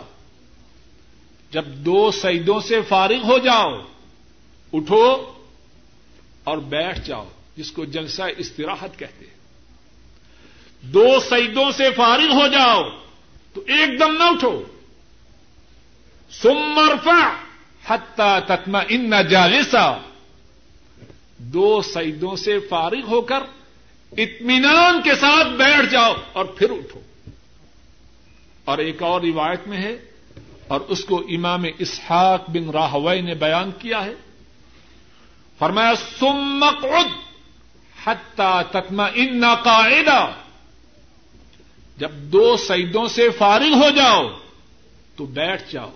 جب 1.50 1.66
دو 1.66 2.10
سیدوں 2.10 2.60
سے 2.60 2.80
فارغ 2.88 3.24
ہو 3.24 3.38
جاؤ، 3.38 3.80
اٹھو 4.72 5.34
اور 6.44 6.58
بیٹھ 6.58 7.00
جاؤ، 7.06 7.28
جس 7.56 7.72
کو 7.72 7.84
جلسہ 7.84 8.22
استراحت 8.36 8.98
کہتے 8.98 9.24
ہیں۔ 9.24 9.40
دو 10.82 11.20
سیدوں 11.30 11.70
سے 11.70 11.90
فارغ 11.96 12.32
ہو 12.32 12.46
جاؤ 12.48 12.82
تو 13.54 13.60
ایک 13.60 14.00
دم 14.00 14.12
نہ 14.12 14.22
اٹھو۔ 14.22 14.64
سمرفا 16.30 17.32
حتہ 17.86 18.40
تکما 18.46 18.80
ان 18.88 19.10
نہ 19.10 19.22
جالسا۔ 19.30 19.96
دو 21.38 21.82
سیدوں 21.82 22.36
سے 22.36 22.58
فارغ 22.60 23.02
ہو 23.08 23.20
کر 23.20 23.38
اطمینان 24.12 25.02
کے 25.02 25.14
ساتھ 25.14 25.48
بیٹھ 25.48 25.86
جاؤ 25.90 26.14
اور 26.32 26.44
پھر 26.44 26.70
اٹھو۔ 26.70 27.00
اور 28.64 28.78
ایک 28.78 29.02
اور 29.02 29.20
روایت 29.20 29.68
میں 29.68 29.78
ہے 29.78 29.96
اور 30.68 30.80
اس 30.80 31.04
کو 31.04 31.18
امام 31.18 31.64
اسحاق 31.78 32.50
بن 32.50 32.70
راہوئی 32.70 33.20
نے 33.20 33.34
بیان 33.34 33.70
کیا 33.78 34.04
ہے۔ 34.04 34.14
فرمایا 35.58 35.92
سمک 36.18 36.86
حتہ 38.04 38.62
تکما 38.70 39.06
ان 39.14 39.44
قاعدہ 39.64 40.30
جب 41.96 42.10
دو 42.12 42.56
سیدوں 42.56 43.08
سے 43.08 43.30
فارغ 43.30 43.74
ہو 43.74 43.90
جاؤ 43.90 44.28
تو 45.16 45.26
بیٹھ 45.26 45.72
جاؤ۔ 45.72 45.90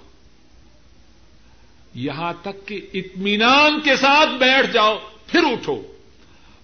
یہاں 1.94 2.32
تک 2.42 2.68
کہ 2.68 2.80
اطمینان 2.94 3.80
کے 3.80 3.96
ساتھ 3.96 4.30
بیٹھ 4.30 4.72
جاؤ، 4.72 4.98
پھر 5.26 5.40
اٹھو۔ 5.44 5.82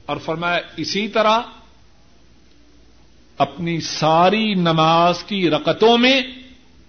اور 0.07 0.17
فرمایا، 0.17 0.61
اسی 0.77 1.09
طرح 1.09 1.41
اپنی 3.39 3.81
ساری 3.81 4.55
نماز 4.55 5.23
کی 5.25 5.51
رکتوں 5.51 5.99
میں 5.99 6.21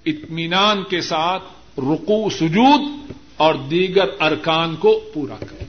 اطمینان 0.05 0.83
کے 0.83 1.01
ساتھ 1.01 1.43
رکو 1.77 2.29
سجود 2.29 3.11
اور 3.37 3.55
دیگر 3.55 4.05
ارکان 4.19 4.75
کو 4.75 5.11
پورا 5.13 5.35
کریں 5.39 5.65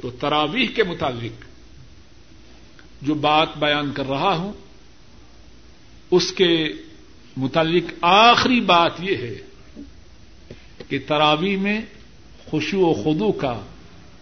تو 0.00 0.10
تراویح 0.10 0.66
کے 0.74 0.82
مطابق 0.84 1.44
جو 3.02 3.14
بات 3.14 3.48
بیان 3.58 3.92
کر 3.92 4.08
رہا 4.08 4.36
ہوں، 4.36 4.52
اس 6.10 6.32
کے 6.32 6.72
متعلق 7.36 7.92
آخری 8.00 8.60
بات 8.60 8.92
یہ 8.98 9.16
ہے 9.16 9.38
کہ 10.90 10.98
تراوی 11.06 11.56
میں 11.56 11.80
خوشو 12.50 12.80
و 12.80 12.94
خدو 12.94 13.32
کا، 13.32 13.60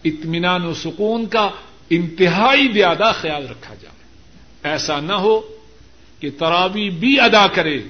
اطمینان 0.04 0.64
و 0.64 0.74
سکون 0.74 1.26
کا 1.26 1.50
انتہائی 1.90 2.72
زیادہ 2.72 3.12
خیال 3.14 3.48
رکھا 3.48 3.74
جائے۔ 3.74 3.98
ایسا 4.72 5.00
نہ 5.00 5.12
ہو 5.12 5.40
کہ 6.20 6.30
تراوی 6.30 6.90
بھی 6.90 7.20
ادا 7.20 7.46
کرے 7.46 7.82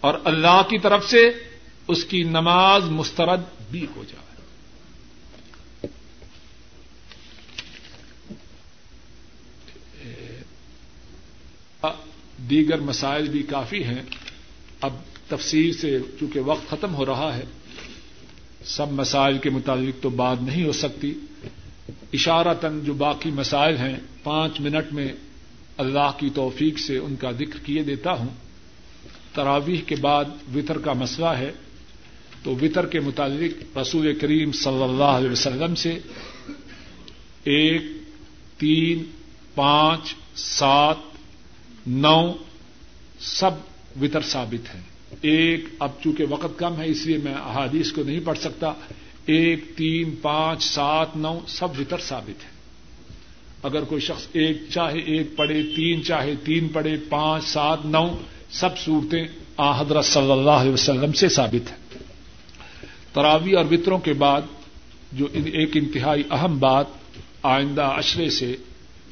اور 0.00 0.14
اللہ 0.24 0.62
کی 0.68 0.78
طرف 0.78 1.10
سے 1.10 1.30
اس 1.88 2.04
کی 2.04 2.22
نماز 2.22 2.84
مسترد 2.84 3.40
بھی 3.70 3.86
ہو 3.96 4.04
جائے۔ 4.04 4.20
دیگر 12.50 12.80
مسائل 12.80 13.28
بھی 13.28 13.42
کافی 13.42 13.84
ہیں۔ 13.84 14.02
اب 14.80 14.92
تفصیل 15.28 15.72
سے 15.72 15.98
چونکہ 16.20 16.40
وقت 16.40 16.70
ختم 16.70 16.94
ہو 16.94 17.06
رہا 17.06 17.36
ہے 17.36 17.44
سب 18.64 18.92
مسائل 18.92 19.38
کے 19.38 19.50
متعلق 19.50 20.02
تو 20.02 20.10
بات 20.10 20.42
نہیں 20.42 20.64
ہو 20.64 20.72
سکتی۔ 20.72 21.14
اشارہ 22.12 22.54
تن 22.60 22.80
جو 22.84 22.94
باقی 22.94 23.30
مسائل 23.30 23.76
ہیں، 23.76 23.96
پانچ 24.22 24.60
منٹ 24.60 24.92
میں 24.92 25.12
اللہ 25.76 26.10
کی 26.16 26.30
توفیق 26.34 26.78
سے 26.78 26.98
ان 26.98 27.16
کا 27.16 27.30
ذکر 27.32 27.58
کیے 27.64 27.82
دیتا 27.82 28.12
ہوں۔ 28.12 28.28
تراویح 29.34 29.80
کے 29.86 29.96
بعد 29.96 30.24
وطر 30.54 30.78
کا 30.78 30.92
مسئلہ 30.92 31.26
ہے۔ 31.26 31.52
تو 32.42 32.54
وطر 32.62 32.86
کے 32.86 33.00
متعلق 33.00 33.78
رسول 33.78 34.18
کریم 34.18 34.52
صلی 34.52 34.82
اللہ 34.82 35.04
علیہ 35.04 35.30
وسلم 35.30 35.74
سے 35.74 35.98
ایک، 37.44 37.82
تین، 38.58 39.04
پانچ، 39.54 40.14
سات، 40.36 40.96
نو، 41.86 42.32
سب 43.20 43.50
وطر 44.00 44.20
ثابت 44.20 44.74
ہیں۔ 44.74 44.82
ایک 45.20 45.64
اب 45.78 45.88
چونکہ 46.04 46.24
وقت 46.28 46.58
کم 46.58 46.80
ہے 46.80 46.86
اس 46.86 47.06
لیے 47.06 47.18
میں 47.18 47.34
احادیث 47.34 47.92
کو 47.92 48.02
نہیں 48.02 48.20
پڑھ 48.24 48.38
سکتا، 48.38 48.72
ایک، 49.26 49.76
تین، 49.76 50.14
پانچ، 50.22 50.64
سات، 50.64 51.16
نو، 51.16 51.40
سب 51.46 51.68
وطر 51.80 51.98
ثابت 51.98 52.44
ہے 52.44 52.50
اگر 53.62 53.84
کوئی 53.84 54.00
شخص 54.00 54.26
ایک 54.32 54.62
چاہے، 54.70 54.98
ایک 54.98 55.36
پڑھے، 55.36 55.62
تین 55.76 56.04
چاہے، 56.04 56.34
تین 56.44 56.68
پڑھے، 56.68 56.96
پانچ، 57.08 57.44
سات، 57.44 57.78
نو، 57.84 58.16
سب 58.50 58.78
صورتیں 58.78 59.26
آ 59.56 59.80
حضرت 59.80 60.04
صلی 60.04 60.32
اللہ 60.32 60.50
علیہ 60.50 60.72
وسلم 60.72 61.12
سے 61.12 61.28
ثابت 61.28 61.70
ہیں۔ 61.70 61.98
تراوی 63.12 63.52
اور 63.52 63.64
وطروں 63.70 63.98
کے 63.98 64.12
بعد 64.12 64.40
جو 65.12 65.28
ایک 65.32 65.70
انتہائی 65.74 66.22
اہم 66.30 66.58
بات 66.58 66.86
آئندہ 67.42 67.82
اشرے 67.82 68.30
سے 68.30 68.56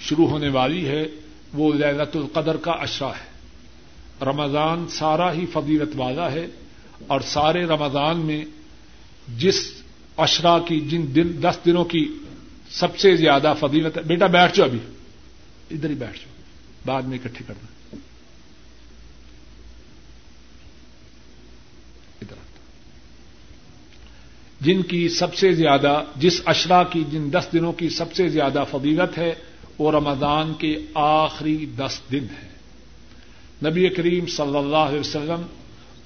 شروع 0.00 0.26
ہونے 0.28 0.48
والی 0.48 0.88
ہے، 0.88 1.04
وہ 1.52 1.72
للت 1.72 2.16
القدر 2.16 2.56
کا 2.56 2.70
اشرا 2.70 3.09
ہے۔ 3.09 3.28
رمضان 4.22 4.88
سارا 4.88 5.32
ہی 5.32 5.46
فضیلت 5.46 5.90
والا 5.96 6.32
ہے 6.32 6.46
اور 7.06 7.20
سارے 7.20 7.64
رمضان 7.64 8.18
میں 8.18 8.44
جس 9.38 9.72
اشرا 10.16 10.58
کی 10.58 10.80
جن 10.80 11.04
دن 11.14 11.42
دس 11.42 11.58
دنوں 11.64 11.84
کی 11.84 12.14
سب 12.70 12.98
سے 12.98 13.16
زیادہ 13.16 13.54
فضیلت 13.60 13.96
ہے، 13.96 14.02
بیٹا 14.02 14.26
بیٹھ 14.26 14.56
جاؤ 14.56 14.66
ابھی۔ 14.66 14.78
ادھر 15.70 15.90
ہی 15.90 15.94
بیٹھ 15.94 16.18
جاؤ۔ 16.18 16.34
بعد 16.86 17.02
میں 17.02 17.18
اکٹھے 17.18 17.44
کرنا۔ 17.46 17.66
جن 24.60 24.82
کی 24.82 25.08
سب 25.08 25.34
سے 25.34 25.52
زیادہ، 25.52 26.04
جس 26.16 26.42
اشرا 26.44 26.82
کی 26.82 27.04
جن 27.10 27.32
دس 27.32 27.46
دنوں 27.52 27.72
کی 27.72 27.88
سب 27.88 28.14
سے 28.14 28.28
زیادہ 28.28 28.64
فضیلت 28.70 29.18
ہے، 29.18 29.34
وہ 29.78 29.92
رمضان 29.92 30.52
کے 30.58 30.76
آخری 30.94 31.66
دس 31.76 32.00
دن 32.12 32.24
ہیں۔ 32.42 32.57
نبی 33.64 33.88
کریم 33.88 34.26
صلی 34.26 34.56
اللہ 34.56 34.84
علیہ 34.88 35.00
وسلم 35.00 35.42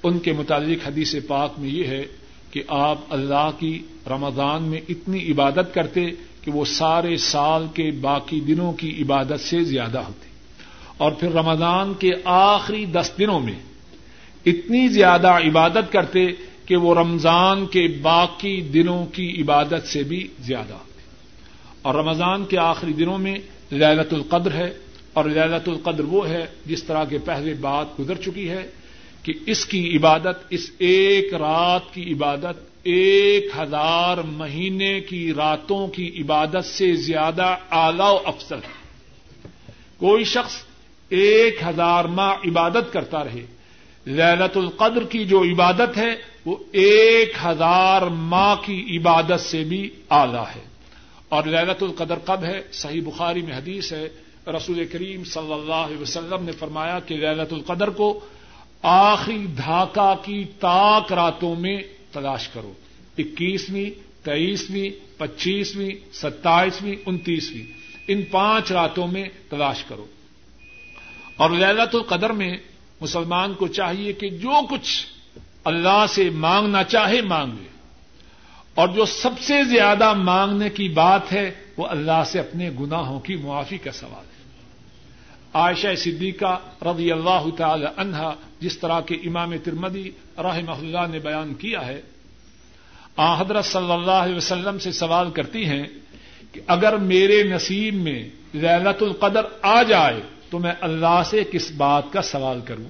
ان 0.03 0.19
کے 0.19 0.33
متعلق 0.33 0.87
حدیث 0.87 1.15
پاک 1.27 1.59
میں 1.59 1.69
یہ 1.69 1.87
ہے 1.87 2.03
کہ 2.51 2.63
آپ 2.67 2.99
اللہ 3.09 3.49
کی 3.59 3.77
رمضان 4.09 4.63
میں 4.63 4.79
اتنی 4.89 5.19
عبادت 5.31 5.73
کرتے 5.73 6.09
کہ 6.43 6.51
وہ 6.51 6.65
سارے 6.65 7.15
سال 7.17 7.65
کے 7.73 7.89
باقی 8.01 8.39
دنوں 8.39 8.73
کی 8.73 8.89
عبادت 9.01 9.39
سے 9.39 9.63
زیادہ 9.63 9.97
ہوتی 9.97 10.31
اور 10.97 11.11
پھر 11.11 11.31
رمضان 11.31 11.93
کے 11.93 12.11
آخری 12.25 12.85
دس 12.85 13.11
دنوں 13.19 13.39
میں 13.39 13.53
اتنی 14.45 14.87
زیادہ 14.87 15.27
عبادت 15.47 15.91
کرتے 15.91 16.25
کہ 16.65 16.75
وہ 16.75 16.95
رمضان 16.95 17.65
کے 17.65 17.87
باقی 18.01 18.59
دنوں 18.73 19.05
کی 19.05 19.29
عبادت 19.41 19.87
سے 19.87 20.03
بھی 20.03 20.27
زیادہ 20.39 20.73
ہوتی 20.73 21.01
اور 21.81 21.95
رمضان 21.95 22.45
کے 22.45 22.57
آخری 22.57 22.93
دنوں 22.93 23.17
میں 23.17 23.35
للت 23.71 24.13
القدر 24.13 24.53
ہے 24.53 24.69
اور 25.13 25.25
للت 25.25 25.69
القدر 25.69 26.03
وہ 26.03 26.29
ہے 26.29 26.45
جس 26.65 26.83
طرح 26.83 27.03
کے 27.03 27.17
پہلے 27.17 27.53
بات 27.53 27.99
گزر 27.99 28.15
چکی 28.15 28.49
ہے 28.49 28.69
کہ 29.23 29.33
اس 29.45 29.65
کی 29.65 29.97
عبادت، 29.97 30.45
اس 30.49 30.71
ایک 30.77 31.33
رات 31.33 31.93
کی 31.93 32.13
عبادت، 32.13 32.73
ایک 32.83 33.47
ہزار 33.57 34.17
مہینے 34.17 35.01
کی 35.01 35.33
راتوں 35.33 35.87
کی 35.87 36.11
عبادت 36.19 36.65
سے 36.65 36.95
زیادہ 36.95 37.57
اعلی 37.71 38.01
و 38.01 38.19
افسر 38.25 38.55
ہے۔ 38.55 38.83
کوئی 39.97 40.23
شخص 40.23 40.53
ایک 41.09 41.59
ہزار 41.67 42.05
ماہ 42.05 42.35
عبادت 42.47 42.93
کرتا 42.93 43.23
رہے، 43.23 43.45
للت 44.07 44.57
القدر 44.57 45.03
کی 45.03 45.25
جو 45.25 45.43
عبادت 45.43 45.97
ہے، 45.97 46.15
وہ 46.45 46.55
ایک 46.71 47.33
ہزار 47.45 48.01
ماہ 48.01 48.55
کی 48.65 48.97
عبادت 48.97 49.39
سے 49.39 49.63
بھی 49.63 49.89
اعلی 50.09 50.43
ہے۔ 50.55 50.63
اور 51.29 51.43
للت 51.43 51.83
القدر 51.83 52.15
کب 52.25 52.43
ہے؟ 52.43 52.61
صحیح 52.71 53.01
بخاری 53.01 53.41
میں 53.41 53.57
حدیث 53.57 53.93
ہے 53.93 54.09
رسول 54.47 54.85
کریم 54.85 55.23
صلی 55.23 55.53
اللہ 55.53 55.73
علیہ 55.73 55.97
وسلم 55.97 56.43
نے 56.43 56.51
فرمایا 56.51 56.99
کہ 56.99 57.15
للت 57.15 57.53
القدر 57.53 57.89
کو 57.89 58.19
آخری 58.81 59.45
دھاکہ 59.57 60.13
کی 60.25 60.43
تاک 60.59 61.13
راتوں 61.13 61.55
میں 61.55 61.79
تلاش 62.11 62.47
کرو۔ 62.47 62.73
اکیسویں 63.17 63.89
تیئیسویں 64.25 64.89
پچیسویں، 65.17 65.89
ستائیسویں، 66.13 66.95
انتیسویں۔ 67.05 67.65
ان 68.07 68.21
پانچ 68.31 68.71
راتوں 68.71 69.07
میں 69.07 69.23
تلاش 69.49 69.83
کرو۔ 69.83 70.05
اور 71.37 71.49
للت 71.49 71.95
القدر 71.95 72.29
میں 72.29 72.57
مسلمان 73.01 73.53
کو 73.53 73.67
چاہیے 73.67 74.13
کہ 74.13 74.29
جو 74.29 74.53
کچھ 74.69 75.05
اللہ 75.63 76.05
سے 76.09 76.29
مانگنا 76.29 76.83
چاہے 76.83 77.21
مانگے۔ 77.21 77.67
اور 78.75 78.87
جو 78.87 79.05
سب 79.05 79.39
سے 79.39 79.63
زیادہ 79.63 80.13
مانگنے 80.13 80.69
کی 80.69 80.89
بات 80.89 81.33
ہے 81.33 81.51
وہ 81.77 81.87
اللہ 81.87 82.23
سے 82.25 82.39
اپنے 82.39 82.69
گناہوں 82.79 83.19
کی 83.19 83.35
معافی 83.35 83.77
کا 83.77 83.91
سوال 83.91 84.25
ہے۔ 84.25 84.32
عائشہ 85.53 85.93
صدیقہ 85.97 86.57
رضی 86.85 87.11
اللہ 87.11 87.49
تعالی 87.57 87.85
عنہا، 87.97 88.33
جس 88.59 88.77
طرح 88.77 88.99
کے 89.01 89.15
امام 89.27 89.53
ترمدی 89.63 90.09
رحمہ 90.37 90.71
اللہ 90.71 91.05
نے 91.11 91.19
بیان 91.19 91.53
کیا 91.53 91.85
ہے، 91.85 92.01
آ 93.17 93.41
حضرت 93.41 93.65
صلی 93.65 93.91
اللہ 93.91 94.19
علیہ 94.23 94.35
وسلم 94.35 94.77
سے 94.79 94.91
سوال 94.91 95.31
کرتی 95.31 95.65
ہیں 95.65 95.85
کہ 96.51 96.61
اگر 96.67 96.97
میرے 97.03 97.41
نصیب 97.43 97.95
میں 97.95 98.21
للت 98.53 99.03
القدر 99.03 99.45
آ 99.61 99.81
جائے 99.83 100.21
تو 100.49 100.59
میں 100.59 100.73
اللہ 100.81 101.21
سے 101.29 101.43
کس 101.51 101.71
بات 101.77 102.11
کا 102.13 102.21
سوال 102.21 102.59
کروں؟ 102.65 102.89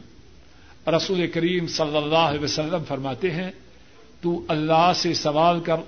رسول 0.89 1.27
کریم 1.27 1.67
صلی 1.67 1.97
اللہ 1.97 2.25
علیہ 2.29 2.43
وسلم 2.43 2.83
فرماتے 2.87 3.31
ہیں، 3.31 3.51
تو 4.21 4.29
اللہ 4.47 4.91
سے 4.95 5.13
سوال 5.13 5.59
کر 5.59 5.79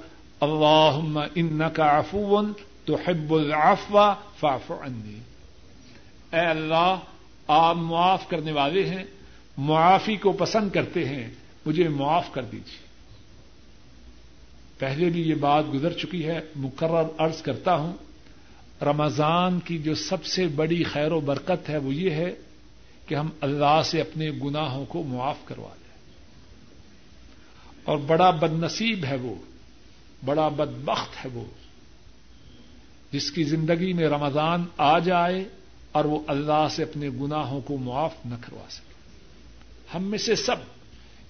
اللہ 0.42 1.00
ان 1.36 1.62
کا 1.74 1.86
افون 1.98 2.52
تو 2.86 2.96
حب 2.96 3.34
العفو 3.34 4.10
فاف 4.40 4.72
عنی۔ 4.72 5.20
اے 6.36 6.46
اللہ، 6.46 6.98
آپ 7.48 7.76
معاف 7.76 8.28
کرنے 8.30 8.52
والے 8.52 8.86
ہیں، 8.86 9.04
معافی 9.58 10.16
کو 10.16 10.32
پسند 10.32 10.70
کرتے 10.70 11.06
ہیں، 11.08 11.28
مجھے 11.66 11.88
معاف 11.90 12.32
کر 12.32 12.44
دیجیے 12.44 12.84
پہلے 14.78 15.10
بھی 15.10 15.22
یہ 15.22 15.36
بات 15.36 15.74
گزر 15.74 15.94
چکی 15.94 16.26
ہے، 16.28 16.40
مقرر 16.56 17.08
عرض 17.18 17.42
کرتا 17.42 17.76
ہوں، 17.76 17.94
رمضان 18.82 19.60
کی 19.60 19.78
جو 19.78 19.94
سب 19.96 20.26
سے 20.26 20.48
بڑی 20.48 20.84
خیر 20.84 21.12
و 21.12 21.20
برکت 21.20 21.70
ہے 21.70 21.78
وہ 21.78 21.94
یہ 21.94 22.12
ہے 22.12 22.32
کہ 23.08 23.16
ہم 23.16 23.30
اللہ 23.42 23.82
سے 23.86 24.02
اپنے 24.02 24.30
گناہوں 24.44 24.86
کو 24.86 25.04
معاف 25.04 25.46
کروا 25.46 25.74
دیں 25.76 25.94
اور 27.84 27.98
بڑا 27.98 28.30
بد 28.30 28.54
نصیب 28.54 29.06
ہے 29.06 29.16
وہ، 29.16 29.36
بڑا 30.26 30.48
بدبخت 30.48 31.26
ہے 31.26 31.30
وہ، 31.34 31.46
جس 33.12 33.32
کی 33.32 33.44
زندگی 33.44 33.94
میں 33.94 34.08
رمضان 34.10 34.66
آ 34.78 34.98
جائے 35.00 35.44
اور 35.96 36.06
وہ 36.06 36.20
اللہ 36.28 36.68
سے 36.72 36.84
اپنے 36.84 37.10
گناہوں 37.10 37.62
کو 37.62 37.78
معاف 37.78 38.14
نہ 38.26 38.36
کروا 38.42 38.72
سکے۔ 38.72 38.94
ہم 39.94 40.04
میں 40.04 40.18
سے 40.18 40.36
سب 40.36 40.56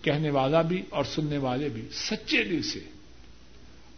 کہنے 0.01 0.29
والا 0.29 0.61
بھی 0.61 0.81
اور 0.89 1.03
سننے 1.03 1.37
والے 1.37 1.69
بھی 1.69 1.81
سچے 1.91 2.43
دل 2.43 2.61
سے 2.61 2.79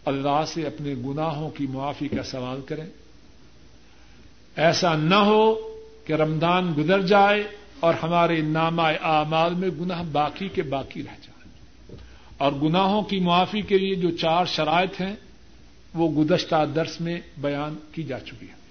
اللہ 0.06 0.44
سے 0.48 0.68
اپنے 0.68 0.94
گناہوں 0.94 1.50
کی 1.50 1.68
معافی 1.68 2.08
کا 2.08 2.24
سوال 2.24 2.62
کریں۔ 2.62 2.86
ایسا 4.56 4.96
نہ 4.96 5.16
ہو 5.16 5.56
کہ 6.06 6.14
رمضان 6.14 6.74
گزر 6.78 7.02
جائے 7.02 7.44
اور 7.80 7.94
ہمارے 8.04 8.42
نامہ 8.42 8.82
اعمال 8.82 9.54
میں 9.54 9.70
گناہ 9.70 10.04
باقی 10.04 10.48
کے 10.48 10.62
باقی 10.62 11.00
رہ 11.00 11.18
جائیں 11.24 11.52
اور 12.38 12.52
گناہوں 12.52 13.02
کی 13.02 13.20
معافی 13.20 13.62
کے 13.62 13.78
لیے 13.78 13.96
جو 13.96 14.12
چار 14.12 14.46
شرائط 14.46 15.02
ہیں 15.02 15.16
وہ 15.94 16.24
گزشتہ 16.24 16.66
درس 16.76 17.02
میں 17.02 17.22
بیان 17.38 17.76
کی 17.92 18.04
جا 18.04 18.20
چکی 18.20 18.46
ہے 18.50 18.67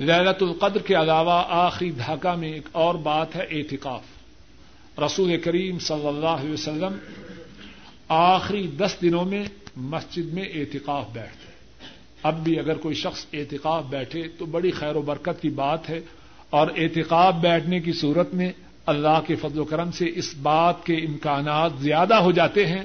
للت 0.00 0.42
القدر 0.42 0.82
کے 0.82 0.94
علاوہ 0.94 1.44
آخری 1.48 1.90
دھاکہ 1.90 2.36
میں 2.36 2.52
ایک 2.52 2.68
اور 2.72 2.94
بات 2.94 3.36
ہے 3.36 3.42
اعتکاف۔ 3.50 4.00
رسول 4.98 5.36
کریم 5.36 5.78
صلی 5.78 6.06
اللہ 6.06 6.26
علیہ 6.26 6.52
وسلم 6.52 6.92
آخری 8.08 8.66
دس 8.66 8.96
دنوں 9.02 9.24
میں 9.24 9.44
مسجد 9.76 10.32
میں 10.32 10.44
اعتکاف 10.54 11.04
بیٹھتے 11.12 11.52
اب 12.22 12.44
بھی 12.44 12.58
اگر 12.58 12.74
کوئی 12.74 12.94
شخص 12.94 13.26
اعتکاف 13.32 13.84
بیٹھے 13.84 14.22
تو 14.38 14.44
بڑی 14.44 14.70
خیر 14.70 14.96
و 14.96 15.02
برکت 15.02 15.42
کی 15.42 15.48
بات 15.48 15.90
ہے 15.90 16.00
اور 16.50 16.66
اعتکاف 16.76 17.34
بیٹھنے 17.34 17.80
کی 17.80 17.92
صورت 17.92 18.34
میں 18.34 18.52
اللہ 18.86 19.20
کے 19.26 19.34
فضل 19.34 19.58
و 19.58 19.64
کرم 19.64 19.90
سے 19.90 20.04
اس 20.14 20.34
بات 20.42 20.84
کے 20.84 20.94
امکانات 20.94 21.72
زیادہ 21.78 22.14
ہو 22.14 22.32
جاتے 22.32 22.66
ہیں 22.66 22.82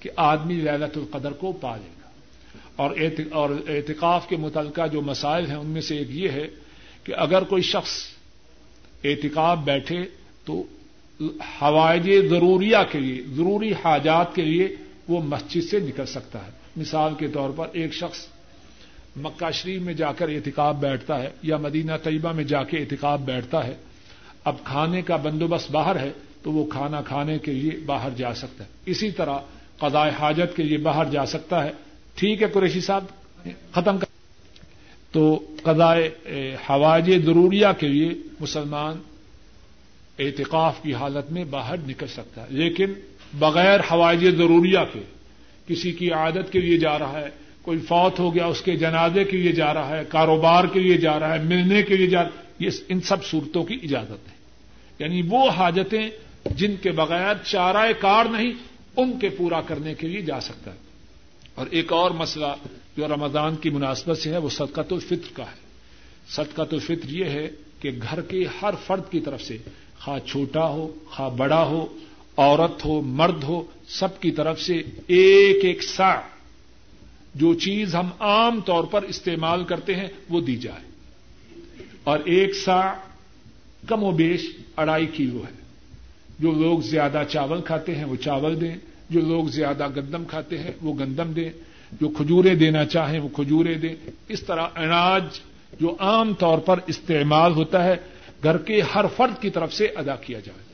کہ 0.00 0.10
آدمی 0.16 0.54
للت 0.54 0.96
القدر 0.96 1.32
کو 1.32 1.52
پا 1.52 1.76
لے۔ 1.76 1.88
گا 1.97 1.97
اور 2.78 3.50
اعتکاف 3.68 4.28
کے 4.28 4.36
متعلقہ 4.36 4.86
جو 4.86 5.00
مسائل 5.02 5.46
ہیں 5.46 5.56
ان 5.56 5.66
میں 5.66 5.80
سے 5.80 5.96
ایک 5.96 6.10
یہ 6.10 6.28
ہے 6.28 6.46
کہ 7.04 7.12
اگر 7.16 7.44
کوئی 7.44 7.62
شخص 7.62 7.92
اعتکاف 9.04 9.58
بیٹھے 9.58 10.02
تو 10.44 10.62
ہوائج 11.62 12.10
ضروریہ 12.28 12.82
کے 12.90 13.00
لیے، 13.00 13.22
ضروری 13.34 13.72
حاجات 13.84 14.34
کے 14.34 14.42
لیے 14.42 14.68
وہ 15.08 15.20
مسجد 15.20 15.70
سے 15.70 15.78
نکل 15.80 16.06
سکتا 16.06 16.46
ہے۔ 16.46 16.50
مثال 16.76 17.14
کے 17.14 17.28
طور 17.28 17.50
پر 17.50 17.66
ایک 17.72 17.94
شخص 17.94 18.26
مکہ 19.16 19.50
شریف 19.50 19.82
میں 19.82 19.94
جا 19.94 20.12
کر 20.12 20.28
احتکاب 20.28 20.80
بیٹھتا 20.80 21.22
ہے 21.22 21.30
یا 21.42 21.56
مدینہ 21.56 21.92
طیبہ 22.02 22.32
میں 22.32 22.44
جا 22.44 22.62
کے 22.64 22.76
احتکاب 22.76 23.24
بیٹھتا 23.24 23.66
ہے، 23.66 23.74
اب 24.44 24.54
کھانے 24.64 25.02
کا 25.02 25.16
بندوبست 25.16 25.70
باہر 25.70 25.98
ہے 26.00 26.10
تو 26.42 26.52
وہ 26.52 26.64
کھانا 26.70 27.00
کھانے 27.02 27.38
کے 27.38 27.52
لیے 27.52 27.70
باہر 27.86 28.10
جا 28.16 28.34
سکتا 28.34 28.64
ہے۔ 28.64 28.68
اسی 28.86 29.10
طرح 29.10 29.38
قضاء 29.78 30.08
حاجت 30.18 30.56
کے 30.56 30.62
لیے 30.62 30.78
باہر 30.78 31.04
جا 31.04 31.26
سکتا 31.26 31.64
ہے 31.64 31.72
ٹھیک 32.18 32.42
ہے 32.42 32.46
قریشی 32.46 32.80
صاحب، 32.80 33.04
ختم 33.72 33.98
کر 33.98 34.06
تو 35.12 35.44
قضائے 35.62 36.10
حواج 36.70 37.24
ضروریہ 37.24 37.66
کے 37.78 37.88
لیے 37.88 38.08
مسلمان 38.40 38.96
اعتکاف 40.18 40.82
کی 40.82 40.94
حالت 40.94 41.32
میں 41.32 41.44
باہر 41.44 41.76
نکل 41.86 42.06
سکتا 42.06 42.42
ہے۔ 42.42 42.46
لیکن 42.50 42.92
بغیر 43.38 43.80
حوائج 43.80 44.36
ضروریہ 44.36 44.78
کے 44.92 45.00
کسی 45.66 45.92
کی 45.92 46.10
عادت 46.10 46.52
کے 46.52 46.60
لیے 46.60 46.78
جا 46.78 46.98
رہا 46.98 47.20
ہے، 47.20 47.28
کوئی 47.62 47.78
فوت 47.78 48.18
ہو 48.18 48.34
گیا، 48.34 48.46
اس 48.46 48.60
کے 48.60 48.76
جنازے 48.76 49.24
کے 49.24 49.36
لیے 49.36 49.52
جا 49.52 49.74
رہا 49.74 49.98
ہے، 49.98 50.02
کاروبار 50.08 50.64
کے 50.64 50.80
لیے 50.80 50.96
جا 50.96 51.20
رہا 51.20 51.38
ہے، 51.38 51.42
ملنے 51.44 51.82
کے 51.82 51.96
لیے 51.96 52.06
جا 52.06 52.22
رہا 52.22 52.30
ہے، 52.30 52.64
یہ 52.64 52.70
ان 52.88 53.00
سب 53.00 53.24
صورتوں 53.24 53.64
کی 53.64 53.74
اجازت 53.82 54.28
ہے۔ 54.28 54.34
یعنی 54.98 55.22
وہ 55.28 55.50
حاجتیں 55.50 56.10
جن 56.50 56.74
کے 56.82 56.92
بغیر 56.92 57.34
چارائے 57.44 57.92
کار 57.98 58.24
نہیں، 58.24 58.52
ان 58.96 59.18
کے 59.18 59.28
پورا 59.28 59.60
کرنے 59.60 59.94
کے 59.94 60.08
لیے 60.08 60.20
جا 60.20 60.40
سکتا 60.40 60.72
ہے۔ 60.72 60.87
اور 61.58 61.66
ایک 61.70 61.92
اور 61.92 62.10
مسئلہ 62.10 62.46
جو 62.96 63.08
رمضان 63.08 63.56
کی 63.56 63.70
مناسبت 63.70 64.18
سے 64.18 64.30
ہے، 64.30 64.38
وہ 64.38 64.48
صدقت 64.48 64.92
الفطر 64.92 65.32
کا 65.32 65.42
ہے۔ 65.42 65.56
صدقت 66.28 66.74
الفطر 66.74 67.08
یہ 67.08 67.24
ہے 67.24 67.50
کہ 67.80 67.90
گھر 68.02 68.20
کے 68.20 68.44
ہر 68.62 68.74
فرد 68.86 69.02
کی 69.10 69.20
طرف 69.20 69.42
سے 69.42 69.56
خواہ 70.00 70.18
چھوٹا 70.18 70.68
ہو، 70.68 70.94
خواہ 71.04 71.30
بڑا 71.30 71.64
ہو، 71.64 71.86
عورت 72.36 72.84
ہو، 72.84 73.00
مرد 73.00 73.44
ہو، 73.44 73.62
سب 73.88 74.20
کی 74.20 74.30
طرف 74.30 74.60
سے 74.60 74.82
ایک 75.06 75.64
ایک 75.64 75.82
سا 75.82 76.20
جو 77.34 77.54
چیز 77.54 77.94
ہم 77.94 78.08
عام 78.18 78.60
طور 78.60 78.84
پر 78.84 79.02
استعمال 79.02 79.64
کرتے 79.64 79.94
ہیں، 79.94 80.08
وہ 80.28 80.40
دی 80.40 80.56
جائے۔ 80.56 80.88
اور 82.04 82.18
ایک 82.24 82.54
سا 82.54 82.94
کم 83.88 84.02
و 84.02 84.10
بیش 84.10 84.50
اڑائی 84.76 85.06
کلو 85.06 85.38
ہے۔ 85.38 85.62
جو 86.38 86.52
لوگ 86.52 86.78
زیادہ 86.78 87.22
چاول 87.28 87.60
کھاتے 87.60 87.94
ہیں، 87.94 88.04
وہ 88.04 88.16
چاول 88.16 88.60
دیں۔ 88.60 88.76
جو 89.10 89.20
لوگ 89.20 89.44
زیادہ 89.44 89.88
گندم 89.96 90.24
کھاتے 90.24 90.58
ہیں 90.58 90.70
وہ 90.82 90.94
گندم 90.98 91.32
دیں، 91.32 91.50
جو 92.00 92.08
کھجورے 92.08 92.54
دینا 92.54 92.84
چاہیں 92.84 93.20
وہ 93.20 93.28
کھجورے 93.28 93.74
دیں۔ 93.74 93.94
اس 94.28 94.42
طرح 94.42 94.66
اناج 94.74 95.24
جو 95.80 95.96
عام 95.98 96.34
طور 96.34 96.58
پر 96.58 96.78
استعمال 96.86 97.52
ہوتا 97.52 97.84
ہے، 97.84 97.96
گھر 98.42 98.58
کے 98.58 98.80
ہر 98.94 99.04
فرد 99.16 99.42
کی 99.42 99.50
طرف 99.50 99.74
سے 99.74 99.84
ادا 99.84 100.16
کیا 100.16 100.40
جائے۔ 100.40 100.68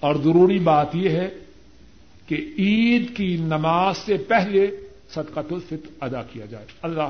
اور 0.00 0.14
ضروری 0.14 0.58
بات 0.58 0.94
یہ 0.94 1.08
ہے 1.08 1.30
کہ 2.26 2.34
عید 2.58 3.16
کی 3.16 3.36
نماز 3.36 3.96
سے 3.96 4.16
پہلے 4.16 4.66
صدقہ 5.10 5.40
الفطر 5.50 5.92
ادا 6.00 6.22
کیا 6.22 6.44
جائے۔ 6.44 6.66
اللہ 6.82 7.08